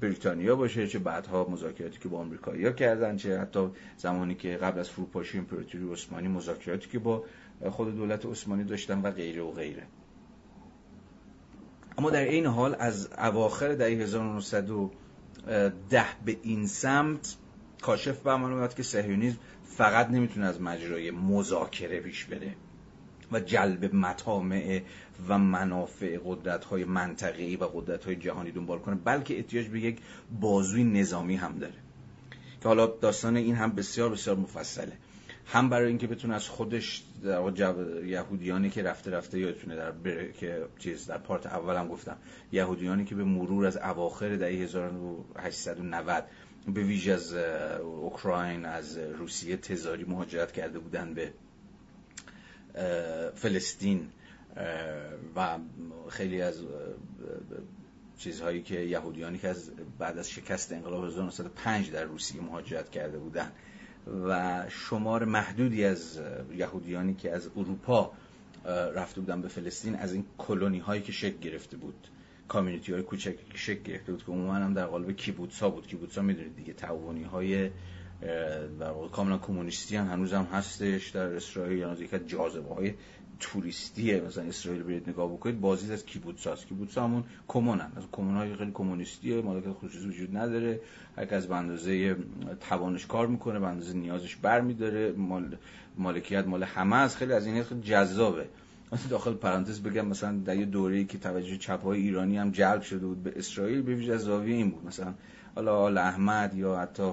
[0.00, 4.90] بریتانیا باشه چه بعدها مذاکراتی که با آمریکایی‌ها کردن چه حتی زمانی که قبل از
[4.90, 7.24] فروپاشی امپراتوری عثمانی مذاکراتی که با
[7.70, 9.82] خود دولت عثمانی داشتن و غیره و غیره.
[12.00, 17.36] اما در این حال از اواخر دهه 1910 به این سمت
[17.82, 22.54] کاشف به عمل اومد که صهیونیسم فقط نمی‌تونه از مجرای مذاکره پیش بره
[23.32, 24.82] و جلب مطامع
[25.28, 29.98] و منافع قدرت های منطقه‌ای و قدرت های جهانی دنبال کنه بلکه احتیاج به یک
[30.40, 31.74] بازوی نظامی هم داره.
[32.62, 34.92] که حالا داستان این هم بسیار بسیار مفصله.
[35.46, 40.24] هم برای اینکه بتونه از خودش در یهودیانی که رفته رفته یادتونه در بر...
[40.24, 42.16] که چیز در پارت اولم گفتم.
[42.52, 46.24] یهودیانی که به مرور از اواخر دهه 1890
[46.68, 47.34] به ویژه از
[47.82, 51.32] اوکراین از روسیه تزاری مهاجرت کرده بودن به
[53.34, 54.08] فلسطین
[55.36, 55.58] و
[56.08, 56.62] خیلی از
[58.18, 63.52] چیزهایی که یهودیانی که از بعد از شکست انقلاب 1905 در روسیه مهاجرت کرده بودن
[64.28, 66.20] و شمار محدودی از
[66.56, 68.12] یهودیانی که از اروپا
[68.94, 72.08] رفته بودن به فلسطین از این کلونی هایی که شکل گرفته بود.
[72.48, 75.86] کامیونیتی های کوچک که شکل گرفته بود که عموما هم در قالب کیبوتس ها بود.
[75.86, 77.70] کیبوتس ها می‌دونید دیگه تعاونی های
[78.80, 81.78] در کاملا کمونیستی هم هنوز هم هستش در اسرائیل.
[81.78, 82.94] یعنی از جاذبه های
[83.40, 84.20] توریستیه.
[84.20, 87.92] مثلا اسرائیل برید نگاه بکنید بازی از کیبوتس هست کیبوتس همون کمونن.
[87.96, 89.42] از کمون های خیلی کمونیستیه.
[89.42, 90.80] مالکیت خصوصی وجود نداره.
[91.16, 92.16] هر از به اندازه
[92.68, 95.12] توانش کار می‌کنه به اندازه نیازش برمیداره.
[95.12, 95.56] مال
[95.98, 98.46] مالکیت مال همه از خیلی از این خیلی جذابه.
[99.10, 103.06] داخل پرانتز بگم مثلا در یه دوره‌ای که توجه چپ های ایرانی هم جلب شده
[103.06, 104.86] بود به اسرائیل به ویژه زاویه این بود.
[104.86, 105.14] مثلا
[105.54, 107.12] حالا احمد یا حتی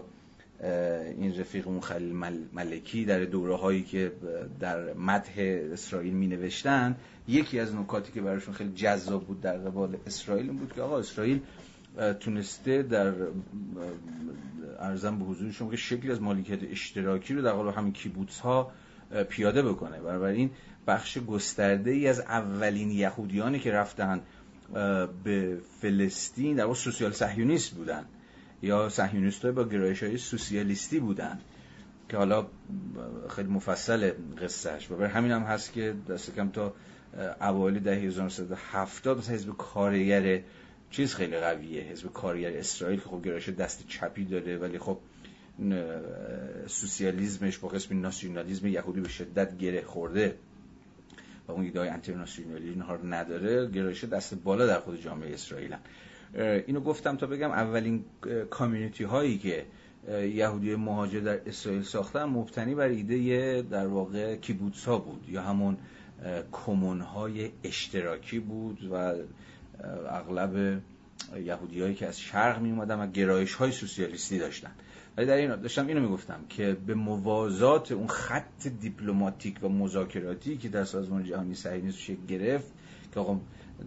[1.18, 2.14] این رفیقمون خلیل
[2.54, 4.12] ملکی در دوره هایی که
[4.60, 5.34] در مدح
[5.74, 6.96] اسرائیل می نوشتن
[7.28, 11.40] یکی از نکاتی که براشون خیلی جذاب بود در قبال اسرائیل بود که آقا اسرائیل
[12.20, 13.14] تونسته در
[14.80, 18.72] ارزم به حضور شما که شکلی از مالکیت اشتراکی رو در قبال همین کیبوتس ها
[19.30, 20.00] پیاده بکنه.
[20.00, 20.50] بنابراین
[20.88, 24.22] بخش گسترده ای از اولین یهودیانی که رفتن
[25.24, 28.06] به فلسطین در واقع سوسیال صهیونیست بودن.
[28.62, 31.40] یا صهیونیست با گرایش های سوسیالیستی بودن
[32.10, 32.48] که حالا
[33.30, 34.12] خیلی مفصل
[34.42, 36.74] قصهش و برای همین هم هست که دست کم تا
[37.42, 40.42] اوایل دهه 1970 مثلا حزب کارگر
[40.92, 41.82] چیز خیلی قویه.
[41.82, 44.98] حزب کارگر اسرائیل که خب گرایش دست چپی داره ولی خب
[46.68, 50.36] سوسیالیزمش با قسم ناسیونالیزم یهودی به شدت گره خورده.
[51.48, 53.70] و اون ایده های انترناسیونالی اینها رو نداره.
[53.72, 55.76] گرایش دست بالا در خود جامعه اسرائیل
[56.68, 58.06] اینو گفتم تا بگم اولین
[58.49, 59.66] کامیونیتی هایی که
[60.12, 65.78] یهودی مهاجر در اسرائیل ساختن مبتنی بر ایده در واقع کیبوتس ها بود یا همون
[66.52, 69.14] کمون های اشتراکی بود و
[70.10, 70.82] اغلب
[71.45, 74.72] یهودیایی که از شرق می اومدن و گرایش های سوسیالیستی داشتن.
[75.18, 80.70] ولی در این داشتم اینو می‌گفتم که به موازات اون خط دیپلماتیک و مذاکراتی که
[80.70, 82.72] در سازمان جهانی صهیونیسم شکل گرفت
[83.14, 83.40] که آقا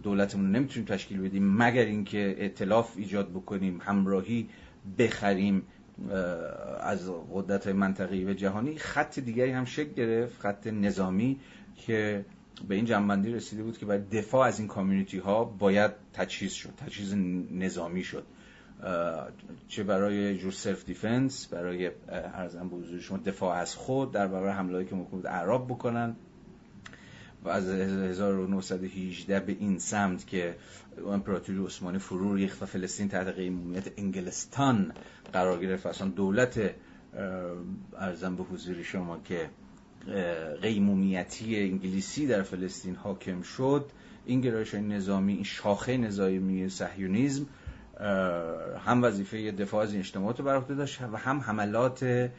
[0.03, 4.49] دولتمون نمی‌تونیم تشکیل بدیم مگر اینکه ائتلاف ایجاد بکنیم همراهی
[4.97, 5.63] بخریم
[6.79, 8.77] از قدرت منطقی و جهانی.
[8.77, 11.39] خط دیگری هم شکل گرفت خط نظامی
[11.75, 12.25] که
[12.67, 16.69] به این جمع‌بندی رسیده بود که باید دفاع از این community ها باید تجهیز شد
[16.77, 17.15] تجهیز
[17.51, 18.23] نظامی شد.
[19.67, 24.95] چه برای جور self-defense برای عرضم به شما دفاع از خود در برابر حمله‌هایی که
[24.95, 26.15] ممکن بود عرب بکنن.
[27.43, 30.55] و از 1918 به این سمت که
[31.07, 34.91] امپراتوری عثمانی فرو ریخت و فلسطین تحت قیمومیت انگلستان
[35.33, 36.59] قرار گرفت اصلا دولت
[37.97, 39.49] ارزم به حضور شما که
[40.61, 43.85] قیمومیتی انگلیسی در فلسطین حاکم شد.
[44.25, 47.45] این گرایش نظامی این شاخه نظامی صهیونیسم
[48.85, 52.29] هم وظیفه دفاع از این اجتماعات رو بر داشت و هم حملات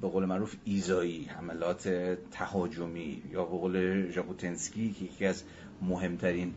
[0.00, 1.88] به قول معروف ایزایی حملات
[2.30, 5.42] تهاجمی یا به قول ژابوتنسکی که یکی از
[5.82, 6.54] مهمترین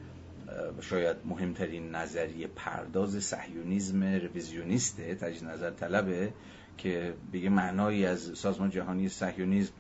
[0.82, 6.34] شاید مهمترین نظریه پرداز صهیونیسم رویزیونیسته تجدید نظر طلبه
[6.78, 9.74] که به معنایی از سازمان جهانی صهیونیسم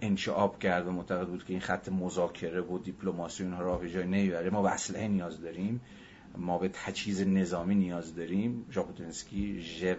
[0.00, 4.04] انشعاب کرد و معتقد بود که این خط مذاکره و دیپلماسی اونها راه به جای
[4.06, 5.80] نمی‌بره ما به نیاز داریم
[6.38, 8.66] ما به تجهیز نظامی نیاز داریم.
[8.70, 9.94] ژابوتنسکی ژو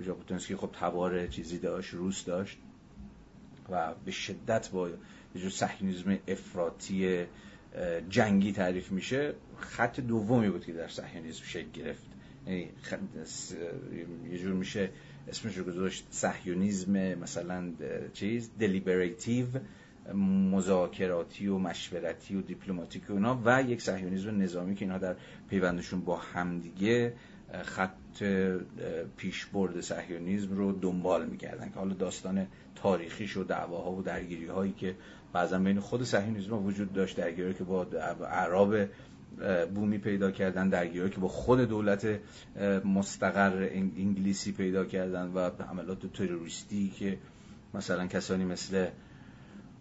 [0.00, 2.58] ژابوتنسکی خب تبار چیزی داشت روس داشت
[3.70, 4.96] و به شدت با یه
[5.34, 7.26] جور افراطی
[8.08, 9.34] جنگی تعریف میشه.
[9.58, 12.02] خط دومی بود که در صهیونیسم شکل گرفت.
[12.46, 12.68] یعنی
[14.30, 14.90] یه جور میشه
[15.28, 17.72] اسمش رو گذاشت صهیونیسم مثلا
[18.12, 19.46] چیز دلیبریتیو
[20.50, 25.16] مذاکراتی و مشورتی و دیپلماتیک و اونا و یک صهیونیسم نظامی که اینها در
[25.50, 27.14] پیوندشون با همدیگه
[27.62, 28.22] خط
[29.16, 34.94] پیشبرد صهیونیسم رو دنبال می‌کردن که حالا داستان تاریخیش و دعواها و درگیری هایی که
[35.32, 37.86] بعضا بین خود صهیونیسم وجود داشت درگیری که با
[38.30, 38.76] اعراب
[39.74, 42.20] بومی پیدا کردن درگیری که با خود دولت
[42.84, 47.18] مستقر انگلیسی پیدا کردن و حملات تروریستی که
[47.74, 48.86] مثلا کسانی مثل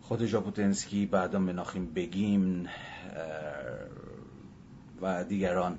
[0.02, 2.68] خود ژاپوتنسکی بعدا مناخیم بگیم
[5.02, 5.77] و دیگران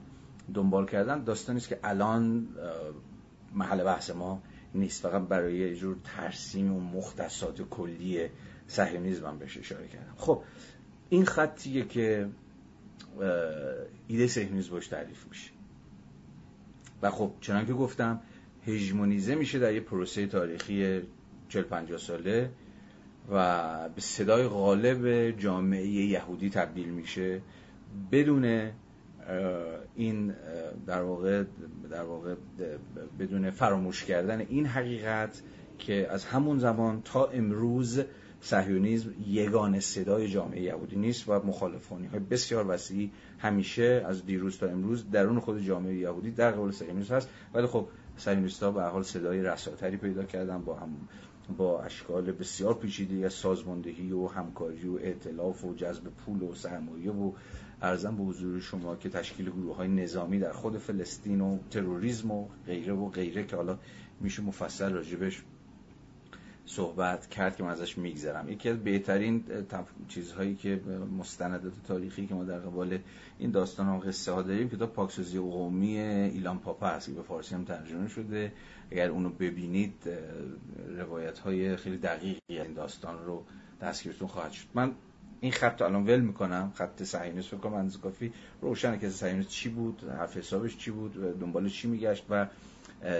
[0.55, 2.49] دنبال کردن داستانی است که الان
[3.55, 4.43] محل بحث ما
[4.75, 5.03] نیست.
[5.03, 8.29] فقط برای یه جور ترسیم و مختصات کلی
[8.67, 10.15] صهیونیسم هم بهش اشاره کردم.
[10.17, 10.43] خب
[11.09, 12.29] این خطیه که
[14.07, 15.51] ایده صهیونیسم باش تعریف میشه.
[17.03, 18.21] و خب چنان که گفتم
[18.67, 21.01] هژمونیزه میشه در یه پروسه تاریخی
[21.49, 22.51] 40 50 ساله
[23.31, 27.41] و به صدای غالب جامعه یهودی تبدیل میشه.
[28.13, 28.71] بدون
[29.95, 30.35] این
[30.87, 31.45] در واقع
[31.91, 32.35] در واقع
[33.19, 35.43] بدون فراموش کردن این حقیقت
[35.79, 38.01] که از همون زمان تا امروز
[38.41, 44.67] صهیونیسم یگان صدای جامعه یهودی نیست و مخالفانی های بسیار وسیعی همیشه از دیروز تا
[44.67, 47.29] امروز درون خود جامعه یهودی در قبال صهیونیسم هست.
[47.55, 50.89] ولی خب صهیونیست‌ها به حال صدای رساتری پیدا کردن با هم
[51.57, 57.13] با اشکال بسیار پیچیده از سازماندهی و همکاری و ائتلاف و جذب پول و سرمایه
[57.13, 57.33] و
[57.83, 62.49] ارزم به حضور شما که تشکیل گروه های نظامی در خود فلسطین و تروریسم و
[62.67, 63.79] غیره و غیره که حالا
[64.21, 65.43] میشه مفصل راجبش
[66.67, 68.49] صحبت کرد که من ازش میگذرم.
[68.49, 69.45] یکی از بهترین
[70.09, 70.81] چیزهایی که
[71.19, 72.99] مستندات تاریخی که ما در قبال
[73.39, 77.55] این داستان ها قصه ها داریم کتاب پاکسازی قومی ایلان پاپا هست که به فارسی
[77.55, 78.53] هم ترجمه شده.
[78.91, 79.95] اگر اونو ببینید
[80.97, 83.45] روایت های خیلی دقیقی این داستان رو
[83.81, 84.67] دستگیرتون خواهد شد.
[84.75, 84.93] من
[85.43, 86.73] این خط الان ول می‌کنم.
[86.75, 88.33] خط صهیونیست فکر کنم اندازه کافی.
[88.61, 92.47] روشنه که صهیونیست چی بود؟ حرف حسابش چی بود؟ دنبال چی میگشت؟ و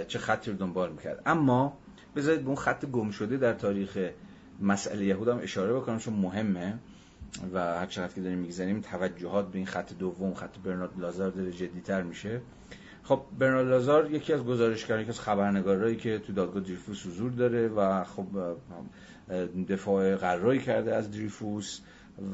[0.07, 1.77] چه خطی رو دنبال می‌کرد؟ اما
[2.15, 4.09] بذارید به اون خط گم شده در تاریخ
[4.61, 6.79] مسئله یهود هم اشاره بکنم چون مهمه.
[7.53, 11.51] و هر چقدر که داریم می‌گذاریم توجهات به این خط دوم خط برنارد لازار داره
[11.51, 12.41] جدیتر میشه.
[13.03, 17.67] خب برنارد لازار یکی از گزارشگران یکی از خبرنگارایی که تو دادگاه دریفوس حضور داره
[17.67, 18.25] و خب
[19.69, 21.79] دفاع قراری کرده از دریفوس.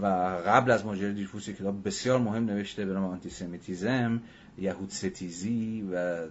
[0.01, 0.05] و
[0.45, 4.21] قبل از ماجرای دریفوس کتاب بسیار مهم نوشته به نام آنتیسمیتیزم
[4.57, 6.25] یهود ستیزی و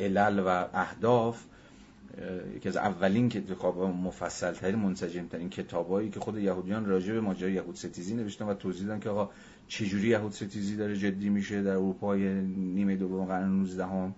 [0.00, 1.44] علل و اهداف.
[2.56, 7.52] یکی از اولین کتاب مفصل ترین منسجم ترین کتابایی که خود یهودیان راجع به ماجرای
[7.52, 9.30] یهود ستیزی نوشتن و توضیح دادن که آقا
[9.68, 14.14] چجوری یهود ستیزی داره جدی میشه در اروپای نیمه دوم قرن 19 هم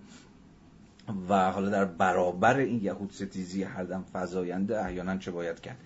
[1.29, 5.77] و حالا در برابر این یهود ستیزی هر دم فزاینده احیانا چه باید کرد.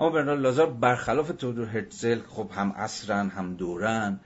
[0.00, 4.20] اما برنارد لازار برخلاف تودور هرتزل خب هم اصرن هم دورن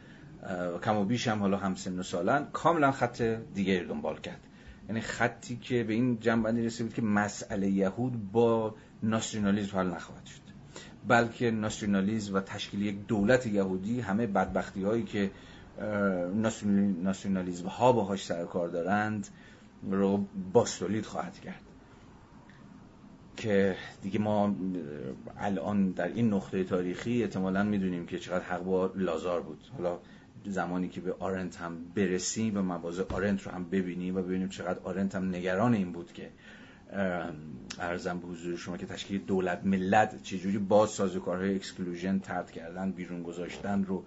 [0.83, 3.23] کم و بیش هم حالا همسن و سالن کاملا خط
[3.55, 4.41] دیگری دنبال کرد.
[4.89, 10.27] یعنی خطی که به این جنبندی رسید بود که مسئله یهود با ناسیونالیزم حل نخواهد
[10.27, 10.41] شد.
[11.09, 15.31] بلکه ناسیونالیزم و تشکیل یک دولت یهودی همه بدبختی هایی که
[17.03, 19.29] ناسیونالیزم ها باهاش سر کار دارند
[19.91, 21.74] رو بازتولید خواهد کرد.
[23.37, 24.55] که دیگه ما
[25.39, 29.59] الان در این نقطه تاریخی احتمالا می‌دونیم که چقدر حق با لازار بود.
[29.77, 29.99] حالا
[30.47, 34.79] زمانی که به آرنت هم برسیم و مواضع آرنت رو هم ببینیم و ببینیم چقدر
[34.85, 36.31] آرنت هم نگران این بود که
[37.79, 43.23] عرضم به حضور شما که تشکیل دولت ملت چجوری باز سازوکارهای exclusion طرد کردن بیرون
[43.23, 44.05] گذاشتن رو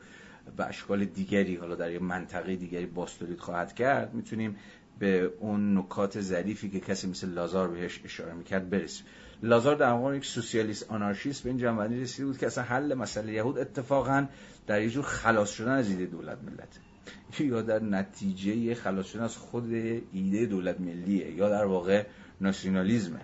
[0.58, 4.56] به اشکال دیگری حالا در یه منطقه دیگری باستولید خواهد کرد می‌تونیم
[5.00, 9.06] به اون نکات ظریفی که کسی مثل لازار بهش اشاره می‌کرد برسیم
[9.44, 13.34] لازار در واقع یک سوسیالیست آنارشیست به این جنبندی رسیده بود که اصلا حل مسئله
[13.34, 14.28] یهود اتفاقا
[14.68, 16.80] در یه جور خلاص شدن از ایده دولت ملت.
[17.40, 19.74] یا در نتیجه خلاص شدن از خود
[20.14, 22.06] ایده دولت ملیه یا در واقع
[22.42, 23.22] ناسیونالیزمه.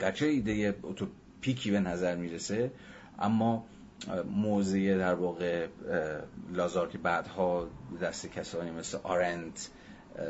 [0.00, 2.72] گرچه ایده اوتوپیکی به نظر می‌رسه
[3.18, 3.66] اما
[4.36, 5.66] موضع در واقع
[6.52, 7.68] لازار که بعدها
[8.02, 9.70] دست کسانی مثل آرنت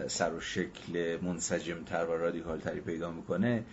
[0.09, 3.65] سر و شکل منسجم تر و رادیکال تری پیدا می‌کنه.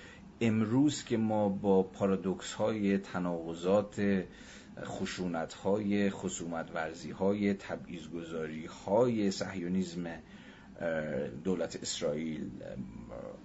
[0.42, 4.24] امروز که ما با پارادوکس های تناقضات
[4.84, 10.08] خشونت های خصومت ورزی های تبعیض گذاری های صهیونیسم
[11.44, 12.50] دولت اسرائیل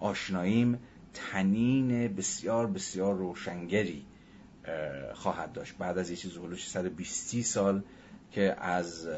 [0.01, 0.78] آشناییم
[1.15, 4.07] تنین بسیار بسیار روشنگری
[5.15, 5.77] خواهد داشت.
[5.78, 7.82] بعد از یه چیز 120 سال
[8.31, 9.09] که از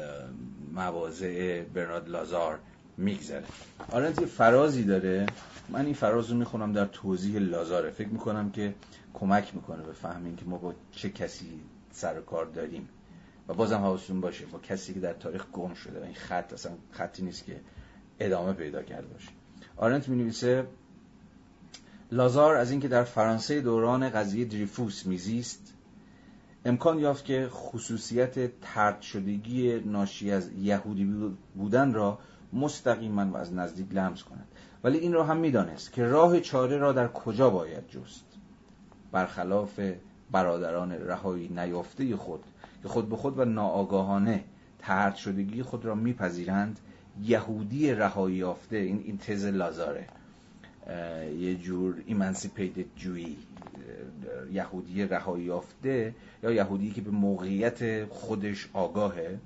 [0.73, 2.59] مواضع برنارد لازار
[2.97, 3.43] میگذره.
[3.91, 5.25] آرنت یه فرازی داره.
[5.69, 7.91] من این فراز رو می‌خونم در توضیح لازاره.
[7.91, 8.75] فکر می‌کنم که
[9.13, 11.59] کمک می‌کنه به فهم که ما با چه کسی
[11.91, 12.89] سر کار داریم.
[13.47, 16.71] و بازم حواستون باشه با کسی که در تاریخ گم شده و این خط اصلا
[16.91, 17.59] خطی نیست که
[18.19, 19.29] ادامه پیدا کرده باشه.
[19.77, 20.67] آرنت می نویسه
[22.11, 25.73] لازار از اینکه در فرانسه دوران قضیه دریفوس میزیست
[26.65, 32.19] امکان یافت که خصوصیت ترد شدگی ناشی از یهودی بودن را
[32.55, 34.47] مستقیما و از نزدیک لمس کند.
[34.83, 38.25] ولی این را هم می‌دانست که راه چاره را در کجا باید جست.
[39.11, 39.79] برخلاف
[40.31, 42.43] برادران رهایی نیافته خود
[42.83, 44.43] که خود به خود و ناآگاهانه
[44.79, 46.79] ترد شدگی خود را میپذیرند
[47.23, 50.07] یهودی رهایی یافته این این تز لازاره
[51.39, 53.37] یه جور ایمانسیپیتد جویی
[54.53, 56.13] یهودی رهایی یافته
[56.43, 59.39] یا یهودی که به موقعیت خودش آگاهه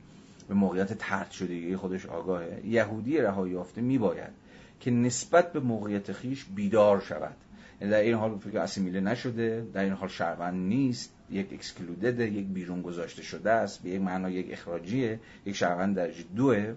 [0.50, 2.62] به موقعیت ترد شدگی خودش آگاهه.
[2.66, 4.34] یهودی رهایی یافته میباید
[4.80, 7.36] که نسبت به موقعیت خیش بیدار شود.
[7.82, 12.46] یعنی در این حال فکر اسیمیله نشده در این حال شهروند نیست یک اکسکلودد یک
[12.46, 16.76] بیرون گذاشته شده است به یک معنا یک اخراجیه یک شهروند درجه دوه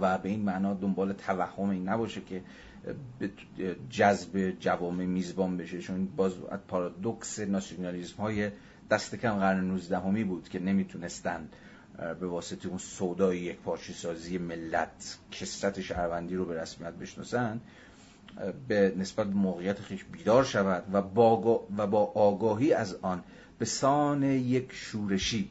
[0.00, 2.42] و به این معنا دنبال توهم این نباشه که
[3.90, 6.32] جذب جوامع میزبان بشه چون باز
[6.68, 8.50] پارادوکس ناسیونالیسم های
[8.90, 11.48] دست کم قرن 19 همی بود که نمی‌تونستن
[11.98, 17.60] به واسطه اون سودای یک پارچی سازی ملت کسرت شهروندی رو به رسمیت بشناسن
[18.68, 23.24] به نسبت موقعیت خیش بیدار شود و با, و با آگاهی از آن
[23.58, 25.50] به سان یک شورشی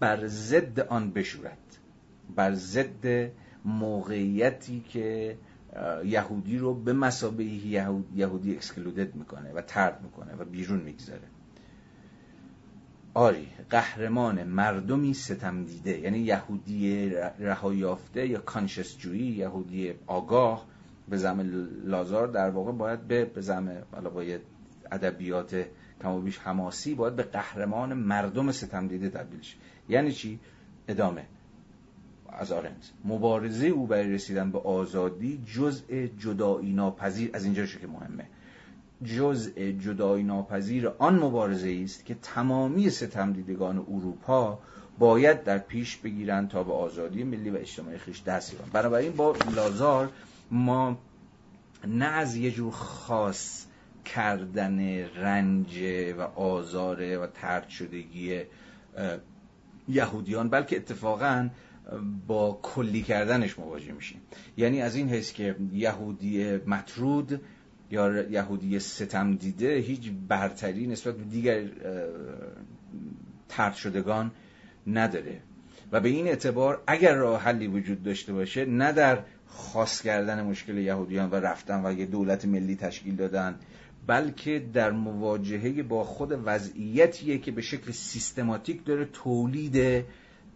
[0.00, 1.58] بر ضد آن بشورد
[2.36, 3.30] بر ضد
[3.64, 5.38] موقعیتی که
[6.04, 7.44] یهودی رو به مسابقه
[8.14, 11.33] یهودی اکسکلودد می‌کنه و ترد می‌کنه و بیرون می‌گذاره.
[13.14, 15.98] آری قهرمان مردمی ستم دیده.
[15.98, 17.08] یعنی یهودی
[17.38, 20.66] رهایافته یا کانشس جویی یهودی آگاه
[21.08, 23.82] به زم لازار در واقع باید به به زم
[24.14, 24.40] باید
[24.92, 25.66] ادبیات
[26.02, 29.56] کم بیش حماسی باید به قهرمان مردم ستم دیده تبدیل شه.
[29.88, 30.40] یعنی چی؟
[30.88, 31.26] ادامه.
[32.28, 37.30] از آرنت مبارزه او برای رسیدن به آزادی جزء جدایی ناپذیر.
[37.34, 38.26] از اینجا که مهمه.
[39.04, 44.58] جزء جدایی ناپذیر آن مبارزه است که تمامی ستمدیدگان اروپا
[44.98, 49.36] باید در پیش بگیرند تا به آزادی ملی و اجتماعی خیش دست یابند بنابراین با
[49.56, 50.10] لازار
[50.50, 50.98] ما
[51.86, 53.66] نه از یه جور خاص
[54.04, 55.78] کردن رنج
[56.18, 58.40] و آزار و ترد شدگی
[59.88, 61.48] یهودیان بلکه اتفاقا
[62.26, 64.20] با کلی کردنش مواجه میشیم.
[64.56, 67.40] یعنی از این حیث که یهودی مطرود
[67.94, 71.64] یا یهودی ستم دیده هیچ برتری نسبت به دیگر
[73.48, 74.30] ترد شدگان
[74.86, 75.40] نداره.
[75.92, 80.78] و به این اعتبار اگر راه حلی وجود داشته باشه نه در خاص کردن مشکل
[80.78, 83.58] یهودیان و رفتن و یه دولت ملی تشکیل دادن
[84.06, 90.04] بلکه در مواجهه با خود وضعیتیه که به شکل سیستماتیک داره تولید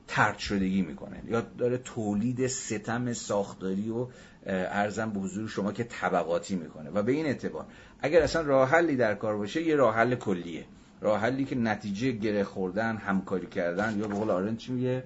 [0.08, 1.22] ترد شدگی می‌کنه.
[1.28, 4.06] یا داره تولید ستم ساختاری و
[4.48, 6.90] ارزم به حضور شما که طبقاتی می‌کنه.
[6.90, 7.64] و به این اعتبار
[8.00, 10.64] اگر اصلا راه حلی در کار باشه یه راه حل کلیه.
[11.00, 15.04] راه حلی که نتیجه گره خوردن همکاری کردن یا به قول آرنت چی میگه؟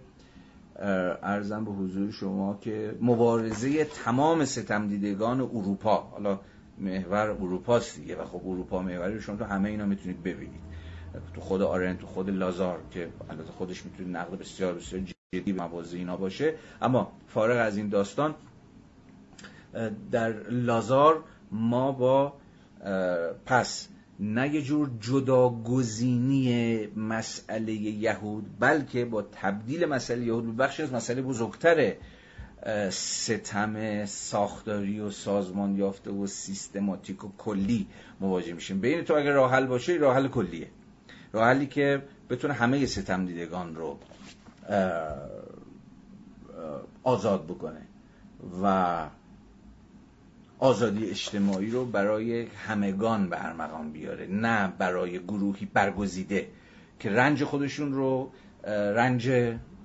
[1.23, 5.97] ارزم به حضور شما که مبارزه تمام ستم دیدگان اروپا.
[5.97, 6.41] حالا
[6.79, 10.61] محور اروپاست دیگه و خب اروپا محوری شما تو همه اینا می‌تونید ببینید.
[11.35, 15.63] تو خود آرنت تو خود لازار که البته خودش می‌تونه نقد بسیار بسیار جدی به
[15.63, 16.55] موازه اینا باشه.
[16.83, 18.35] اما فارغ از این داستان
[20.11, 22.33] در لازار ما با
[23.47, 23.89] پس
[24.21, 31.23] نه یه جور جداگزینی مسئله یهود بلکه با تبدیل مسئله یهود به بخشی از مسئله
[31.23, 31.95] بزرگتر
[32.91, 37.87] ستم ساختاری و سازمان یافته و سیستماتیک و کلی
[38.21, 38.81] مواجه میشیم.
[38.81, 40.69] بین تو اگر راه حل باشه راه حل کلیه.
[41.33, 43.99] راه حلی که بتونه همه ستم دیدگان رو
[47.03, 47.81] آزاد بکنه.
[48.63, 49.07] و
[50.63, 56.49] آزادی اجتماعی رو برای همگان به ارمغان بیاره نه برای گروهی برگزیده
[57.01, 58.31] که رنج خودشون رو
[58.95, 59.31] رنج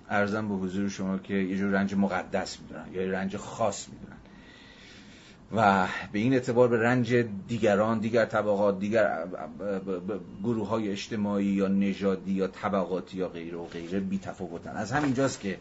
[0.09, 4.17] ارزم به حضور شما که یه جور رنج مقدس می‌دونن یا رنج خاص می‌دونن.
[5.55, 7.13] و به این اعتبار به رنج
[7.47, 9.27] دیگران دیگر طبقات دیگر
[10.43, 15.39] گروه های اجتماعی یا نژادی یا طبقاتی یا غیره و غیره بی تفاوتن از همینجاست
[15.39, 15.57] که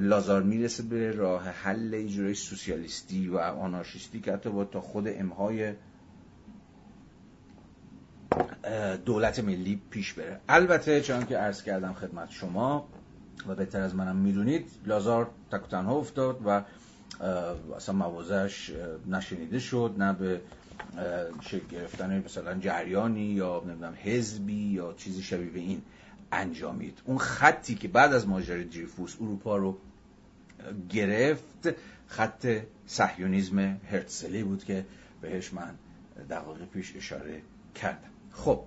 [0.00, 5.72] لازار می‌رسه به راه حل ایجورای سوسیالیستی و آنارشیستی که حتی با تا خود امهای
[9.04, 10.40] دولت ملی پیش بره.
[10.48, 12.88] البته چون که عرض کردم خدمت شما
[13.46, 16.62] و بهتر از منم می‌دونید لازار تک تنها افتاد و
[17.76, 18.72] اصلا موازش
[19.06, 20.40] نشنیده شد نه به
[21.40, 25.82] شکل گرفتن مثلا جریانی یا نمی‌دونم حزبی یا چیزی شبیه به این.
[26.32, 26.98] انجامید.
[27.04, 29.78] اون خطی که بعد از ماجرای دریفوس اروپا رو
[30.88, 31.68] گرفت
[32.06, 33.58] خط صهیونیسم
[33.90, 34.86] هرتزلی بود که
[35.20, 35.74] بهش من
[36.30, 37.42] دقایق پیش اشاره
[37.74, 38.10] کردم.
[38.32, 38.64] خب.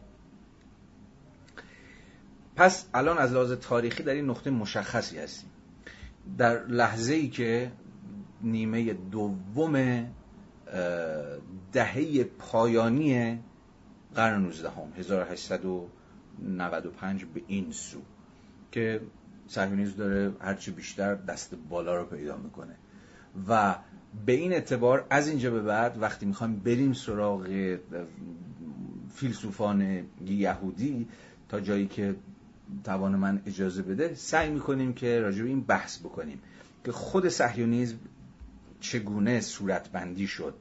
[2.55, 5.49] پس الان از لحاظ تاریخی در این نقطه مشخصی هستیم.
[6.37, 7.71] در لحظه ای که
[8.41, 10.05] نیمه دوم
[11.73, 13.39] دهه پایانی
[14.15, 14.93] قرن 19 هم
[16.39, 18.01] 1895 به این سو
[18.71, 19.01] که
[19.47, 22.75] صهیونیسم داره هرچی بیشتر دست بالا رو پیدا می‌کنه.
[23.47, 23.75] و
[24.25, 27.77] به این اعتبار از اینجا به بعد وقتی می‌خوایم بریم سراغ
[29.13, 31.07] فیلسوفان یهودی
[31.49, 32.15] تا جایی که
[32.83, 36.41] توان من اجازه بده سعی می‌کنیم که راجع به این بحث بکنیم
[36.83, 37.95] که خود صهیونیسم
[38.79, 40.53] چگونه صورتبندی شد.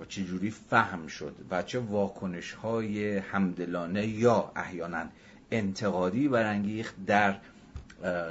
[0.00, 5.04] و چجوری فهم شد و چه واکنش های همدلانه یا احیانا
[5.50, 7.36] انتقادی برانگیخت در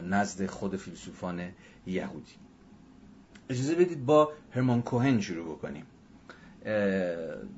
[0.10, 1.41] نزد خود فیلسوفان
[1.88, 2.34] یهودی.
[3.49, 5.85] اجازه بدید با هرمان کوهن شروع بکنیم.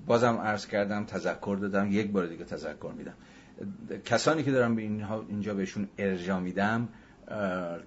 [0.05, 1.91] بازم عرض کردم تذکر دادم.
[1.91, 3.13] یک بار دیگه تذکر میدم.
[4.05, 4.81] کسانی که دارم به
[5.29, 6.89] اینجا بهشون ارجا میدم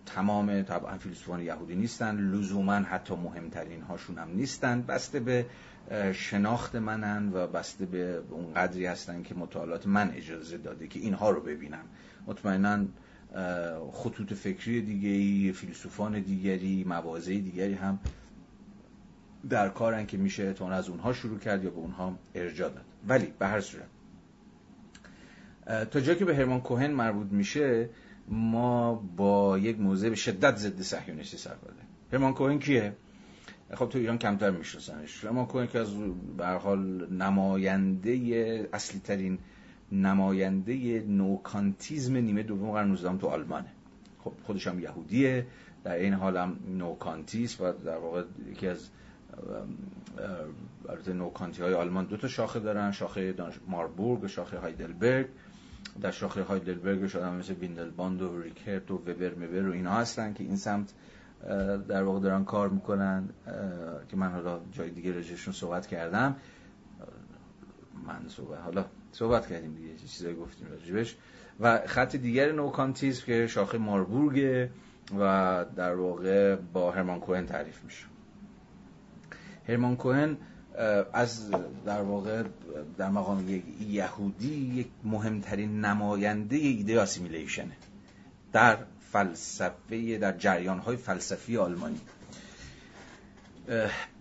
[0.07, 2.17] تمام طبعا فیلسوفان یهودی نیستن.
[2.17, 4.83] لزوما حتی مهمترین هاشون هم نیستن.
[4.83, 5.47] بسته به
[6.13, 11.31] شناخت منن و بسته به اون قدری هستن که مطالعات من اجازه داده که اینها
[11.31, 11.85] رو ببینم.
[12.27, 12.85] مطمئنا
[13.93, 17.99] خطوط فکری دیگری فیلسوفان دیگری موازه دیگری هم
[19.51, 22.85] در کارن که میشه اعتماد از اونها شروع کرد یا به اونها ارجا داد.
[23.09, 23.87] ولی به هر صورت
[25.91, 27.89] تا جایی که به هرمان کوهن مربوط میشه
[28.29, 31.55] ما با یک موضع به شدت ضد صهیونیستی سر
[32.13, 32.93] هرمان کوهن کیه؟
[33.75, 35.95] خب تو ایران کمتر میشناسنش هرمان کوهن که به
[36.37, 39.39] هر حال نماینده اصلی ترین
[39.93, 43.73] نماینده نوکانتیزم نیمه دوم قرن 19 تو آلمانه.
[44.25, 45.47] خب خودش هم یهودیه.
[45.85, 48.89] در این حال هم نوکانتیست و در واقع یکی از
[50.89, 53.35] البته نوکانتی های آلمان دو تا شاخه دارن شاخه
[53.67, 55.27] ماربورگ و شاخه هایدلبرگ.
[56.01, 60.45] در شاخه هایدلبرگ شدن مثل ویندلباند و ریکرت و وبر مبر و اینا هستن که
[60.45, 60.93] این سمت
[61.89, 63.29] در واقع دارن کار می‌کنن
[64.09, 66.37] که من حالا جای دیگه رجشون صحبت کردم.
[68.07, 71.17] من صحبت حالا صحبت کردیم دیگه چیزایی گفتیم راجبش.
[71.61, 74.69] و خط دیگر نوکانتیزم که شاخه ماربورگ
[75.19, 78.05] و در واقع با هرمان کوهن تعریف میشه.
[79.69, 80.37] هرمان کوهن
[81.13, 81.51] از
[81.87, 82.43] در واقع
[82.99, 87.77] در مقام یک یهودی یک مهمترین نماینده ایده آسیمیلیشنه.
[88.53, 88.79] در
[89.13, 92.01] فلسفه در جریان های فلسفی آلمانی.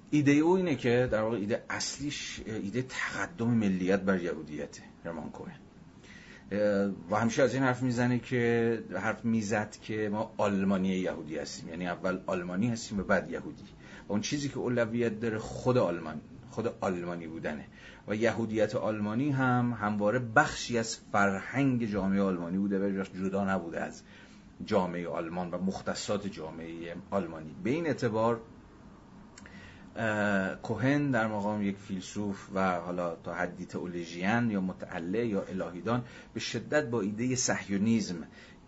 [0.09, 5.59] ایده او اینه که در واقع ایده اصلیش ایده تقدم ملیت بر یهودیت هرمان کوهن.
[7.11, 11.69] و همیشه از این حرف می‌زنه که حرف می‌زد که ما آلمانی یهودی هستیم.
[11.69, 13.63] یعنی اول آلمانی هستیم و بعد یهودی.
[14.07, 17.65] و اون چیزی که اولویت داره خود آلمان خود آلمانی بودنه.
[18.07, 24.01] و یهودیت آلمانی هم همواره بخشی از فرهنگ جامعه آلمانی بوده و جدا نبوده از
[24.65, 27.55] جامعه آلمان و مختصات جامعه آلمانی.
[27.63, 28.41] به این اعتبار
[30.63, 36.03] کوهن در مقام یک فیلسوف و حالا تا حدی تئولوژیان یا متعله یا الهیدان
[36.33, 38.23] به شدت با ایده سهیونیزم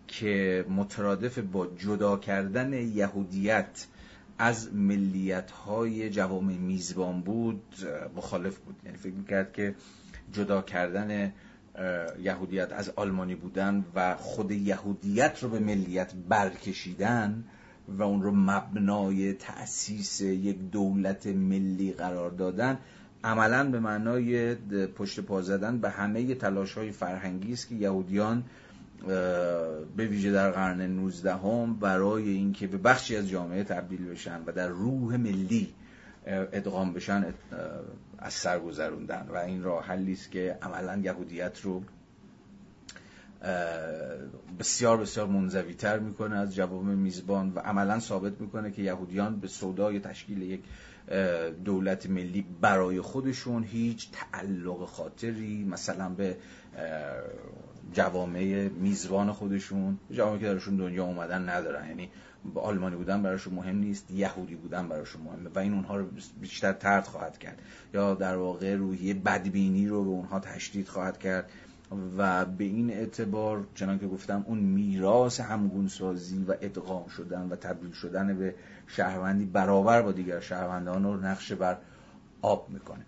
[0.06, 3.86] که مترادف با جدا کردن یهودیت
[4.38, 7.62] از ملیت های جوامع میزبان بود
[8.16, 8.76] مخالف بود.
[8.84, 9.74] یعنی فکر می‌کرد که
[10.32, 11.32] جدا کردن
[12.22, 17.44] یهودیت از آلمانی بودن و خود یهودیت رو به ملیت برکشیدن
[17.88, 22.78] و اون رو مبنای تأسیس یک دولت ملی قرار دادن
[23.24, 24.54] عملا به معنای
[24.86, 28.44] پشت پا زدن به همه تلاش های فرهنگی است که یهودیان
[29.96, 34.52] به ویژه در قرن 19 هم برای اینکه به بخشی از جامعه تبدیل بشن و
[34.52, 35.74] در روح ملی
[36.30, 37.34] ادغام بشن
[38.18, 39.26] از سر گذروندن.
[39.30, 41.82] و این راه حلی است که عملا یهودیت رو
[44.58, 49.48] بسیار بسیار منزوی تر می‌کنه از جوامع میزبان و عملا ثابت می‌کنه که یهودیان به
[49.48, 50.60] سودای تشکیل یک
[51.64, 56.36] دولت ملی برای خودشون هیچ تعلق خاطری مثلا به
[57.92, 61.88] جوامع میزبان خودشون جوامعی که درشون دنیا اومدن ندارن.
[61.88, 62.10] یعنی
[62.54, 66.06] آلمانی بودن براشون مهم نیست یهودی بودن براشون مهمه و این اونها رو
[66.40, 67.62] بیشتر ترد خواهد کرد
[67.94, 71.50] یا در واقع روحیه بدبینی رو به اونها تشدید خواهد کرد
[72.18, 77.92] و به این اعتبار چنان که گفتم اون میراث همگونسازی و ادغام شدن و تبدیل
[77.92, 78.54] شدن به
[78.86, 81.78] شهروندی برابر با دیگر شهروندان رو نقش بر
[82.42, 83.04] آب می‌کنه.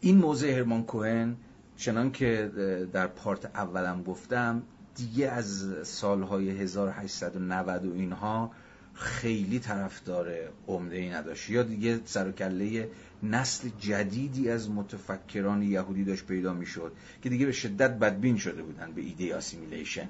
[0.00, 1.36] این موضع هرمان کوهن
[1.76, 2.50] چنان که
[2.92, 4.62] در پارت اولم گفتم
[4.94, 8.50] دیگه از سالهای 1890 و اینها
[8.94, 10.32] خیلی طرفدار
[10.68, 11.50] عمده ای نداشت.
[11.50, 12.90] یا دیگه سر و کله
[13.22, 16.92] نسل جدیدی از متفکران یهودی داشت پیدا می‌شد
[17.22, 20.08] که دیگه به شدت بدبین شده بودن به ایده assimilation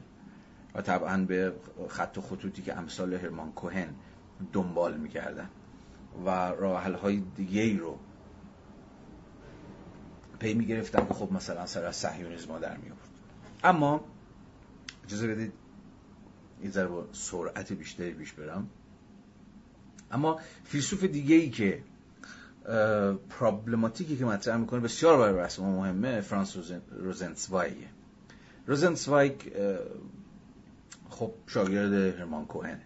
[0.74, 1.52] و طبعا به
[1.88, 3.88] خط و خطوطی که امثال هرمان کوهن
[4.52, 5.48] دنبال می‌کردن
[6.26, 7.98] و راه‌حل های دیگه ای رو
[10.38, 12.90] پی می‌گرفتن که خب مثلا سر از صهیونیزم در می
[13.64, 14.04] اما
[15.12, 15.52] اجازه بدید
[16.64, 18.68] یه ذره با سرعت بیشتری پیش برم.
[20.10, 21.82] اما فیلسوف دیگه ای که
[23.28, 26.56] پرابلماتیکی که مطرح می‌کنه بسیار برای رسم مهمه فرانس
[26.90, 27.86] روزنسوایگه
[28.66, 29.34] روزنسوایگ
[31.10, 32.82] خب شاگرد هرمان کوهنه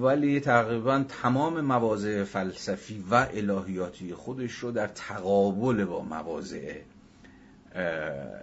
[0.00, 6.80] ولی تقریبا تمام مواضع فلسفی و الهیاتی خودش رو در تقابل با مواضع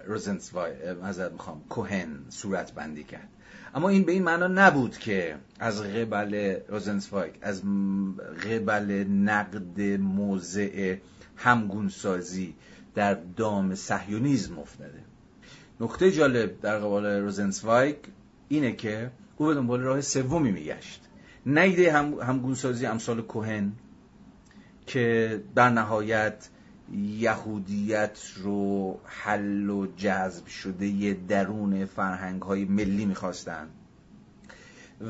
[0.05, 3.29] روزنسوای مذارت می‌خوام کوهن صورت بندی کرد.
[3.75, 7.61] اما این به این معنا نبود که از قبل روزنسوایگ از
[8.43, 10.95] قبل نقد موضع
[11.35, 12.55] همگونسازی
[12.95, 14.99] در دام سهیونیزم افتاده.
[15.79, 17.95] نکته جالب در قبال روزنسوایگ
[18.49, 21.01] اینه که او به دنبال راه سومی میگشت.
[21.45, 23.71] نیده هم همگونسازی امثال کوهن
[24.87, 26.49] که در نهایت
[26.93, 33.69] یهودیت رو حل و جذب شده درون فرهنگ های ملی می‌خواستند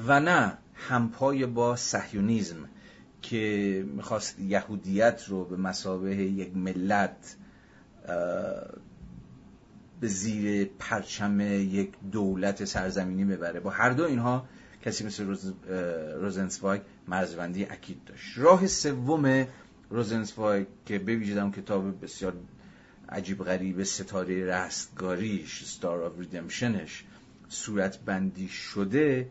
[0.08, 2.70] و نه همپای با سهیونیزم
[3.22, 7.36] که می‌خواست یهودیت رو به مسابه یک ملت
[10.00, 13.60] به زیر پرچم یک دولت سرزمینی ببره.
[13.60, 14.46] با هر دو اینها
[14.86, 15.54] کسی مثل روز،
[16.22, 18.38] روزنسوایگ مرزبندی اکید داشت.
[18.38, 19.46] راه سوم
[19.90, 22.34] روزنسوایگ که بویژه کتاب بسیار
[23.10, 27.06] عجیب غریب ستاره رستگاریش ستار آف ریدمشنش
[27.50, 29.30] صورت بندی شده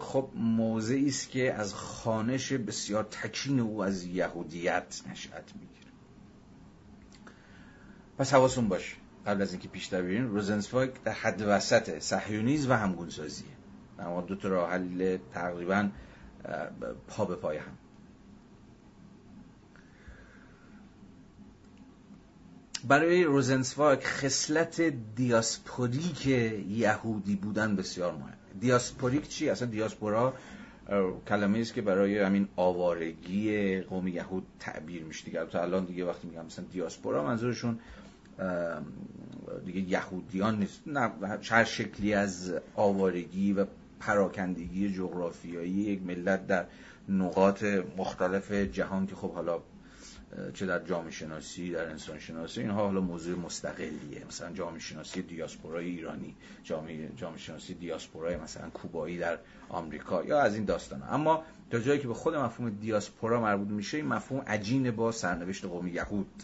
[0.00, 5.90] خب موضعی است که از خانش بسیار تکین او از یهودیت نشأت می‌گیره.
[8.18, 8.96] پس حواستون باشه.
[9.26, 13.48] قبل از اینکه پیشتر بریم روزنسوایگ در حد وسط صهیونیسم و همگونسازیه.
[13.98, 15.88] اما دو تا راه حل تقریبا
[17.08, 17.78] پا به پای هم.
[22.88, 24.80] برای روزنسواک خصلت
[25.16, 28.32] دیاسپوریک یهودی بودن بسیار مهم.
[28.60, 30.34] دیاسپوریک چی؟ اصلا دیاسپورا
[31.28, 35.44] کلمه است که برای همین آوارگی قوم یهود تعبیر میشه دیگه.
[35.44, 37.78] تا الان دیگه وقتی میگم مثلا دیاسپورا منظورشون
[39.66, 40.80] دیگه یهودیان نیست.
[40.86, 41.10] نه
[41.50, 43.66] هر شکلی از آوارگی و
[44.00, 46.66] پراکندگی جغرافیایی یک ملت در
[47.08, 47.64] نقاط
[47.96, 49.60] مختلف جهان که خب حالا
[50.54, 54.24] چه در جامعه شناسی در انسان شناسی اینها حالا موضوع مستقلیه.
[54.28, 59.38] مثلا جامعه شناسی دیاسپورای ایرانی جامعه جامعه شناسی دیاسپورای مثلا کوبایی در
[59.68, 61.02] آمریکا یا از این داستان.
[61.10, 65.64] اما تا جایی که به خود مفهوم دیاسپورا مربوط میشه این مفهوم عجین با سرنوشت
[65.64, 66.42] قوم یهود.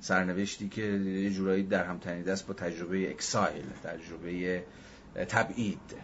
[0.00, 4.64] سرنوشتی که یه جورایی در هم تنیده است با تجربه اکسایل تجربه
[5.28, 5.94] تبعید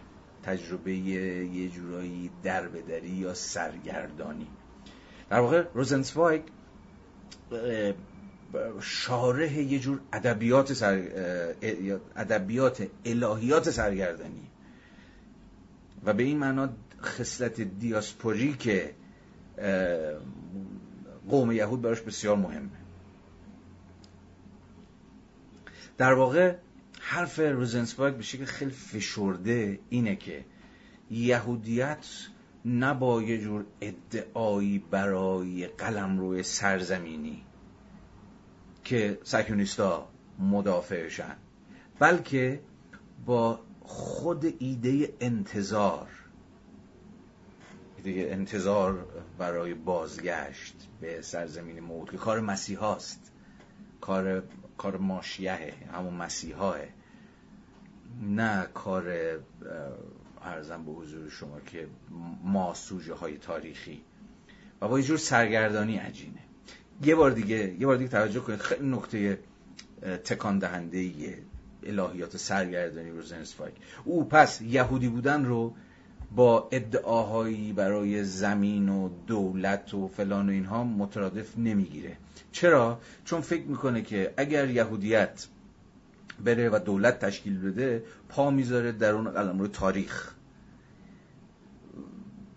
[0.43, 4.47] تجربه یه جورایی دربدری یا سرگردانی.
[5.29, 6.41] در واقع روزنسوایگ
[8.81, 11.07] شارح یه جور ادبیات سر...
[12.15, 14.47] ادبیات الهیات سرگردانی.
[16.05, 16.69] و به این معنا
[17.01, 18.93] خصلت دیاسپوری که
[21.29, 22.69] قوم یهود براش بسیار مهمه.
[25.97, 26.55] در واقع
[26.99, 30.45] حرف روزنسبرگ به شکل خیلی فشرده اینه که
[31.11, 32.07] یهودیت
[32.65, 37.43] نه با یه جور ادعایی برای قلم روی سرزمینی
[38.83, 40.07] که سکیونیستا
[40.39, 41.35] مدافعشن
[41.99, 42.59] بلکه
[43.25, 46.07] با خود ایده انتظار
[47.97, 49.05] ایده انتظار
[49.37, 53.31] برای بازگشت به سرزمین موعود که کار مسیحاست
[54.01, 54.43] کار
[54.77, 56.77] کار ماشیهه همون مسیحاه
[58.21, 59.37] نه کار
[60.43, 61.87] ارزم به حضور شما که
[62.43, 64.01] ما سوژه های تاریخی
[64.81, 66.39] و با یه جور سرگردانی عجینه.
[67.03, 69.39] یه بار دیگه یه بار دیگه توجه کنید خیلی نکته
[70.23, 71.11] تکان دهنده
[71.83, 75.73] الهیات سرگردانی روزنسفایک او پس یهودی بودن رو
[76.35, 82.17] با ادعاهایی برای زمین و دولت و فلان و اینها مترادف نمی‌گیره.
[82.51, 85.47] چرا؟ چون فکر می‌کنه که اگر یهودیت
[86.45, 90.33] بره و دولت تشکیل بده پا می‌ذاره در اون قلم رو تاریخ.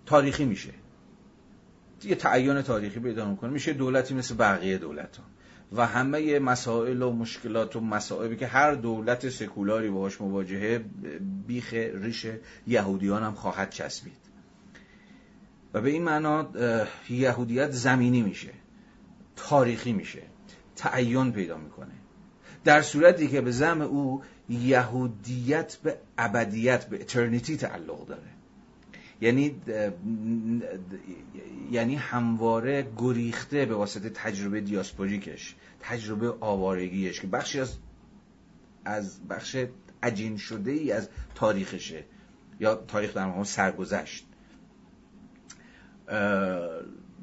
[0.06, 0.70] تاریخی میشه.
[2.04, 3.50] یه تعیین تاریخی پیدا می‌کنه.
[3.50, 5.24] میشه دولتی مثل بقیه دولت ها
[5.72, 10.84] و همه مسائل و مشکلات و مسائبی که هر دولت سکولاری باهاش مواجهه
[11.46, 12.26] بیخ ریش
[12.66, 14.24] یهودیان هم خواهد چسبید.
[15.74, 16.48] و به این معنا
[17.10, 18.50] یهودیت زمینی میشه.
[19.36, 20.22] تاریخی میشه.
[20.76, 21.94] تعین پیدا می‌کنه.
[22.64, 28.22] در صورتی که به زم او یهودیت به ابدیت به اترنیتی تعلق داره.
[29.20, 29.54] یعنی
[31.70, 37.76] یعنی همواره گریخته به واسطه تجربه دیاسپوریکش تجربه آوارگیش که بخشی از
[38.84, 39.56] از بخش
[40.02, 42.04] عجین شده ای از تاریخشه.
[42.60, 44.26] یا تاریخ در مقام سرگذشت.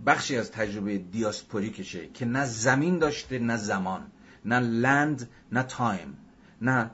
[0.05, 4.11] بخشی از تجربه دیاسپوریکشه که نه زمین داشته نه زمان.
[4.45, 6.17] نه لند نه تایم.
[6.61, 6.91] نه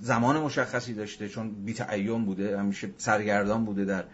[0.00, 4.04] زمان مشخصی داشته چون بیتعین بوده همیشه سرگردان بوده در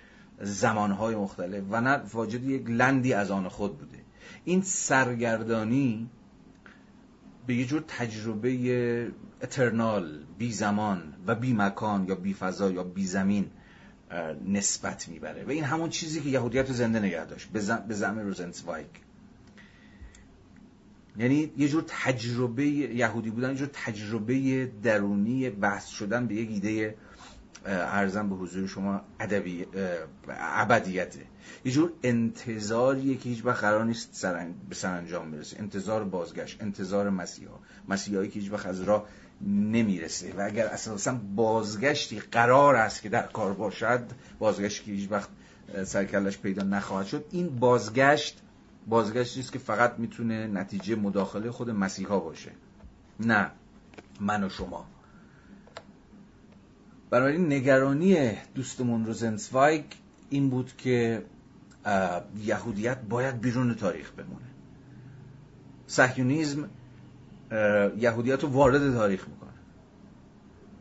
[0.41, 3.99] زمانهای مختلف و نه واجد یک لندی از آن خود بوده.
[4.45, 6.11] این سرگردانی
[7.47, 9.13] به یه جور تجربه
[9.43, 13.51] اترنال بی زمان و بی مکان یا بی فضا یا بی زمین
[14.49, 15.45] نسبت می‌بره.
[15.45, 17.49] و این همون چیزی که یهودیت رو زنده نگه داشت.
[17.89, 18.87] به زم روزنسوایک
[21.19, 26.95] یعنی یه جور تجربه یهودی بودن یه جور تجربه درونی بحث شدن به یک ایده
[27.67, 29.67] ارزم به حضور شما ادبی
[30.39, 31.21] ابدیته.
[31.65, 34.27] یه جور انتظاریه که هیچ وقت قرار نیست.
[34.69, 35.57] به سرانجام برسه.
[35.61, 37.55] انتظار بازگشت انتظار مسیحا.
[37.89, 39.07] مسیحایی که هیچ وقت از راه
[39.47, 40.33] نمی‌رسه.
[40.37, 44.05] و اگر اساسا بازگشتی قرار است که در کار باشد
[44.39, 45.29] بازگشتی که هیچ وقت
[45.85, 47.25] سرکلش پیدا نخواهد شد.
[47.31, 48.41] این بازگشت
[48.89, 52.51] بازگشتی است که فقط می‌تونه نتیجه مداخله خود مسیحا باشه.
[53.21, 53.51] نه
[54.21, 54.87] من و شما.
[57.11, 59.85] بنابراین نگرانی دوستمون روزنسوایگ
[60.31, 61.25] این بود که
[62.37, 64.47] یهودیت باید بیرون تاریخ بمونه.
[65.87, 66.69] سهیونیزم
[67.97, 69.51] یهودیت رو وارد تاریخ می‌کنه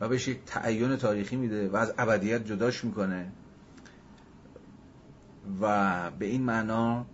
[0.00, 3.32] و بهش یک تعین تاریخی میده و از ابدیت جداش می‌کنه
[5.60, 7.06] و به این معنا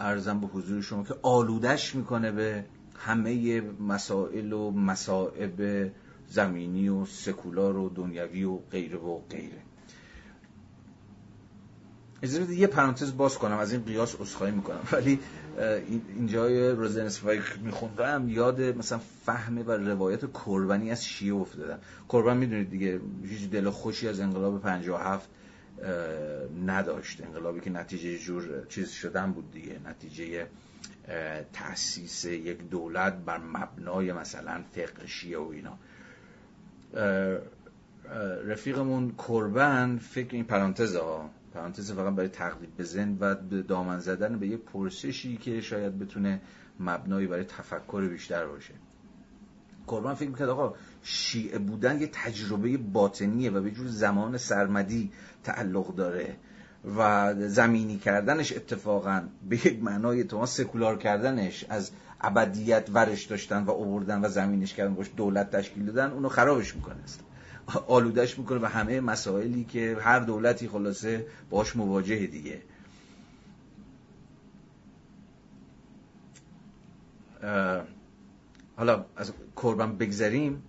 [0.00, 2.64] ارزم به حضور شما که آلودش می‌کنه به
[2.96, 5.90] همه مسائل و مسائب
[6.28, 9.62] زمینی و سکولار و دنیوی و غیره و غیره.
[12.22, 14.80] اجازه یه پرانتز باز کنم از این قیاس عذرخواهی می‌کنم.
[14.92, 15.18] ولی
[16.16, 21.78] اینجای روزنسوایک میخوندم یاد مثلا فهم و روایت کربنی از شیعه افتادم.
[22.08, 25.28] کربن می‌دونید دیگه هیچ دل خوشی از انقلاب 57
[26.66, 27.24] نداشت.
[27.24, 29.78] انقلابی که نتیجه جور چیز شدن بود دیگه.
[29.86, 30.46] نتیجه
[31.52, 35.78] تأسیس یک دولت بر مبنای مثلا فقه و اینا.
[38.44, 44.46] رفیقمون کربن فکر این پرانتز ها پرانتز فقط برای تقلیب بزن و دامن زدن به
[44.46, 46.40] یک پرسشی که شاید بتونه
[46.80, 48.74] مبنایی برای تفکر بیشتر باشه.
[49.90, 55.12] قربان فکر می‌کرد آقا شیعه بودن یه تجربه باطنیه و به جور زمان سرمدی
[55.44, 56.36] تعلق داره
[56.96, 61.90] و زمینی کردنش اتفاقا به یک معنای تو سکولار کردنش از
[62.20, 67.02] ابدیت ورش داشتن و اووردن و زمینش کردن باش دولت تشکیل دادن اونو خرابش می‌کنه.
[67.04, 67.20] است
[67.86, 72.60] آلودش می‌کنه به همه مسائلی که هر دولتی خلاصه باش مواجه دیگه.
[78.76, 80.62] حالا از کربن بگذریم.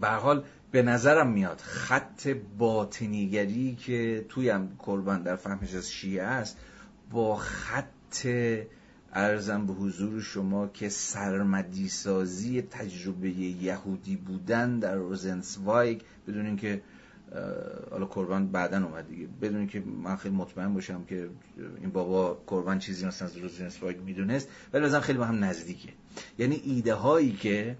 [0.00, 2.28] به حال به نظرم میاد خط
[2.58, 6.56] باطنیگری که توی هم کربن در فهمش از شیعه است
[7.10, 8.26] با خط
[9.12, 16.82] ارزم به حضور شما که سرمدی سازی تجربه یهودی بودن در روزنسوایگ بدون اینکه
[17.90, 19.26] حالا قربان بعدا اومد دیگه.
[19.42, 21.30] بدون که من خیلی مطمئن باشم که
[21.80, 25.88] این بابا قربان چیزی مثلا از روزنسوایگ می‌دونست ولی بازم خیلی با هم نزدیکه.
[26.38, 27.76] یعنی ایده هایی که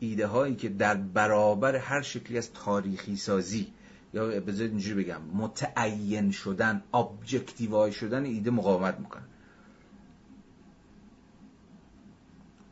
[0.00, 3.72] ایده هایی که در برابر هر شکلی از تاریخی سازی
[4.14, 9.24] یا بذارید اینجوری بگم متعین شدن ابجکتیوای شدن ایده مقاومت می‌کنن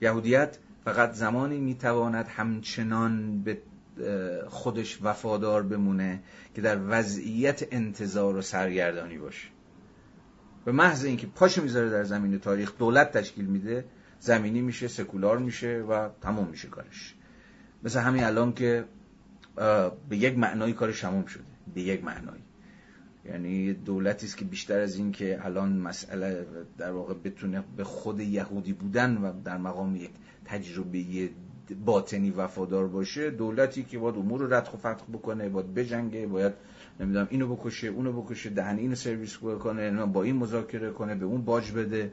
[0.01, 3.59] یهودیت فقط زمانی می‌تواند همچنان به
[4.49, 6.23] خودش وفادار بمونه
[6.55, 9.49] که در وضعیت انتظار و سرگردانی باشه.
[10.65, 13.85] به محض اینکه پاش می‌ذاره در زمین تاریخ دولت تشکیل میده
[14.21, 17.15] زمینی میشه سکولار میشه و تمام میشه کارش.
[17.83, 18.85] مثل همین الان که
[20.09, 21.45] به یک معنایی کارش تمام شده.
[21.75, 22.43] به یک معنایی
[23.25, 26.47] یعنی دولتی است که بیشتر از این که الان مسئله
[26.79, 30.11] در واقع بتونه به خود یهودی بودن و در مقام یک
[30.45, 31.31] تجربه
[31.75, 36.53] باطنی وفادار باشه دولتی که باید امور رو ردخ و فتخ بکنه باید بجنگه باید
[37.01, 41.45] نمی‌دونم اینو بکشه اونو بکشه دهن اینو سرویس کنه با این مذاکره کنه به اون
[41.45, 42.13] باج بده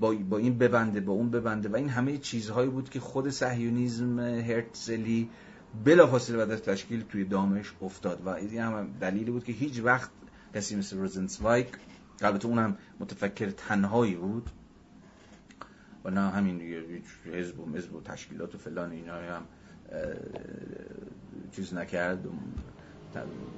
[0.00, 4.20] با, با این ببنده با اون ببنده و این همه چیزهایی بود که خود صهیونیسم
[4.20, 5.30] هرتزلی
[5.84, 10.10] بلافاصله بعد از تشکیل توی دامش افتاد و این هم دلیلی بود که هیچ وقت
[10.54, 11.68] کسی مثل روزنسوایک
[12.22, 14.50] البته اونم متفکر تنهایی بود
[16.06, 16.60] و نه همین
[17.32, 19.42] حزب و مزب و تشکیلات و فلان اینا هم
[21.52, 22.24] چیز نکرد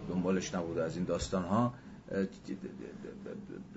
[0.08, 0.78] دنبالش نبود.
[0.78, 1.74] از این داستان ها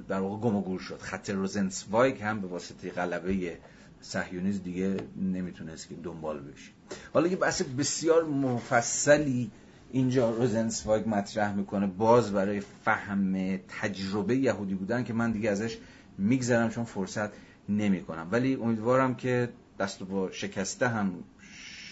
[0.07, 0.99] در واقع گم و گور شد.
[1.01, 3.57] خط روزنسوایک هم به واسطه غلبه
[4.01, 6.71] صهیونیسم دیگه نمی‌تونست که دنبال بشه
[7.13, 9.51] حالا یه بحث بسیار مفصلی
[9.91, 15.77] اینجا روزنسوایگ مطرح می‌کنه باز برای فهم تجربه یهودی بودن که من دیگه ازش
[16.17, 17.29] میگذرم چون فرصت
[17.69, 18.27] نمی‌کنم.
[18.31, 21.23] ولی امیدوارم که دست با شکسته هم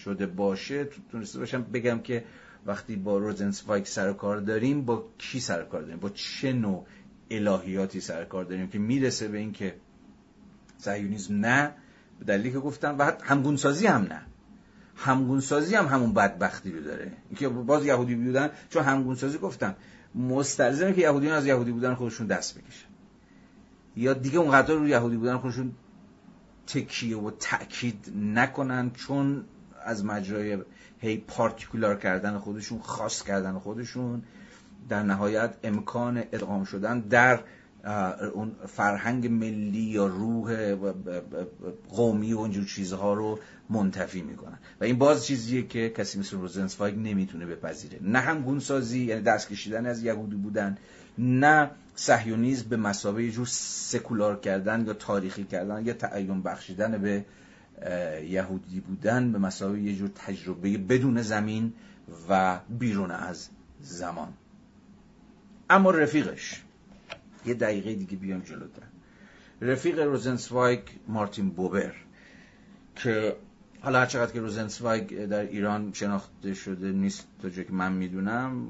[0.04, 2.24] شده باشه تونسته باشم بگم که
[2.66, 6.86] وقتی با روزنسوایگ سر کار داریم با کی سر کار داریم؟ با چه نوع
[7.30, 9.74] الهیاتی سر کار داریم که می‌رسه به این که
[10.78, 11.74] زیونیزم نه؟
[12.18, 12.98] به دلیلی که گفتم.
[12.98, 14.22] و همگونسازی هم نه.
[14.96, 17.12] همگونسازی هم همون بدبختی رو داره.
[17.28, 19.74] اینکه باز یهودی بودن چون همگونسازی گفتم
[20.14, 22.89] مستلزمه که یهودیان از یهودی بودن خودشون دست بکشن.
[23.96, 25.72] یا دیگه اونقدر رو یهودی بودن خودشون
[26.66, 29.44] تکیه و تأکید نکنن چون
[29.84, 30.58] از مجرای
[30.98, 34.22] هی پارتیکولار کردن خودشون خاص کردن خودشون
[34.88, 37.40] در نهایت امکان ادغام شدن در
[38.34, 40.74] اون فرهنگ ملی یا روح
[41.88, 43.38] قومی و اونجور چیزها رو
[43.70, 44.58] منتفی می‌کنن.
[44.80, 47.98] و این باز چیزیه که کسی مثل روزنسفایگ نمی‌تونه بپذیره.
[48.02, 50.78] نه هم گونسازی یعنی دست کشیدن از یهودی بودن
[51.18, 57.24] نه صهیونیسم به مسابقه جور سکولار کردن یا تاریخی کردن یا تعین بخشیدن به
[58.24, 61.72] یهودی بودن به مسابقه یه جور تجربه بدون زمین
[62.28, 63.48] و بیرون از
[63.80, 64.32] زمان.
[65.70, 66.62] اما رفیقش
[67.46, 68.82] یه دقیقه دیگه بیام جلوتر.
[69.60, 71.92] رفیق روزنسوایگ مارتین بوبر
[72.96, 73.36] که
[73.82, 78.66] حالا هر چقدر که روزنسوایگ در ایران شناخته شده نیست تا که من می‌دونم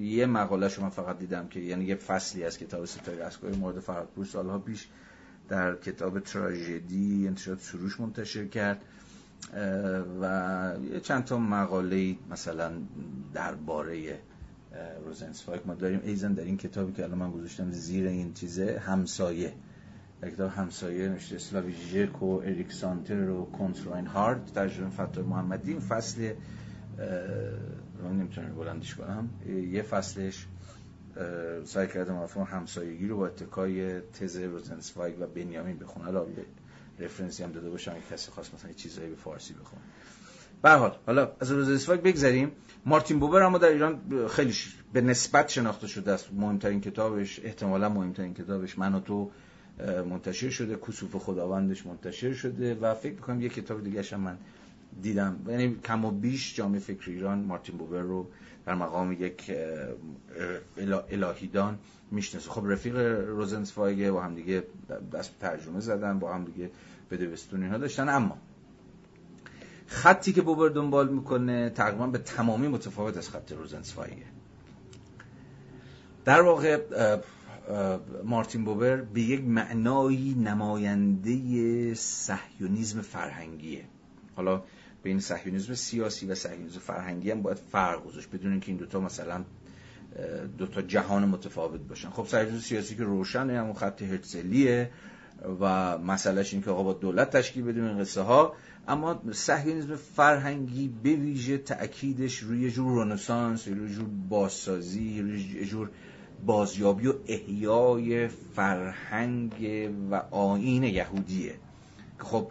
[0.00, 4.24] یه مقاله شما فقط دیدم که یعنی یه فصلی از کتاب ستاره اسکای مورد فرادپور
[4.24, 4.88] سالها پیش
[5.48, 8.82] در کتاب تراژدی انتشارات سروش منتشر کرد
[10.20, 10.72] و
[11.02, 12.72] چند تا مقاله مثلا
[13.34, 14.18] درباره
[15.04, 16.00] روزنسفایک ما داریم.
[16.04, 19.52] ایزن در این کتابی که الان من گذاشتم زیر این چیزه همسایه.
[20.30, 25.70] کتاب همسایه نوشته سلاویژیک و اریک سانتر و کنتراین هارد ترجمه فتح محمدی.
[25.70, 26.32] این فصل
[28.04, 29.30] نمی‌تونم بلندش کنم.
[29.70, 30.46] یه فصلش
[31.64, 36.26] سعی کردم مفهوم همسایگی رو با اتکای تز روزنسوایگ و بنیامین بخونه حالا
[36.98, 39.82] رفرنسی هم داده باشم کسی خواست مثلا چیزایی به فارسی بخونه.
[40.62, 42.52] به حال حالا از روزنسفاگ بگذریم.
[42.86, 44.54] مارتین بوبر اما در ایران خیلی
[44.92, 46.32] به نسبت شناخته شده است.
[46.32, 49.30] مهمترین کتابش احتمالا مهمترین کتابش من و تو
[50.10, 54.38] منتشر شده کسوف خداوندش منتشر شده و فکر می‌کنم یه کتاب دیگه هم من
[55.02, 55.36] دیدم.
[55.48, 58.26] یعنی کم و بیش جامعه فکر ایران مارتین بوبر رو
[58.66, 59.52] در مقام یک
[61.10, 61.78] الهیدان
[62.10, 62.50] می‌شناسه.
[62.50, 62.96] خب رفیق
[63.28, 64.62] روزنسفایگ با هم دیگه
[65.12, 66.70] دست ترجمه زدن با هم دیگه
[67.10, 68.08] بده بستون اینها داشتن.
[68.08, 68.38] اما
[69.86, 74.26] خطی که بوبر دنبال می‌کنه تقریبا به تمامی متفاوت از خط روزنسفایگه
[76.24, 76.80] در واقع
[78.24, 83.84] مارتین بوبر به یک معنایی نماینده صهیونیسم فرهنگیه.
[84.36, 84.62] حالا
[85.02, 89.44] بین صهیونیسم سیاسی و صهیونیسم فرهنگی هم باید فرق گذاشت بدون اینکه این دوتا مثلا
[90.58, 92.10] دوتا جهان متفاوت باشن.
[92.10, 94.90] خب صهیونیسم سیاسی که روشنه همون خط هرتزلیه
[95.60, 98.54] و مسئلهش این که آقا با دولت تشکیل بدیم این قصه ها.
[98.88, 105.90] اما صهیونیسم فرهنگی به ویژه تأکیدش روی جور رنسانس روی جور بازسازی روی جور
[106.44, 109.52] بازیابی و احیای فرهنگ
[110.10, 111.54] و آین یهودیه.
[112.18, 112.50] خب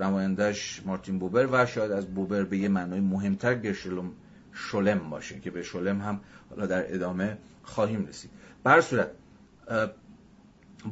[0.00, 4.12] نمایندهش مارتین بوبر و شاید از بوبر به یه معنای مهمتر گرشلم
[4.52, 6.20] شلم باشه که به شلم هم
[6.50, 8.30] حالا در ادامه خواهیم رسید.
[8.64, 9.10] بر صورت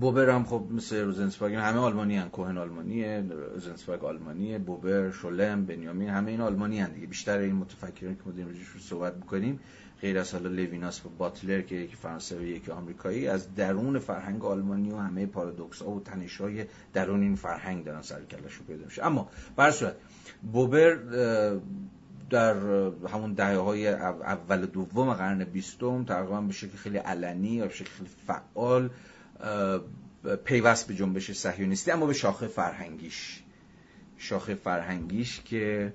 [0.01, 3.25] بوبر هم خب مثل روزنسپاگ همه آلمانی هن کوهن آلمانیه
[3.55, 7.07] روزنسپاگ آلمانیه بوبر شلم بنیامین همه این آلمانی هن دیگه.
[7.07, 9.61] بیشتر این متفکرین که ما رو صحبت می‌کنیم
[10.01, 14.91] غیر از حالا لویناس و باتلر که یکی فرانسوی یکی آمریکایی از درون فرهنگ آلمانی
[14.91, 19.07] و همه پارادوکس ها و تنش های درون این فرهنگ دارن سر کلش پیدا میشه.
[19.07, 19.93] اما بر
[20.53, 20.95] بوبر
[22.31, 22.57] در
[23.09, 27.91] همون دهه های اول دوم قرن بیستم تقریبا به شکل خیلی علنی و به شکل
[27.91, 28.91] خیلی فعال
[30.45, 33.43] پیوست به جنبش صهیونیستی اما به شاخه فرهنگیش.
[34.17, 35.93] شاخه فرهنگیش که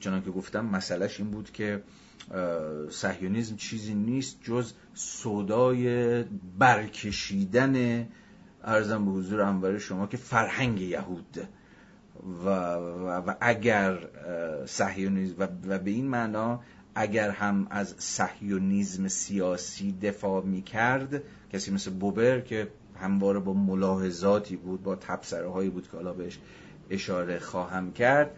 [0.00, 1.82] چنان که گفتم مسئلهش این بود که
[2.90, 6.22] سهیونیزم چیزی نیست جز صدای
[6.58, 8.06] برکشیدن
[8.64, 11.48] ارزم به حضور انور شما که فرهنگ یهود.
[12.44, 13.98] و, و, اگر
[14.66, 16.60] سهیونیزم و, و به این معنا
[16.94, 21.22] اگر هم از سهیونیزم سیاسی دفاع می کرد
[21.52, 22.68] کسی مثل بوبر که
[23.00, 26.38] همواره با ملاحظاتی بود با تبصره هایی بود که حالا بهش
[26.90, 28.30] اشاره خواهم کرد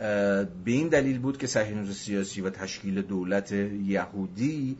[0.00, 4.78] به این دلیل بود که صهیونیسم سیاسی و تشکیل دولت یهودی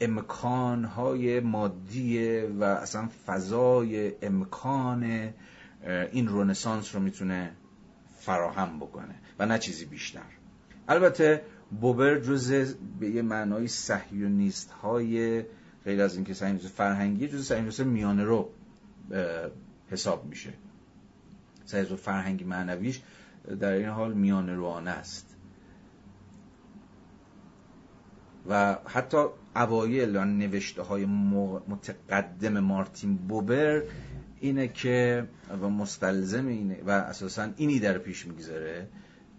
[0.00, 5.32] امکانهای مادی و اصلا فضای امکان
[6.12, 7.50] این رونسانس رو می‌تونه
[8.20, 10.20] فراهم بکنه و نه چیزی بیشتر.
[10.88, 11.42] البته
[11.80, 15.42] بوبر جز به یه معنای صهیونیست های
[15.84, 18.50] غیر از اینکه صهیونیست فرهنگی جز صهیونیست میانه رو
[19.90, 20.52] حساب میشه.
[21.64, 23.00] صهیونیست فرهنگی معنویش
[23.60, 25.34] در این حال میان روانه است.
[28.48, 29.16] و حتی
[29.56, 31.04] اوایل نوشته های
[31.68, 33.82] متقدم مارتین بوبر
[34.40, 35.28] اینه که
[35.62, 38.88] و مستلزم اینه و اساسا اینی در پیش می‌گذاره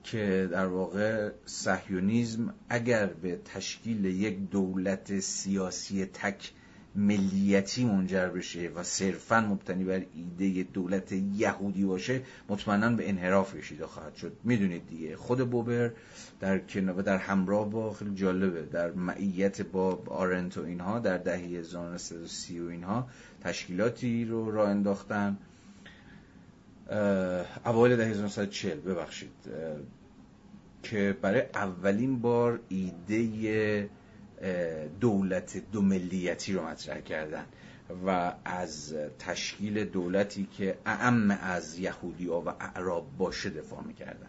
[0.04, 6.54] که در واقع سهیونیزم اگر به تشکیل یک دولت سیاسی تک
[7.00, 13.86] ملیتی منجر بشه و صرفا مبتنی بر ایده دولت یهودی باشه مطمئنا به انحراف کشیده
[13.88, 14.38] خواهد شد.
[14.44, 15.92] می‌دونید دیگه خود بوبر
[16.40, 16.62] در
[16.98, 22.60] و در همراه با خیلی جالبه در معیت با آرنت و اینها در دهه 1930
[22.60, 23.08] و اینها
[23.44, 25.38] تشکیلاتی رو راه انداختن.
[27.66, 29.32] اوایل دهه 1940 ببخشید
[30.84, 33.90] که برای اولین بار ایده
[35.00, 37.46] دولت دو ملیتی رو مطرح کردن
[38.06, 44.28] و از تشکیل دولتی که اعم از یهودی و اعراب باشه دفاع می‌کردن.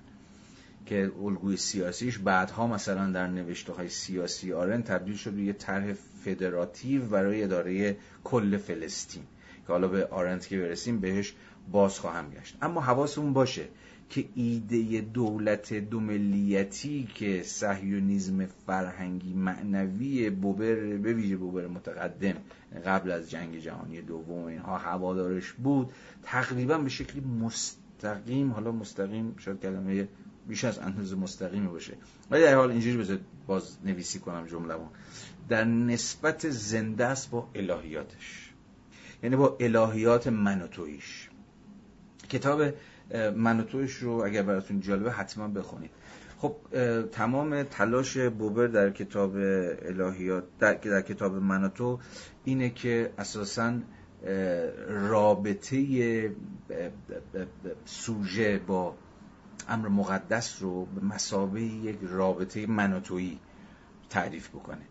[0.87, 5.93] که الگوی سیاسیش بعدها مثلا در نوشته های سیاسی آرن تبدیل شد به یه طرح
[6.24, 9.23] فدراتیو برای اداره کل فلسطین.
[9.66, 11.35] که حالا به آرنت که برسیم بهش
[11.73, 12.57] باز خواهم گشت.
[12.62, 13.65] اما حواسمون باشه
[14.11, 22.35] که ایده دولت دو ملیتی که صهیونیسم فرهنگی معنوی بوبر به ویژه بوبر متقدم
[22.87, 25.93] قبل از جنگ جهانی دوم اینها هوادارش بود
[26.23, 30.09] تقریبا به شکلی مستقیم حالا مستقیم شاید کلمه
[30.49, 31.95] بیش از اندازه مستقیمی باشه.
[32.31, 34.74] ولی در حال اینجوری بذار باز نویسی کنم جمله
[35.49, 38.53] در نسبت زنده است با الهیاتش.
[39.23, 41.28] یعنی با الهیات من و تویش
[42.28, 42.62] کتاب
[43.37, 45.91] من و توش رو اگر براتون جالبه حتما بخونید.
[46.39, 46.57] خب
[47.12, 51.99] تمام تلاش بوبر در کتاب الهیات در, در کتاب من و تو
[52.45, 53.78] اینه که اساسا
[54.89, 56.35] رابطه
[57.85, 58.95] سوژه با
[59.69, 63.39] امر مقدس رو به مسابه یک رابطه منوتویی
[64.11, 64.82] تعریف بکنه.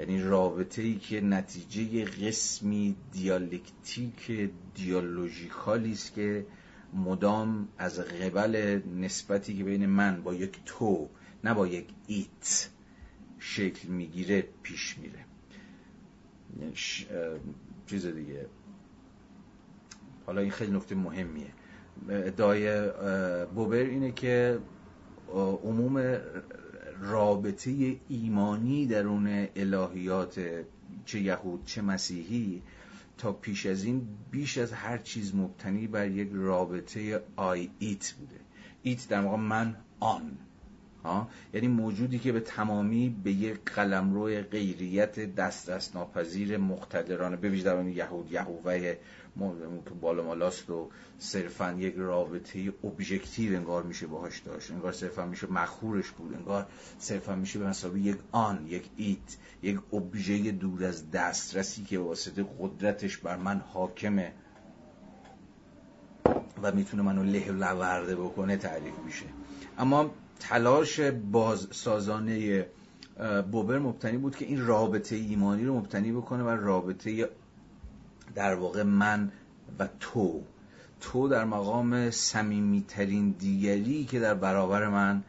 [0.00, 6.46] یعنی رابطه ای که نتیجه قسمی دیالکتیک دیالوژیکالی است که
[6.94, 11.08] مدام از قبل نسبتی که بین من با یک تو
[11.44, 12.70] نه با یک ایت
[13.38, 15.24] شکل می‌گیره پیش میره.
[17.86, 18.46] چیز دیگه.
[20.26, 21.52] حالا این خیلی نکته مهمیه.
[22.08, 22.90] ادعای
[23.46, 24.58] بوبر اینه که
[25.34, 26.18] عموم
[27.00, 30.40] رابطه ایمانی درون الهیات
[31.04, 32.62] چه یهود چه مسیحی
[33.18, 38.40] تا پیش از این بیش از هر چیز مبتنی بر یک رابطه آی ایت بوده.
[38.82, 40.38] ایت در واقع من آن.
[41.04, 47.90] ها؟ یعنی موجودی که به تمامی به یک قلمرو غیریت دست ناپذیر مقتدرانه به ویژه
[47.90, 48.96] یهود یهوه
[49.84, 54.70] که بالا مالاست و صرفا یک رابطه ابژکتیو انگار میشه باهاش داشت.
[54.70, 56.34] انگار صرفا میشه مخورش بود.
[56.34, 56.66] انگار
[56.98, 62.46] صرفا میشه به مسابقه یک آن یک ایت یک ابژه دور از دسترسی که واسطه
[62.60, 64.32] قدرتش بر من حاکمه
[66.62, 69.26] و می‌تونه منو له لورده بکنه تعریف میشه.
[69.78, 70.10] اما
[70.40, 72.66] تلاش بازسازانه
[73.52, 77.28] بوبر مبتنی بود که این رابطه ایمانی رو مبتنی بکنه و رابطه
[78.34, 79.32] در واقع من
[79.78, 80.42] و تو.
[81.00, 85.22] تو در مقام سمیمیترین دیگری که در برابر من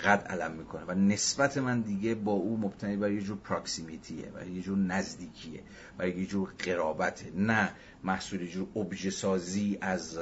[0.00, 4.48] قد علم می‌کنه و نسبت من دیگه با او مبتنی بر یه جور پراکسیمیتیه و
[4.48, 5.62] یه جور نزدیکیه
[5.98, 7.32] و یه جور قرابته.
[7.36, 7.72] نه
[8.04, 10.18] محصول جور ابژه سازی از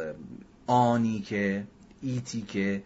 [0.66, 1.66] آنی که
[2.02, 2.82] ایتی که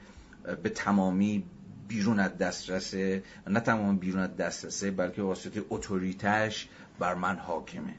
[0.63, 1.45] به تمامی
[1.89, 6.69] بیرون از دسترسه نه تمامی بیرون از دسترسه بلکه واسطه اتوریتش
[6.99, 7.95] بر من حاکمه.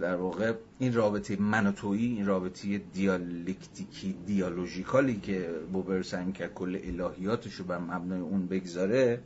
[0.00, 6.54] در واقع این رابطه من و تویی این رابطه دیالکتیکی دیالوژیکالی که بوبر سعی کرد
[6.54, 9.20] کل الهیاتش رو بر مبنای اون بگذاره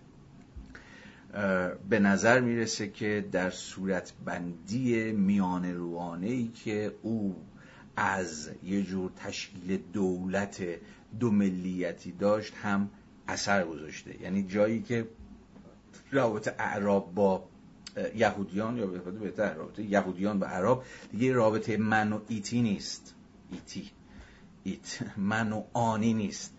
[1.88, 7.36] به نظر می‌رسه که در صورت بندی میان روانه ای که او
[7.96, 10.62] از یه جور تشکیل دولت
[11.20, 12.90] دو ملیتی داشت هم
[13.28, 14.22] اثر گذاشته.
[14.22, 15.08] یعنی جایی که
[16.10, 17.48] رابطه اعراب با
[18.14, 20.82] یهودیان یا بهتر رابطه یهودیان با عرب
[21.12, 23.14] دیگه رابطه من و ایتی نیست.
[23.52, 23.90] ایتی.
[24.64, 26.54] ایت من و آنی نیست.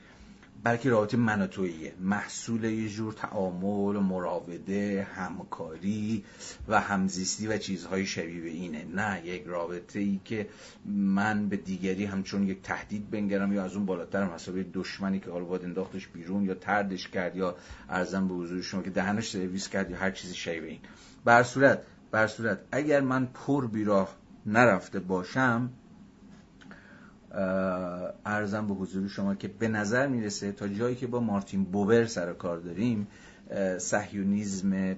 [0.63, 1.93] بلکه رابطه من و توییه.
[2.01, 6.23] محصول یه جور تعامل مراوده همکاری
[6.67, 8.85] و همزیستی و چیزهای شبیه به اینه.
[8.85, 10.47] نه یک رابطه ای که
[10.85, 15.45] من به دیگری همچون یک تهدید بنگرم یا از اون بالاتر مسابقه دشمنی که حالا
[15.45, 17.55] باید انداختش بیرون یا تردش کرد یا
[17.89, 20.79] ارزم به حضور شما که دهنش سرویس کرد یا هر چیزی شبیه این.
[21.25, 25.69] بر صورت بر صورت اگر من پر بیراه نرفته باشم
[28.25, 32.33] ارزم به حضور شما که به نظر می‌رسه تا جایی که با مارتین بوبر سر
[32.33, 33.07] کار داریم
[33.77, 34.95] سهیونیزم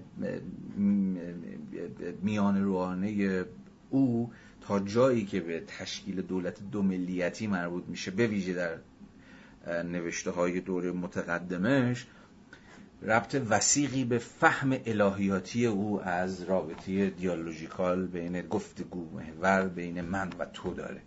[2.22, 3.46] میان روانه
[3.90, 4.32] او
[4.62, 8.78] تا جایی که به تشکیل دولت دو ملیتی مربوط میشه به ویژه در
[9.84, 12.08] نوشته های دوره متقدمش
[13.06, 20.46] ربط وسیقی به فهم الهیاتی او از رابطه دیالوژیکال بین گفتگو محور بین من و
[20.46, 21.02] تو داره.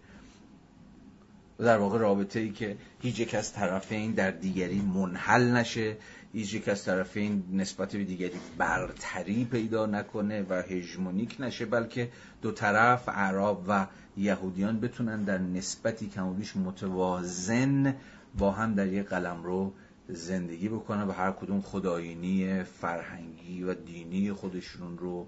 [1.59, 5.97] و در واقع رابطه ای که هیچ یک از طرفین در دیگری منحل نشه
[6.33, 12.11] هیچ یک از طرفین نسبت به دیگری برتری پیدا نکنه و هژمونیک نشه بلکه
[12.43, 17.95] دو طرف عرب و یهودیان بتونن در نسبتی کمابیش متوازن
[18.39, 19.73] با هم در یک قلم رو
[20.09, 25.27] زندگی بکنن و هر کدوم خداینی فرهنگی و دینی خودشون رو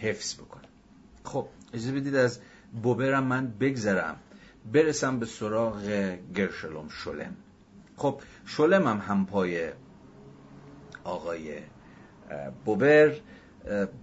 [0.00, 0.68] حفظ بکنن
[1.24, 2.40] خب اجازه بدید از
[2.82, 4.16] بوبرم من بگذرم.
[4.72, 7.36] برسم به سراغ گرشلوم شلم.
[7.96, 9.72] خب شلم هم همپای
[11.04, 11.58] آقای
[12.64, 13.14] بوبر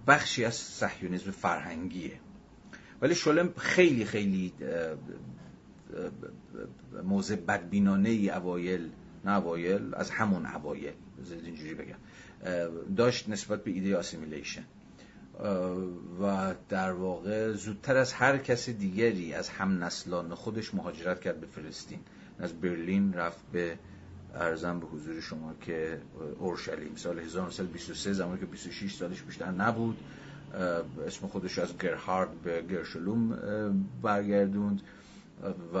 [0.06, 2.20] بخشی از صهیونیسم فرهنگیه.
[3.02, 4.52] ولی شلم خیلی خیلی
[7.04, 8.90] موضع بدبینانه ای اوایل
[9.24, 10.92] نه اوایل از همون اوایل.
[11.44, 11.96] اینجوری بگم.
[12.96, 14.64] داشت نسبت به ایده آسیمیلیشن
[16.22, 21.46] و در واقع زودتر از هر کس دیگری از هم نسلان خودش مهاجرت کرد به
[21.46, 21.98] فلسطین.
[22.38, 23.78] از برلین رفت به
[24.34, 26.00] ارزم به حضور شما که
[26.38, 29.96] اورشلیم سال 1923 زمانی که 26 سالش بیشتر نبود.
[31.06, 33.38] اسم خودش از گرهارد به گرشلوم
[34.02, 34.80] برگردوند.
[35.74, 35.78] و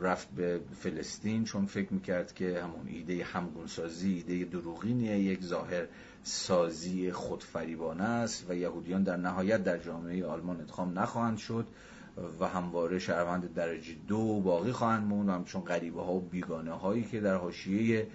[0.00, 5.86] رفت به فلسطین چون فکر می‌کرد که همون ایده همگونسازی ایده دروغینیه یک ظاهر
[6.22, 11.66] سازی خودفریبانه است و یهودیان در نهایت در جامعه آلمان ادغام نخواهند شد
[12.40, 15.28] و همواره شهروند درجه دو باقی خواهند موند.
[15.28, 18.06] همچون غریبه ها و بیگانه هایی که در حاشیه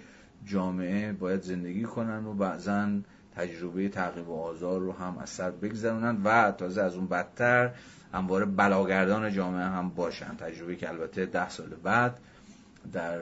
[0.46, 2.88] جامعه باید زندگی کنن و بعضا
[3.36, 7.70] تجربه تعقیب و آزار رو هم از بگذرونن و تازه از اون بدتر
[8.12, 10.36] همواره بلاگردان جامعه هم باشن.
[10.36, 12.20] تجربه که البته ده سال بعد
[12.92, 13.18] در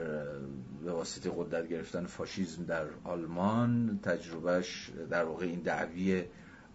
[0.83, 6.23] به واسطه قدرت گرفتن فاشیزم در آلمان تجربهش در واقع این دعوی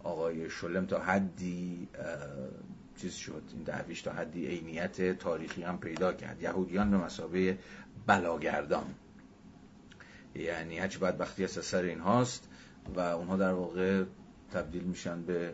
[0.03, 1.87] آقای شلم تا حدی
[2.97, 3.41] چیز شد.
[3.53, 6.41] این دعویش تا حدی عینیت تاریخی هم پیدا کرد.
[6.41, 7.57] یهودیان به مسابه
[8.07, 8.85] بلاگردان.
[10.35, 12.49] یعنی هرچی بدبختی از سر این هاست
[12.95, 14.03] و اونها در واقع
[14.53, 15.53] تبدیل میشن به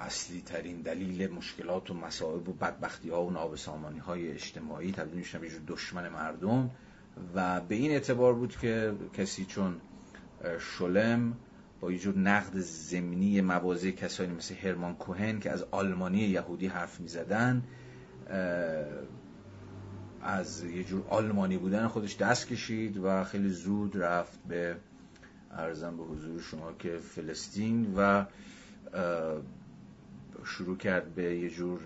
[0.00, 5.38] اصلی ترین دلیل مشکلات و مسائب و بدبختی ها و نابسامانی های اجتماعی تبدیل میشن
[5.38, 6.70] به دشمن مردم
[7.34, 9.80] و به این اعتبار بود که کسی چون
[10.78, 11.36] شلم
[11.80, 17.00] با یه جور نقد زمینی موازی کسانی مثل هرمان کوهن که از آلمانی یهودی حرف
[17.00, 17.62] می‌زدن
[20.22, 24.76] از یه جور آلمانی بودن خودش دست کشید و خیلی زود رفت به
[25.50, 28.24] ارزم به حضور شما که فلسطین و
[30.44, 31.80] شروع کرد به یه جور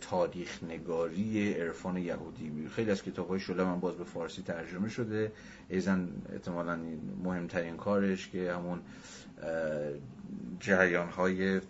[0.00, 2.68] تاریخ نگاری عرفان یهودی.
[2.68, 5.32] خیلی از کتاب های شله من باز به فارسی ترجمه شده.
[5.68, 6.78] ایزن احتمالا
[7.24, 8.80] مهمترین کارش که همون
[10.60, 11.60] جریان های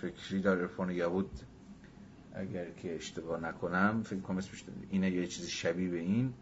[0.00, 1.30] فکری در عرفان یهود
[2.34, 6.32] اگر که اشتباه نکنم فکر کنم اسمش اینه یه چیزی شبیه به این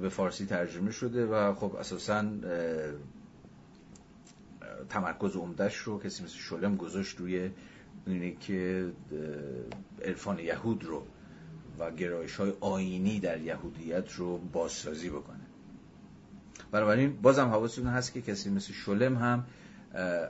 [0.00, 2.24] به فارسی ترجمه شده و خب اساسا
[4.88, 7.50] تمرکز عمدهش رو کسی مثل شلم گذاشت روی
[8.06, 8.90] اینه که
[10.04, 11.02] عرفان یهود رو
[11.78, 15.40] و گرایش های آینی در یهودیت رو بازسازی بکنه.
[16.70, 19.44] بنابراین بازم حواستون هست که کسی مثل شلم هم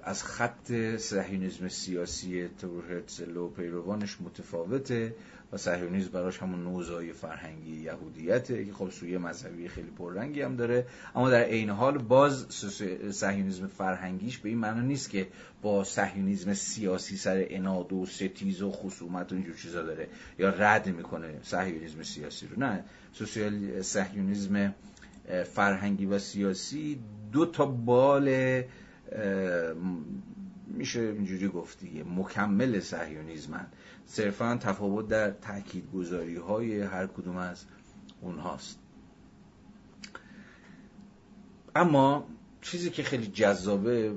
[0.04, 5.14] از خط صهیونیسم سیاسی تور هرتزل و پیروانش متفاوته.
[5.52, 10.86] و صهیونیسم براش همون نوزای فرهنگی یهودیته که خب سوی مذهبی خیلی پررنگی هم داره.
[11.14, 12.46] اما در عین حال باز
[13.10, 15.28] صهیونیسم فرهنگیش به این معنی نیست که
[15.62, 20.08] با صهیونیسم سیاسی سر اناد و ستیز و خصومت و اینجور چیزا داره
[20.38, 22.60] یا رد می‌کنه صهیونیسم سیاسی رو.
[22.60, 24.74] نه سوسیال صهیونیسم
[25.54, 26.98] فرهنگی و سیاسی
[27.32, 28.62] دو تا بال
[30.66, 33.66] میشه اینجوری گفت دیگه مکمل صهیونیسمن.
[34.08, 37.64] صرفا تفاوت در تاکید گذاری های هر کدوم از
[38.20, 38.78] اونهاست.
[41.76, 42.26] اما
[42.60, 44.14] چیزی که خیلی جذابه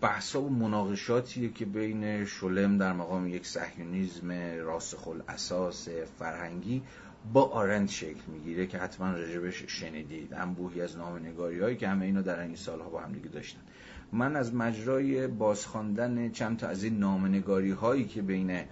[0.00, 4.30] بحثا و مناقشاتیه که بین شلم در مقام یک صهیونیسم
[4.62, 5.88] راسخ اساس
[6.18, 6.82] فرهنگی
[7.32, 10.34] با آرند شکل می‌گیره که حتما راجبش شنیدید.
[10.34, 13.60] انبوهی از نامنگاری هایی که همه اینو در این سالها با هم دیگه داشتن.
[14.12, 18.64] من از مجرای بازخواندن چند تا از این نامنگاری هایی که بین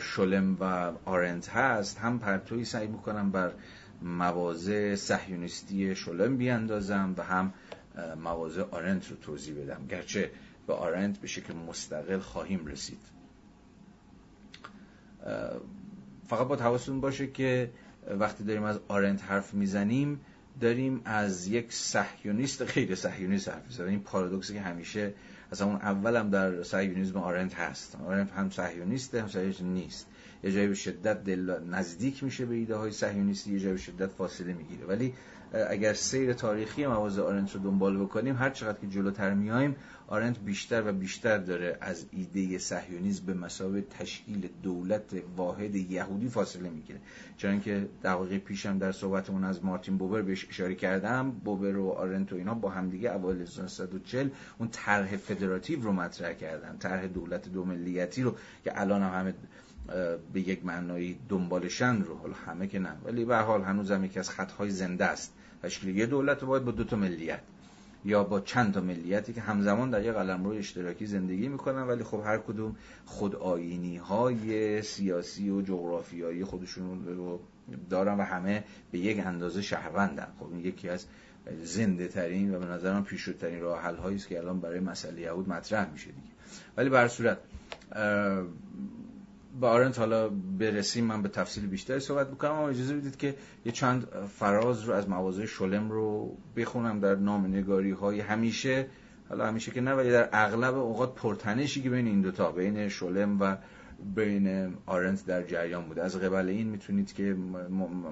[0.00, 3.52] شلم و آرنت هست هم پرتوی سعی می‌کنم بر
[4.02, 7.52] مواضع صهیونیستی شلم بیاندازم و هم
[8.22, 9.86] مواضع آرنت رو توضیح بدم.
[9.88, 10.30] گرچه
[10.66, 13.00] به آرنت به شکل مستقل خواهیم رسید.
[16.26, 17.70] فقط با حواستون باشه که
[18.10, 20.20] وقتی داریم از آرنت حرف می‌زنیم
[20.62, 25.14] داریم از یک صهیونیست خیلی صهیونیست حرف می‌زنیم این پارادوکسی که همیشه
[25.52, 27.96] از اون اول هم در صهیونیسم آرنت هست.
[28.06, 30.06] آرنت هم صهیونیسته هم صهیونیست نیست.
[30.44, 34.06] یه جایی به شدت دل نزدیک میشه به ایده های صهیونیستی یه جایی به شدت
[34.06, 34.86] فاصله می‌گیره.
[34.86, 35.14] ولی
[35.52, 39.76] اگر سیر تاریخی مواضع آرنت رو دنبال بکنیم هر چقدر که جلوتر میایم
[40.06, 45.02] آرنت بیشتر و بیشتر داره از ایده صهیونیسم به مسابقه تشکیل دولت
[45.36, 47.00] واحد یهودی فاصله می‌گیره.
[47.36, 52.32] چون که دقیقه پیشم در صحبتمون از مارتین بوبر بهش اشاره کردم بوبر و آرنت
[52.32, 57.64] و اینا با همدیگه اوایل 1940 اون طرح فدراتیو رو مطرح کردن طرح دولت دو
[57.64, 59.34] ملیتی رو که الان هم همه
[60.32, 62.96] به یک معنایی دنبالشن رو حالا همه که نه.
[63.04, 65.32] ولی به حال هنوزم یکی از خطهای زنده است.
[65.62, 67.40] تشکیل یه دولت باید با دو تا ملیت
[68.04, 72.22] یا با چند تا ملیتی که همزمان در یک قلمرو اشتراکی زندگی می‌کنن ولی خب
[72.24, 73.34] هر کدوم خود
[74.08, 77.40] های سیاسی و جغرافیایی خودشون رو
[77.90, 80.28] دارن و همه به یک اندازه شهروندن.
[80.40, 81.06] خب این یکی از
[81.62, 85.48] زنده ترین و به نظرم پیشروترین راه حل هایی است که الان برای مسئله یهود
[85.48, 86.28] مطرح میشه دیگه.
[86.76, 87.38] ولی به صورت
[89.60, 90.28] به آرنت حالا
[90.58, 94.06] برسیم من به تفصیل بیشتری صحبت بکنم اما اجازه بدید که یه چند
[94.38, 98.86] فراز رو از مواضع شلم رو بخونم در نام نگاری های همیشه.
[99.28, 103.40] حالا همیشه که نه ولی در اغلب اوقات پرتنشی که بین این دوتا بین شلم
[103.40, 103.56] و
[104.14, 106.02] بین آرنت در جریان بوده.
[106.02, 107.34] از قبل این می‌تونید که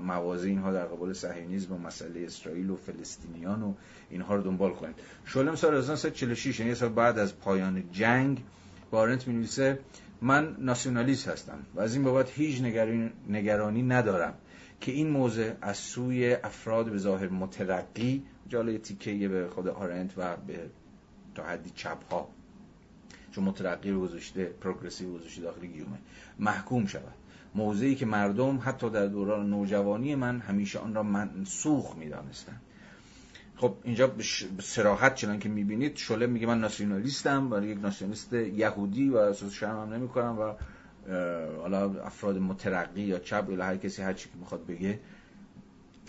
[0.07, 3.75] مواضع اینها در قبال صهیونیسم و مسئله اسرائیل و فلسطینیان و
[4.11, 4.95] اینها رو دنبال کنید.
[5.25, 8.43] شلم سال 1946 یعنی سال بعد از پایان جنگ
[8.91, 9.49] با آرنت می
[10.23, 12.63] من ناسیونالیست هستم و از این بابت هیچ
[13.29, 14.35] نگرانی ندارم
[14.81, 20.37] که این موضع از سوی افراد به ظاهر مترقی جالای تیکه به خود آرنت و
[20.37, 20.59] به
[21.35, 22.29] تا حدی چپ ها
[23.33, 25.99] چون مترقی رو گذاشته پروگرسیو گذاشته داخل گیومه.
[26.39, 27.15] محکوم شود.
[27.55, 32.61] موضعی که مردم حتی در دوران نوجوانی من همیشه آن را منسوخ می‌دانستند
[33.57, 34.23] خب اینجا به
[34.63, 39.83] سراحت چنان که می‌بینید شله میگه من ناسیونالیستم برای یک ناسیونالیست یهودی و اساس شرم
[39.83, 40.55] هم نمی کنم و
[41.61, 45.01] حالا افراد مترقی یا چپ یا هر کسی هر چی که می‌خواد بگه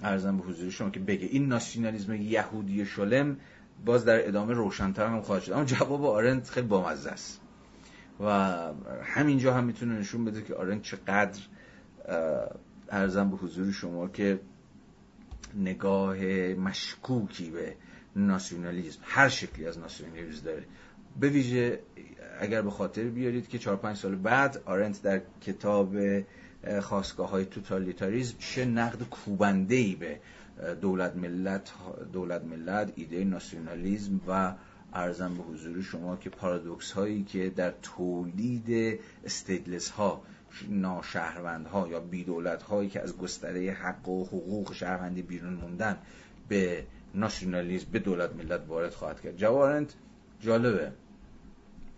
[0.04, 1.28] ارزم به حضور شما که بگه.
[1.28, 3.38] این ناسیونالیسم یهودی شلم
[3.86, 5.52] باز در ادامه روشنتر هم خواهد شد.
[5.52, 7.42] اما جواب آرنت خیلی بامزه است.
[8.20, 8.30] و
[9.04, 11.40] همینجا هم می‌تونه نشون بده که آرنت چقدر
[12.90, 14.40] ارزم به حضور شما که
[15.56, 16.18] نگاه
[16.54, 17.76] مشکوکی به
[18.16, 20.64] ناسیونالیزم هر شکلی از ناسیونالیزم داره.
[21.20, 21.80] به ویژه
[22.40, 25.96] اگر به خاطر بیارید که 4 5 سال بعد آرنت در کتاب
[26.82, 30.20] خواستگاه های توتالیتاریزم چه نقد کوبنده به
[30.82, 31.72] دولت ملت
[32.14, 34.54] دولت ملت ایده ناسیونالیزم و
[34.94, 40.22] ارزم به حضور شما که پارادوکس هایی که در تولید استیدلس ها
[40.70, 45.98] ناشهروند ها یا بیدولت هایی که از گستره حق و حقوق شهروندی بیرون موندن
[46.48, 49.38] به ناسیونالیسم به دولت ملت وارد خواهد کرد.
[49.38, 49.94] جوارنت
[50.42, 50.92] جالبه.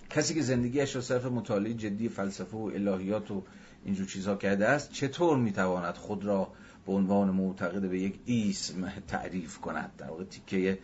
[0.09, 3.43] کسی که زندگیش را صرف مطالعه جدی فلسفه و الهیات و
[3.85, 6.51] اینجور چیزها کرده است چطور می‌تواند خود را
[6.85, 9.91] به عنوان معتقد به یک اسم تعریف کند.
[9.97, 10.79] در واقع تیکه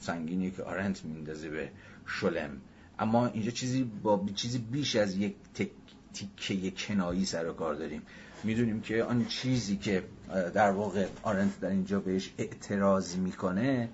[0.00, 1.70] سنگینی که آرنت میندازه به
[2.06, 2.50] شلم.
[2.98, 5.34] اما اینجا چیزی با چیزی بیش از یک
[6.14, 8.02] تیکه کنایی سر کار داریم.
[8.44, 10.02] می‌دونیم که آن چیزی که
[10.54, 13.88] در واقع آرنت در اینجا بهش اعتراض می‌کنه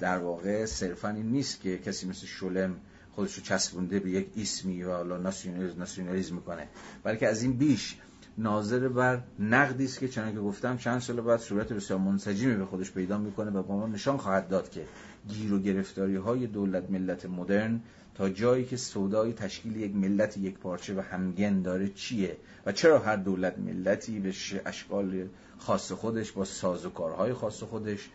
[0.00, 2.76] در واقع صرفا این نیست که کسی مثل شلم
[3.12, 6.68] خودش رو چسبونده به یک اسمی و حالا ناسیونالیسم می‌کنه.
[7.02, 7.96] بلکه از این بیش
[8.38, 12.92] ناظر بر نقدی است که چنانکه گفتم چند سال بعد صورت بسیار منسجمی به خودش
[12.92, 14.84] پیدا می‌کنه و با ما نشان خواهد داد که
[15.28, 17.80] گیر و گرفتاری های دولت ملت مدرن
[18.14, 22.36] تا جایی که سودای تشکیل یک ملت یک پارچه و همگن داره چیه
[22.66, 24.32] و چرا هر دولت ملتی به
[24.66, 25.28] اشکال
[25.58, 28.10] خاص خودش با سازوکارهای خاص خودش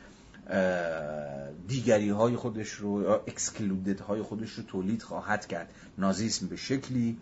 [1.68, 5.74] دیگری های خودش رو یا اکسکلودد های خودش رو تولید خواهد کرد.
[5.98, 7.18] نازیسم به شکلی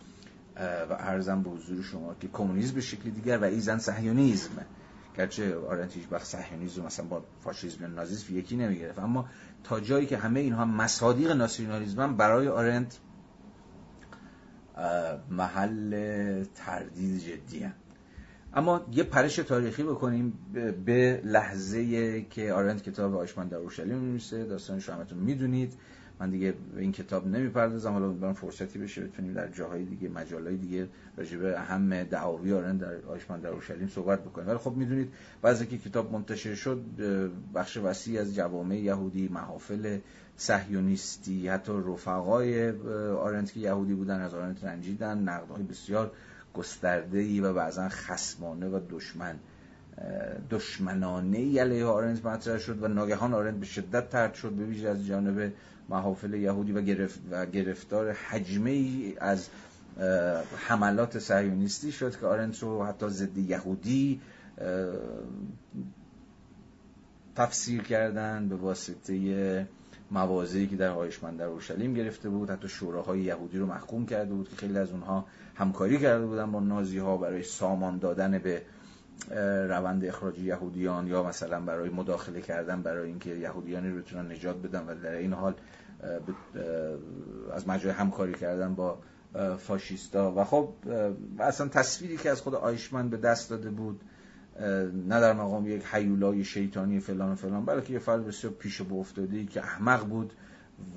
[0.55, 4.51] و ارزم به حضور شما که کمونیسم به شکلی دیگر و ایزن صهیونیسم
[5.17, 9.29] گرچه آرنت هیچ وقت صهیونیسم مثلا با فاشیسم یا نازیسم یکی نمی‌گرفت اما
[9.63, 12.99] تا جایی که همه اینها مصادیق ناسیونالیسم برای آرنت
[15.29, 17.73] محل تردید جدی هم.
[18.53, 20.33] اما یه پرش تاریخی بکنیم
[20.85, 25.73] به لحظه که آرنت کتاب آیشمان در اورشلیم می‌نویسه داستانش رو همتون می‌دونید
[26.21, 30.87] من دیگه این کتاب نمی‌پردازم حالا برام فرصتی بشه بتونیم در جاهای دیگه مجالای دیگه
[31.17, 34.47] راجع به اهم دعاوی آرن در آیشمان در اورشلیم صحبت بکنیم.
[34.47, 36.81] ولی خب می‌دونید بعد که کتاب منتشر شد
[37.55, 39.99] بخش وسیعی از جوامع یهودی محافل
[40.37, 42.69] صهیونیستی حتی رفقای
[43.11, 46.11] آرنت که یهودی بودن از آرنت رنجیدن نقدهای بسیار
[46.53, 49.35] گسترده ای و بعضا خسمانه و دشمن.
[50.49, 55.05] دشمنانه علیه آرنت مطرح شد و ناگهان آرنت به شدت ترد شد به ویژه از
[55.05, 55.53] جانب
[55.89, 59.47] محافل یهودی و, گرفت و گرفتار حجمه ای از
[60.67, 64.21] حملات صهیونیستی شد که آرنت رو حتی ضد یهودی
[67.35, 69.67] تفسیر کردن به واسطه
[70.11, 72.49] موازی که در آیشمن در اورشلیم گرفته بود.
[72.49, 76.59] حتی شوراهای یهودی رو محکوم کرده بود که خیلی از اونها همکاری کرده بودن با
[76.59, 78.61] نازی ها برای سامان دادن به
[79.69, 84.85] روند اخراج یهودیان یا مثلا برای مداخله کردن برای اینکه یهودیانی رو بتونن نجات بدن
[84.87, 85.53] و در این حال
[87.53, 88.99] از مجرای همکاری کردن با
[89.57, 90.33] فاشیستا.
[90.37, 90.73] و خب
[91.39, 94.01] اصلا تصویری که از خود آیشمن به دست داده بود
[95.07, 98.95] نه در مقام یک حیولای شیطانی فلان و فلان بلکه یه فرد بسیار پیش به
[98.95, 100.33] افتاده که احمق بود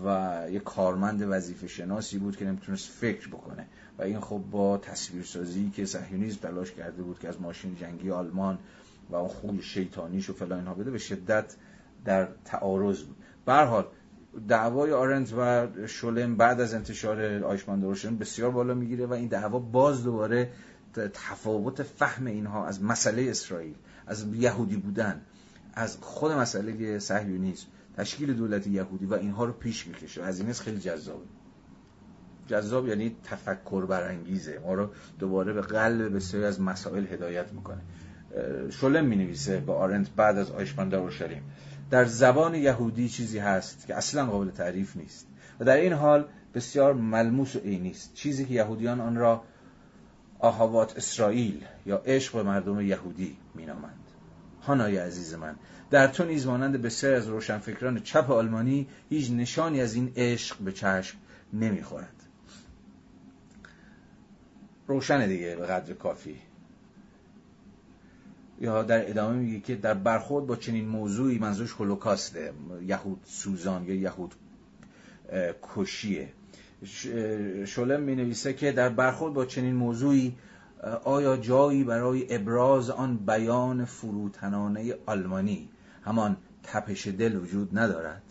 [0.04, 3.66] و یه کارمند وظیفه شناسی بود که نمی‌تونست فکر بکنه.
[3.98, 8.58] و این خب با تصویرسازی که صهیونیسم تلاش کرده بود که از ماشین جنگی آلمان
[9.10, 11.54] و اون خوی شیطانیش و فلان اینها بده به شدت
[12.04, 13.16] در تعارض بود.
[13.46, 13.84] به
[14.48, 19.58] دعوای آرنت و شولم بعد از انتشار آیشمان دروشن بسیار بالا می‌گیره و این دعوا
[19.58, 20.50] باز دوباره
[20.94, 23.74] تفاوت فهم اینها از مسئله اسرائیل
[24.06, 25.20] از یهودی بودن
[25.74, 27.66] از خود مسئله صهیونیسم
[27.96, 30.22] تشکیل دولت یهودی و اینها رو پیش می‌کشه.
[30.22, 31.24] از این خیلی جذابه
[32.48, 34.58] جذاب یعنی تفکر برانگیزه.
[34.58, 34.88] ما رو
[35.18, 37.80] دوباره به قلب بسیاری از مسائل هدایت می‌کنه.
[38.70, 41.42] شلم می نویسه به آرنت بعد از آیشمان در اورشلیم
[41.90, 45.26] در زبان یهودی چیزی هست که اصلا قابل تعریف نیست
[45.60, 48.14] و در این حال بسیار ملموس و عینی است.
[48.14, 49.44] چیزی که یهودیان آن را
[50.38, 54.04] آهاوات اسرائیل یا عشق به مردم یهودی مینامند.
[54.62, 55.54] هانای عزیز من
[55.90, 60.72] در تو نیز مانند بسیار از روشنفکران چپ آلمانی هیچ نشانی از این عشق به
[60.72, 61.18] چشم
[61.52, 62.23] نمی‌خورد.
[64.86, 66.36] روشن دیگه به قدر کافی.
[68.60, 72.52] یا در ادامه میگه که در برخورد با چنین موضوعی منظورش هولوکاسته.
[72.86, 74.34] یهود سوزان یا یهود
[75.62, 76.28] کشیه.
[77.66, 80.36] شلم می نویسه که در برخورد با چنین موضوعی
[81.04, 85.68] آیا جایی برای ابراز آن بیان فروتنانه آلمانی؟
[86.04, 88.22] همان تپش دل وجود ندارد.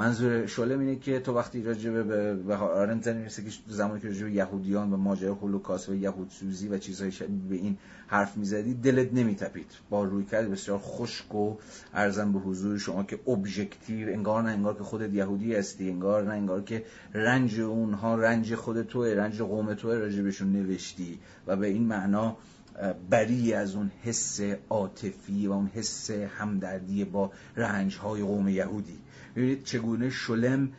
[0.00, 4.24] منظور شلم اینه که تو وقتی راجع به به آرنت می‌رسه که زمانی که راجع
[4.24, 8.74] به یهودیان و ماجرای هولوکاست و یهود سوزی و چیزهای شبیه به این حرف می‌زدی
[8.74, 9.66] دلت نمیتپید.
[9.90, 11.56] با روی کرد بسیار خشک و
[11.94, 16.32] ارزم به حضور شما که ابژکتیو انگار نه انگار که خودت یهودی هستی انگار نه
[16.32, 21.66] انگار که رنج اونها رنج خود توه رنج قوم توه راجع بهشون نوشتی و به
[21.66, 22.36] این معنا
[23.10, 24.40] بری از اون حس
[24.70, 28.98] عاطفی و اون حس همدردی با رنج های قوم یهودی.
[29.36, 30.72] ببینید چگونه شلم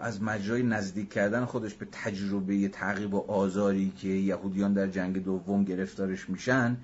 [0.00, 5.64] از مجرای نزدیک کردن خودش به تجربه تعقیب و آزاری که یهودیان در جنگ دوم
[5.64, 6.76] گرفتارش میشن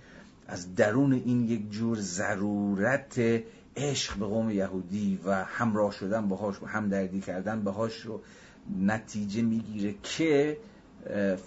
[0.49, 3.21] از درون این یک جور ضرورت
[3.77, 8.21] عشق به قوم یهودی و همراه شدن باهاش و همدردی کردن باهاش رو
[8.81, 10.57] نتیجه می‌گیره که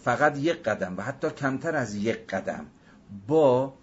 [0.04, 2.66] فقط یک قدم و حتی کمتر از یک قدم
[3.28, 3.74] با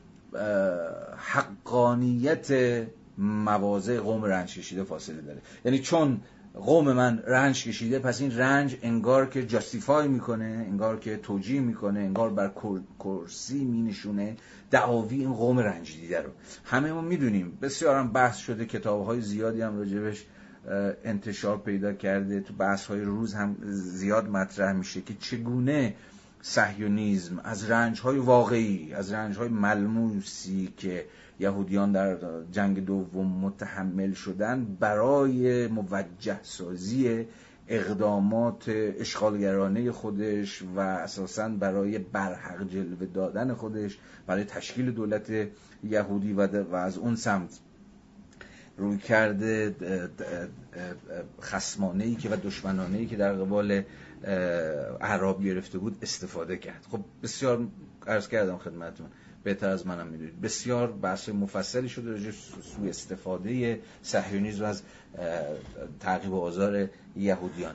[1.16, 2.52] حقانیت
[3.22, 5.42] مواضع قوم رنج کشیده فاصله داره.
[5.64, 6.20] یعنی چون
[6.54, 12.00] قوم من رنج کشیده پس این رنج انگار که جاستیفای می‌کنه انگار که توجیه می‌کنه
[12.00, 12.52] انگار بر
[13.00, 14.36] کرسی مینشونه.
[14.70, 16.30] دعاوی این قوم رنج دیده رو.
[16.64, 17.58] همه ما می‌دونیم.
[17.62, 20.24] بسیار هم بحث شده کتاب های زیادی هم راجبش
[21.04, 22.40] انتشار پیدا کرده.
[22.40, 25.94] تو بحث های روز هم زیاد مطرح میشه که چگونه
[26.42, 31.04] سهیونیزم از رنج های واقعی از رنج های ملموسی که
[31.40, 32.16] یهودیان در
[32.52, 37.26] جنگ دوم متحمل شدن برای موجه سازی
[37.68, 38.64] اقدامات
[38.98, 45.48] اشغالگرانه خودش و اساسا برای برحق جلوه دادن خودش برای تشکیل دولت
[45.84, 47.60] یهودی و از اون سمت
[48.76, 49.74] روی کرده
[51.42, 53.82] خسمانه ای که و دشمنانه ای که در قبال
[55.00, 56.86] اعراب گرفته بود استفاده کرد.
[56.90, 57.66] خب بسیار
[58.06, 59.06] عرض کردم خدمتون
[59.44, 60.40] بهتر از منم می‌دونید.
[60.40, 64.82] بسیار بحث مفصلی شده راجع سوء استفاده صهیونیسم از
[66.00, 67.74] تعقیب آزار یهودیان.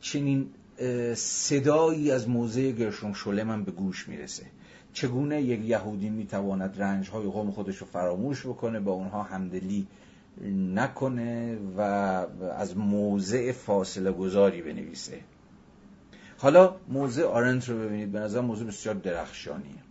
[0.00, 0.48] چنین
[1.14, 4.46] صدایی از موزه گرشون شله من به گوش می‌رسه.
[4.92, 9.86] چگونه یک یهودی می‌تواند رنج های قوم خودش رو فراموش بکنه با اونها همدلی
[10.74, 11.80] نکنه و
[12.56, 15.20] از موضع فاصله گذاری بنویسه؟
[16.38, 18.12] حالا موضع آرنت رو ببینید.
[18.12, 19.85] به نظر موضوع بسیار درخشانیه.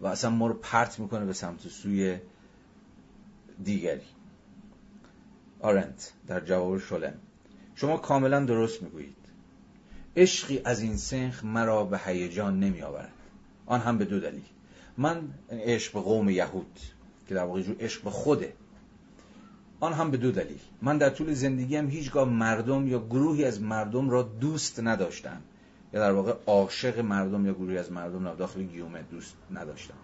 [0.00, 2.18] و اصلا ما رو پرت می‌کنه به سمت سوی
[3.64, 4.00] دیگری.
[5.60, 7.14] آرنت در جواب شلم.
[7.74, 9.16] شما کاملا درست می‌گویید.
[10.16, 13.12] عشقی از این سنخ مرا به هیجان نمی آورد
[13.66, 14.44] آن هم به دو دلیل.
[14.96, 16.78] من عشق به قوم یهود
[17.28, 18.52] که در واقع عشق به خوده.
[19.80, 20.60] آن هم به دو دلیل.
[20.82, 25.42] من در طول زندگیم هیچگاه مردم یا گروهی از مردم را دوست نداشتم.
[25.92, 29.94] یا در واقع عاشق مردم یا گروهی از مردم را داخل گیومه دوست نداشتم.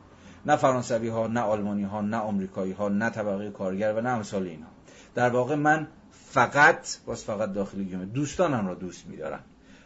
[0.47, 4.43] نه فرانسوی ها نه آلمانی ها نه آمریکایی ها نه طبقه کارگر و نه امثال
[4.43, 4.69] اینها.
[5.15, 9.45] در واقع من فقط باز فقط داخل گیومه دوستانم را دوست میدارم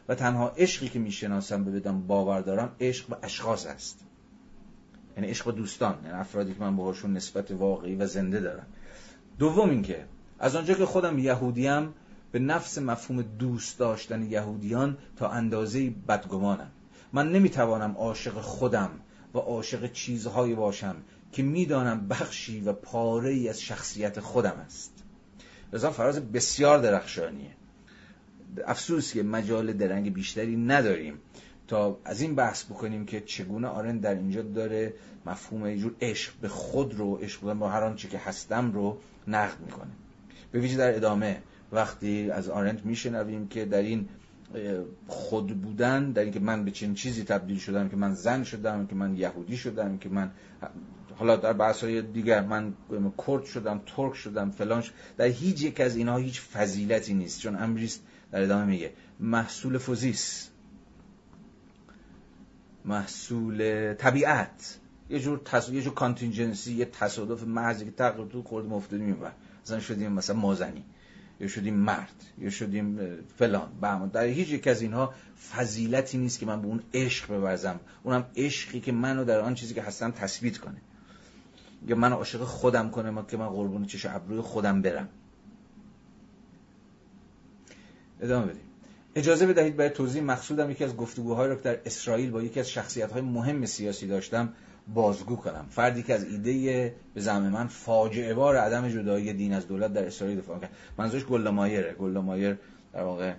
[0.09, 4.05] و تنها عشقی که می‌شناسم به بدم باور دارم عشق به اشخاص است.
[5.17, 8.67] یعنی عشق به دوستان یعنی افرادی که من باهاشون نسبت واقعی و زنده دارم.
[9.39, 10.05] دوم اینکه
[10.39, 11.95] از آنجا که خودم یهودیم
[12.33, 16.71] به نفس مفهوم دوست داشتن یهودیان تا اندازه بدگمانم.
[17.13, 18.91] من نمی‌توانم عاشق خودم
[19.35, 20.97] و عاشق چیزهایی باشم
[21.33, 24.93] که می‌دانم بخشی و پاره ای از شخصیت خودم است.
[25.73, 27.51] لذا فراز بسیار درخشانیه.
[28.67, 31.19] افسوس که مجال درنگ بیشتری نداریم
[31.69, 34.95] تا از این بحث بکنیم که چگونه آرن در اینجا داره
[35.27, 38.99] مفهوم اینجور عشق به خود رو عشق بودن با هر آنچه که هستم رو
[39.29, 39.91] نقد می‌کنه.
[40.53, 44.09] به ویژه در ادامه وقتی از آرنت میشنویم که در این
[45.07, 48.95] خود بودن در اینکه من به چنین چیزی تبدیل شدم که من زن شدم که
[48.95, 50.31] من یهودی شدم که من
[51.17, 52.75] حالا در بحث های دیگر من
[53.27, 54.85] کرد شدم ترک شدم فلان
[55.17, 57.41] در هیچ یک از اینها هیچ فضیلتی نیست.
[57.41, 58.03] چون امریست
[58.33, 60.49] در ادامه میگه محصول فوزیس
[62.85, 64.79] محصول طبیعت.
[65.11, 65.69] یه جور تص...
[65.69, 69.33] یه جور کانتینجنسی یه تصادف محضی که تقریبا تو خورد مفتادی میبر
[69.65, 70.85] مثلا شدیم مثلا مازنی.
[71.41, 72.99] یا شدیم مرد یا شدیم
[73.39, 73.69] فلان.
[73.81, 75.15] به در هیچ یک از اینها
[75.53, 79.75] فضیلتی نیست که من به اون عشق بورزم اونم عشقی که منو در آن چیزی
[79.75, 80.77] که هستم تثبیت کنه.
[81.87, 85.09] یا من عاشق خودم کنه ما که من قربون چش ابروی خودم برم.
[88.21, 88.63] ادامه بدیم.
[89.15, 90.71] اجازه بدهید برای توضیح مقصودم.
[90.71, 94.53] یکی از گفتگوهایی رو که در اسرائیل با یکی از شخصیت‌های مهم سیاسی داشتم
[94.95, 95.67] بازگو کنم.
[95.71, 100.07] فردی که از ایده به زعم من فاجعه بار عدم جدایی دین از دولت در
[100.07, 100.71] اسرائیل دفاع کرد.
[100.99, 102.57] منظورش گلدمایره گلدمایر
[102.93, 103.35] در واقع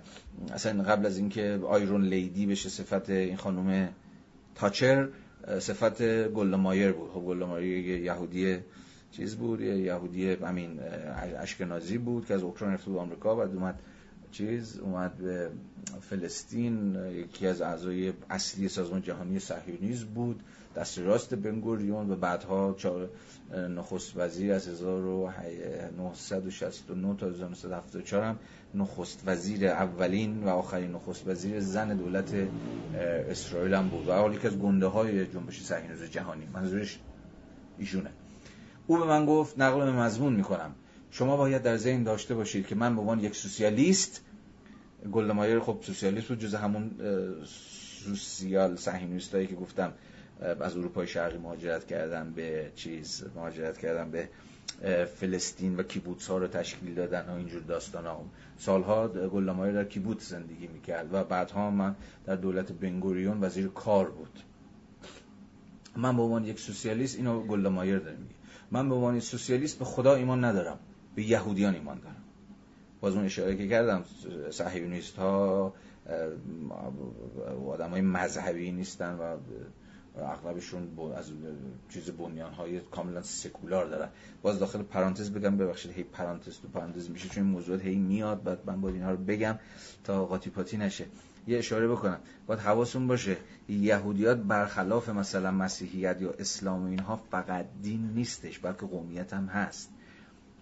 [0.52, 3.88] اصلا قبل از اینکه Iron Lady بشه صفت این خانم
[4.54, 5.08] تاچر
[5.58, 7.10] صفت گلدمایر بود.
[7.10, 8.58] خب گلدمایر یهودی
[9.10, 10.80] چیز بود یهودی همین
[11.38, 13.80] اشکنازی بود که از اوکراین رفت به آمریکا بعد اومد
[14.30, 15.50] چیز اومد به
[16.00, 16.96] فلسطین.
[17.12, 20.40] یکی از اعضای اصلی سازمان جهانی صهیونیسم بود.
[20.76, 22.76] دست راست بنگوریون و بعدها
[23.68, 28.38] نخست وزیر از 1969 تا 1974 هم
[28.74, 32.34] نخست وزیر اولین و آخرین نخست وزیر زن دولت
[33.30, 34.08] اسرائیل هم بود.
[34.08, 36.48] و حالی که از گنده های جنبش صهیونیسم جهانی.
[36.54, 36.98] منظورش
[37.78, 38.10] ایشونه.
[38.86, 40.74] او به من گفت نقل مضمون می‌کنم.
[41.10, 44.20] شما باید در ذهن داشته باشید که من به عنوان یک سوسیالیست
[45.12, 46.90] گلدمایر خب سوسیالیست بود جز همون
[48.04, 49.92] سوسیال صهیونیستایی که گفتم.
[50.60, 54.28] از اروپای شرقی مهاجرت کردن به چیز مهاجرت کردن به
[55.06, 58.24] فلسطین و کیبوتس ها رو تشکیل دادن و اینجور داستان ها
[58.58, 61.94] سالها گلدمایر در کیبوتس زندگی می‌کرد و بعدها من
[62.24, 64.42] در دولت بنگوریون وزیر کار بود.
[65.96, 68.34] من به عنوان یک سوسیالیست اینو گلدمایر دارم میگه
[68.70, 70.78] من به عنوان سوسیالیست به خدا ایمان ندارم.
[71.14, 72.22] به یهودیان ایمان دارم.
[73.00, 74.04] باز اون اشاره که کردم
[74.50, 75.74] صهیونیست ها
[77.66, 79.36] آدم های مذهبی نیستن و
[80.18, 81.32] اغلبشون از
[81.88, 84.08] چیز بنیان های کاملا سکولار دارن.
[84.42, 88.42] باز داخل پرانتز بگم ببخشید هی پرانتز تو پرانتز میشه چون این موضوعات هی میاد
[88.42, 89.58] بعد من باید اینها رو بگم
[90.04, 91.06] تا قاطی پاتی نشه.
[91.46, 92.18] یه اشاره بکنم.
[92.46, 93.36] باید حواستون باشه
[93.68, 99.90] یهودیات برخلاف مثلا مسیحیت یا اسلام و اینها فقط دین نیستش بلکه قومیت هم هست.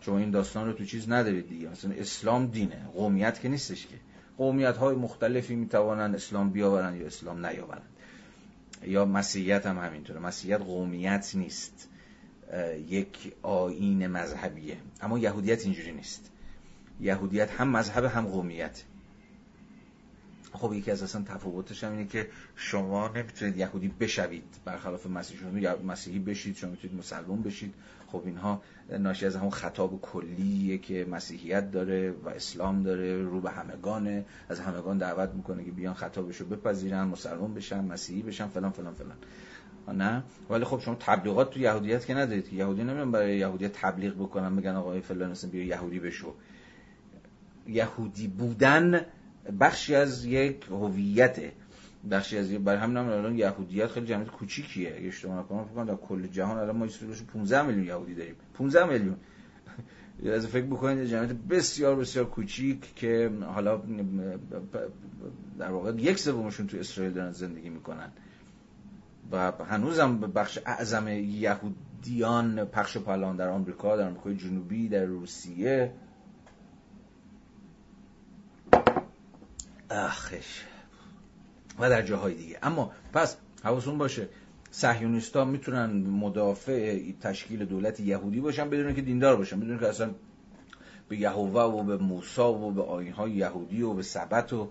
[0.01, 1.68] شما این داستان رو تو چیز ندارید دیگه.
[1.68, 3.97] مثلا اسلام دینه قومیت که نیستش که.
[4.39, 7.89] قومیت های مختلفی می‌توانند اسلام بیاورن یا اسلام نیاورند.
[8.82, 10.20] یا مسیحیت هم همینطوره.
[10.20, 11.89] مسیحیت قومیت نیست.
[12.89, 14.77] یک آین مذهبیه.
[15.01, 16.31] اما یهودیت اینجوری نیست.
[17.01, 18.82] یهودیت هم مذهب هم قومیت.
[20.52, 24.44] خب یکی از اصلا تفاوتش هم اینه که شما نمی‌تونید یهودی بشوید.
[24.65, 27.74] برخلاف مسیحی شما مسیحی بشید شما می‌تونید مسلمان بشید.
[28.12, 28.62] خب اینها
[28.99, 34.61] ناشی از همون خطاب کلیه که مسیحیت داره و اسلام داره رو به همگانه از
[34.61, 39.16] همگان دعوت می‌کنه که بیان خطابش رو بپذیرن مسلمان بشن مسیحی بشن فلان فلان فلان.
[39.98, 44.56] نه؟ ولی خب شما تبلیغات تو یهودیت که ندارید یهودی نمیان برای یهودیت تبلیغ بکنن
[44.56, 46.35] بگن آقای فلان بیا یهودی بشو.
[47.66, 49.01] یهودی بودن
[49.61, 51.53] بخشی از یک هویته
[52.11, 54.95] بخشی از برای همین هم الان یهودیت خیلی جمعیت کوچیکیه.
[54.96, 58.35] اگه اشتباه نکنم فکر کنم در کل جهان الان ما اسرائیل 15 میلیون یهودی داریم.
[58.54, 59.16] 15 میلیون.
[60.27, 63.82] از فکر بکنید جمعیت بسیار بسیار کوچیک که حالا
[65.59, 68.12] در واقع یک سومشون تو اسرائیل دارن زندگی می‌کنن.
[69.32, 75.93] و هنوزم بخش اعظم یهودیان پخش پلان در آمریکا در آمریکای جنوبی در روسیه.
[79.90, 80.64] آخش.
[81.79, 82.59] و در جاهای دیگه.
[82.63, 84.29] اما پس حواستون باشه
[84.71, 90.11] صهیونیستا می‌تونن مدافع تشکیل دولت یهودی باشن بدون که دیندار باشن بدون که اصلا
[91.09, 94.69] به یهوه و به موسی و به آینهای یهودی و به سبت و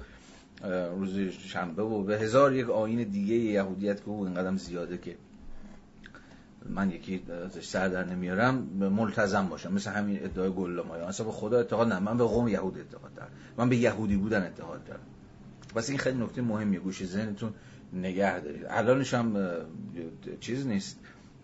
[0.97, 5.15] روز شنبه و به هزار یک آین دیگه یهودیت که او اینقدر زیاده که
[6.69, 9.73] من یکی ازش سر در نمیارم ملتزم باشم.
[9.73, 13.29] مثل همین ادعای گلامای اصلا به خدا اعتقاد نه من به قوم یهود اعتقاد دارم.
[13.57, 14.99] من به یهودی بودن اعتقاد دارم.
[15.75, 17.53] واسه این خیلی نکته مهمیه گوش ذهنتون
[17.93, 18.65] نگه دارید.
[18.69, 19.51] الانش هم
[20.39, 20.99] چیز نیست.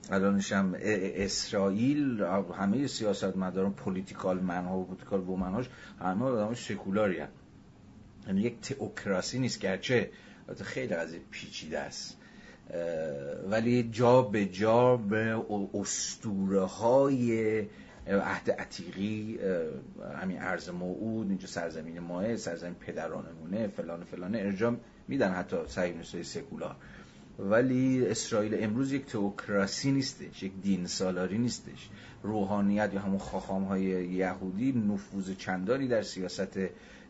[0.09, 2.23] الانش هم اسرائیل
[2.59, 7.27] همه سیاست مداران political man ها و political woman هاش همه آدم سکولاری‌ان.
[8.27, 10.09] یعنی یک تئوکراسی نیست گرچه
[10.63, 12.17] خیلی قضیه پیچیده است.
[13.49, 17.59] ولی جا به جا به اسطوره های
[18.07, 19.39] عهد عتیقی
[20.21, 26.75] همین ارض موعود اینجا سرزمین ماست سرزمین پدرانمونه فلان فلان ارجاع میدن حتی های سکولار.
[27.39, 31.89] ولی اسرائیل امروز یک تئوکراسی نیستش یک دین سالاری نیستش.
[32.23, 36.59] روحانیت یا همون خاخام های یهودی نفوذ چندانی در سیاست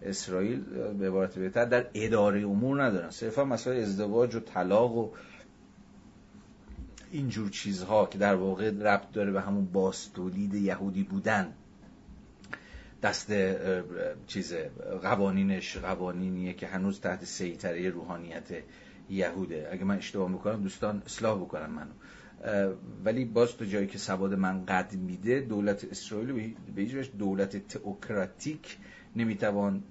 [0.02, 0.60] اسرائیل
[1.00, 3.10] به عبارت بهتر در اداره امور ندارن.
[3.10, 5.10] صرفا مسائل ازدواج و طلاق و
[7.16, 11.53] اینجور چیزها که در واقع ربط داره به همون باستولید یهودی بودن.
[13.03, 13.32] دست
[14.27, 14.53] چیز
[15.02, 18.48] قوانینش قوانینیه که هنوز تحت سیطره روحانیت
[19.10, 19.69] یهوده.
[19.72, 21.92] اگه من اشتباه می‌کنم دوستان اصلاح بکنم منو.
[23.06, 28.77] ولی باز تو جایی که سواد من قد میده دولت اسرائیل به هیچ دولت تئوکراتیک
[29.16, 29.84] نمی‌توان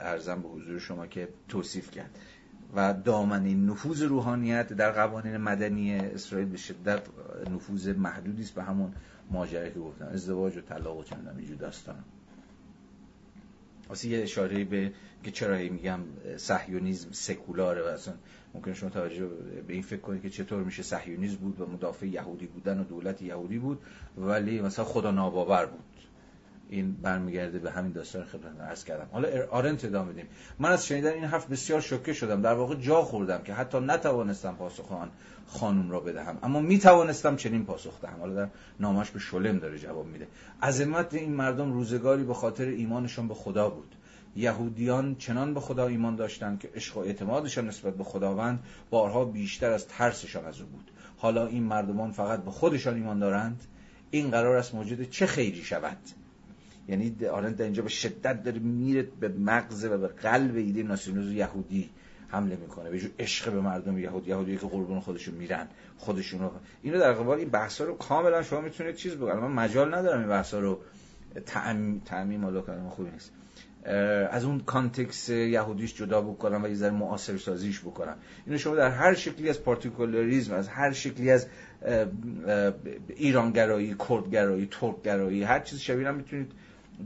[0.00, 2.18] ارزم به حضور شما که توصیف کرد.
[2.74, 7.02] و دامنه نفوذ روحانیت در قوانین مدنی اسرائیل به شدت
[7.50, 8.92] نفوذ محدودی است به همون
[9.30, 10.06] ماجرایی که گفتم.
[10.06, 12.04] ازدواج و طلاق و چه اینجور داستان.
[13.88, 14.92] واسه یه اشاره به
[15.24, 16.00] که چرا میگم
[16.36, 18.14] صهیونیسم سکولاره و اصلا
[18.54, 19.26] ممکن شما توجه
[19.66, 23.22] به این فکر کنید که چطور میشه صهیونیسم بود و مدافع یهودی بودن و دولت
[23.22, 23.82] یهودی بود
[24.16, 25.84] ولی مثلا خدا ناباور بود.
[26.70, 29.08] این برمیگرده به همین داستان خدمت عرض کردم.
[29.12, 30.26] حالا آرنت ادامه بدیم.
[30.58, 32.42] من از شنیدن این حرف بسیار شوکه شدم.
[32.42, 35.10] در واقع جا خوردم که حتی نتوانستم پاسخ آن
[35.46, 36.38] خانم را بدهم.
[36.42, 38.20] اما می توانستم چنین پاسخ دهم.
[38.20, 38.48] حالا در
[38.80, 40.28] نامش به شلم داره جواب میده.
[40.62, 43.96] عظمت این مردم روزگاری به خاطر ایمانشان به خدا بود.
[44.36, 49.72] یهودیان چنان به خدا ایمان داشتند که عشق و اعتمادشان نسبت به خداوند بارها بیشتر
[49.72, 50.90] از ترسشان از او بود.
[51.16, 53.64] حالا این مردمان فقط به خودشان ایمان دارند.
[54.10, 55.98] این قرار است موجود چه خیری شود؟
[56.88, 61.90] یعنی آرنت اینجا به شدت داره میره به مغز و به قلب ایده ناسیونالیسم یهودی
[62.28, 62.90] حمله می‌کنه.
[62.90, 65.66] به عشق به مردم یهود یهودی که قربون خودشون میرن
[65.96, 66.50] خودشون رو
[66.82, 70.28] اینو در قبال این بحثا رو کاملا شما می‌تونید چیز بگید من مجال ندارم این
[70.28, 70.80] بحثا رو
[71.46, 73.32] تعمیم تعمیم کار خوبی نیست.
[74.30, 78.16] از اون context یهودیش جدا بکنم و یه ذره معاصر سازیش بکنم.
[78.46, 81.46] اینو شما در هر شکلی از particularism از هر شکلی از
[83.08, 86.52] ایرانگرایی کردگرایی ترکگرایی هر چیز شبیه هم می‌تونید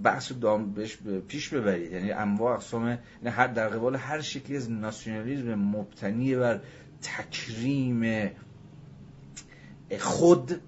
[0.02, 1.92] بحث دام بهش پیش ببرید.
[1.92, 6.60] یعنی انواع اقسام یعنی هر در قبال هر شکلی از ناسیونالیسم مبتنی بر
[7.02, 8.30] تکریم
[9.98, 10.60] خود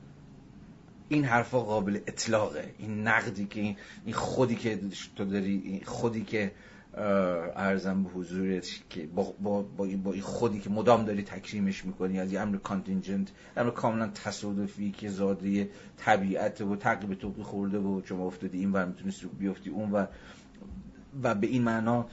[1.09, 2.75] این حرفا قابل اطلاقه.
[2.79, 4.81] این نقدی که این خودی که
[5.17, 6.53] تو داری خودی که
[6.95, 12.33] ارزم به حضورت که با, با, با, این خودی که مدام داری تکریمش می‌کنی از
[12.33, 18.27] یه امر کانتینجنت امر کاملا تصادفی که زاده طبیعت و تقریب تو خورده و شما
[18.27, 20.07] افتادی این ور می‌تونستی بیفتی اون و
[21.23, 22.07] و به این معنا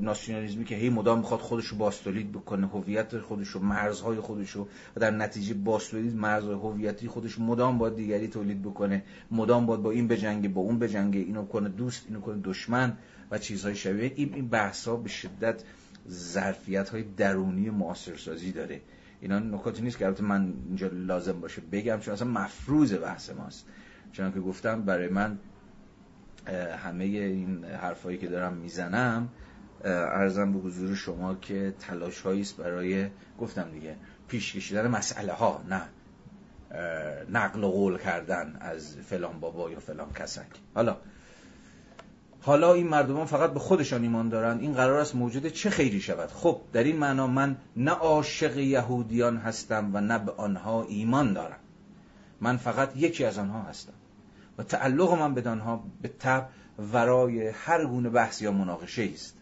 [0.00, 4.68] ناسیونالیزمی که هی مدام می‌خواد خودش رو باستولید بکنه هویت خودش رو مرزهای خودش رو
[4.96, 9.90] و در نتیجه باستولید مرزهای هویتی خودش مدام باید دیگری تولید بکنه مدام باید با
[9.90, 12.96] این بجنگه با اون بجنگه اینو کنه دوست اینو کنه دشمن.
[13.30, 14.12] و چیزهای شبیه.
[14.14, 15.62] این این بحث ها به شدت
[16.08, 18.80] ظرفیت های درونی معاصرسازی داره.
[19.20, 23.66] اینا نکاتی نیست که البته من اینجا لازم باشه بگم چون اصلا مفروض بحث ماست.
[24.12, 25.38] چون که گفتم برای من
[26.84, 29.28] همه این حرفایی که دارم می‌زنم
[29.84, 33.08] ارزم به حضور شما که تلاش است برای
[33.40, 33.96] گفتم دیگه
[34.28, 35.82] پیش کشیدن مسئله ها نه
[37.30, 40.46] نقل و قول کردن از فلان بابا یا فلان کسک.
[40.74, 40.96] حالا
[42.46, 46.28] حالا این مردمان فقط به خودشان ایمان دارند این قرار است موجود چه خیری شود؟
[46.28, 51.58] خب در این معنا من نه عاشق یهودیان هستم و نه به آنها ایمان دارم.
[52.40, 53.92] من فقط یکی از آنها هستم.
[54.58, 56.48] و تعلق من به آنها به تب
[56.92, 59.36] ورای هر گونه بحث یا مناقشه است.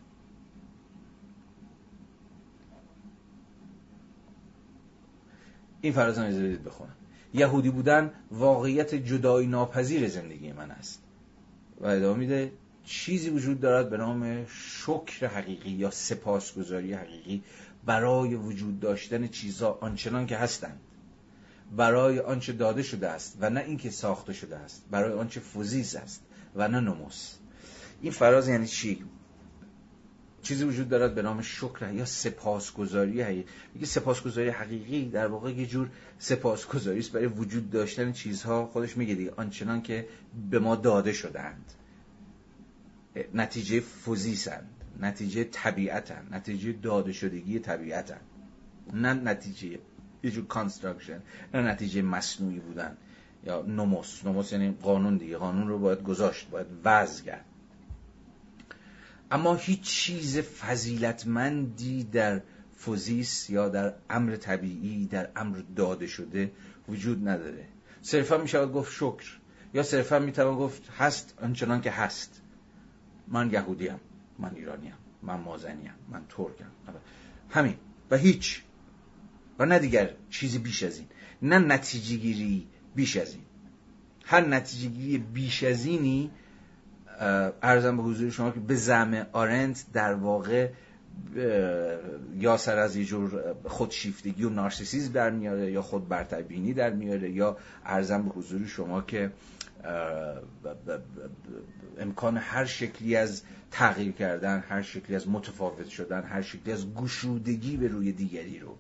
[5.81, 6.97] این فرازان اجازه بخونم.
[7.35, 11.03] یهودی بودن واقعیت جدایی ناپذیر زندگی من است.
[11.81, 12.53] و ادامه میده
[12.85, 17.43] چیزی وجود دارد به نام شکر حقیقی یا سپاسگزاری حقیقی
[17.87, 20.81] برای وجود داشتن چیزها آنچنان که هستند.
[21.77, 24.85] برای آنچه داده شده است و نه اینکه ساخته شده است.
[24.91, 26.23] برای آنچه فوزیز است
[26.57, 27.35] و نه نموس.
[28.03, 29.05] این فراز یعنی چی؟
[30.43, 33.45] چیزی وجود دارد به نام شکر یا سپاسگزاری حقیقی.
[33.75, 38.67] میگه سپاسگزاری حقیقی در واقع یه جور سپاسگزاری است برای وجود داشتن چیزها.
[38.67, 40.09] خودش میگه دیگه آنچنان که
[40.51, 41.73] به ما داده شدند
[43.35, 44.67] نتیجه فوزیسند
[45.01, 48.21] نتیجه طبیعتن نتیجه داده شدگی طبیعتن.
[48.93, 49.79] نه نتیجه
[50.23, 51.23] یه جور construction
[51.55, 52.97] نه نتیجه مصنوعی بودن.
[53.47, 55.37] یا نموس نموس یعنی قانون دیگه.
[55.37, 57.45] قانون رو باید گذاشت باید وضع کرد.
[59.31, 62.41] اما هیچ چیز فضیلتمندی در
[62.77, 66.51] فوزیس یا در امر طبیعی در امر داده شده
[66.89, 67.69] وجود نداره.
[68.03, 69.39] صرفا می شود گفت شکر.
[69.75, 72.41] یا صرفا می توان گفت هست آنچنان که هست.
[73.29, 74.01] من یهودیم
[74.39, 76.65] من ایرانیم من مازنیم من ترکم.
[77.51, 77.75] همین.
[78.11, 78.63] و هیچ.
[79.59, 81.07] و نه دیگر چیزی بیش از این.
[81.43, 83.43] نه نتیجه گیری بیش از این.
[84.25, 86.31] هر نتیجه گیری بیش از اینی
[87.63, 90.69] ارزم به حضور شما که به زم آرنت در واقع
[92.37, 97.31] یا سر از یه جور خودشیفتگی و نارسیسیزم در میاره یا خود برتربینی در میاره
[97.31, 99.31] یا ارزم به حضور شما که
[101.99, 107.77] امکان هر شکلی از تغییر کردن هر شکلی از متفاوت شدن هر شکلی از گشودگی
[107.77, 108.77] به روی دیگری رو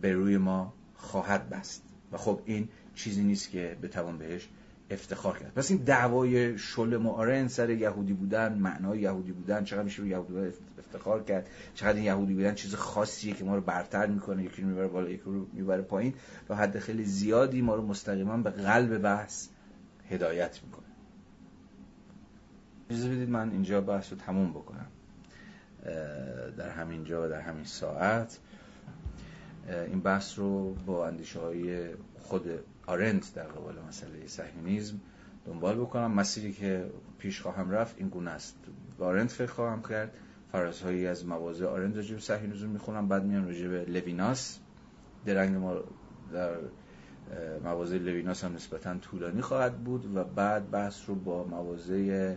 [0.00, 1.82] به روی ما خواهد بست.
[2.12, 4.48] و خب این چیزی نیست که بتوان بهش
[4.90, 5.54] افتخار کرد.
[5.54, 10.32] پس این دعوای شل معارن سر یهودی بودن معنای یهودی بودن چقدر میشه به یهودی
[10.32, 14.62] بودن افتخار کرد چقدر این یهودی بودن چیز خاصیه که ما رو برتر می‌کنه یکی
[14.62, 16.14] رو می‌بره بالا یکی رو می‌بره پایین
[16.48, 19.48] و حد خیلی زیادی ما رو مستقیما به قلب بحث
[20.10, 20.81] هدایت می‌کنه.
[22.92, 24.86] اجازه بدید من اینجا بحث رو تموم بکنم.
[26.56, 28.38] در همین جا و در همین ساعت.
[29.68, 31.88] این بحث رو با اندیشه های
[32.20, 32.48] خود
[32.86, 35.00] آرنت در قبال مسئله صهیونیسم
[35.46, 36.12] دنبال بکنم.
[36.12, 38.56] مسیری که پیش خواهم رفت این گونه است.
[38.98, 40.12] با آرنت فکر خواهم کرد.
[40.52, 43.08] فرازهایی از مواضع آرنت راجع به صهیونیسم می‌خونم.
[43.08, 44.58] بعد میان راجع به لویناس.
[45.26, 45.76] درنگ ما
[46.32, 46.50] در
[47.64, 52.34] مواضع لویناس هم نسبتا طولانی خواهد بود و بعد بحث رو با مواضع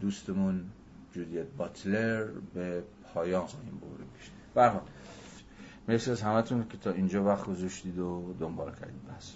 [0.00, 0.64] دوستمون
[1.12, 2.82] جودیت باتلر به
[3.14, 3.80] پایان خواهیم
[4.54, 4.82] برد.
[5.88, 9.08] مرسی از همتون که تا اینجا وقت گذاشتید و دنبال کردید.
[9.18, 9.32] بس.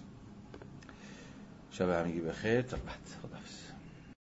[1.71, 2.63] شب همگی بخیر.
[2.63, 3.08] تا بعد.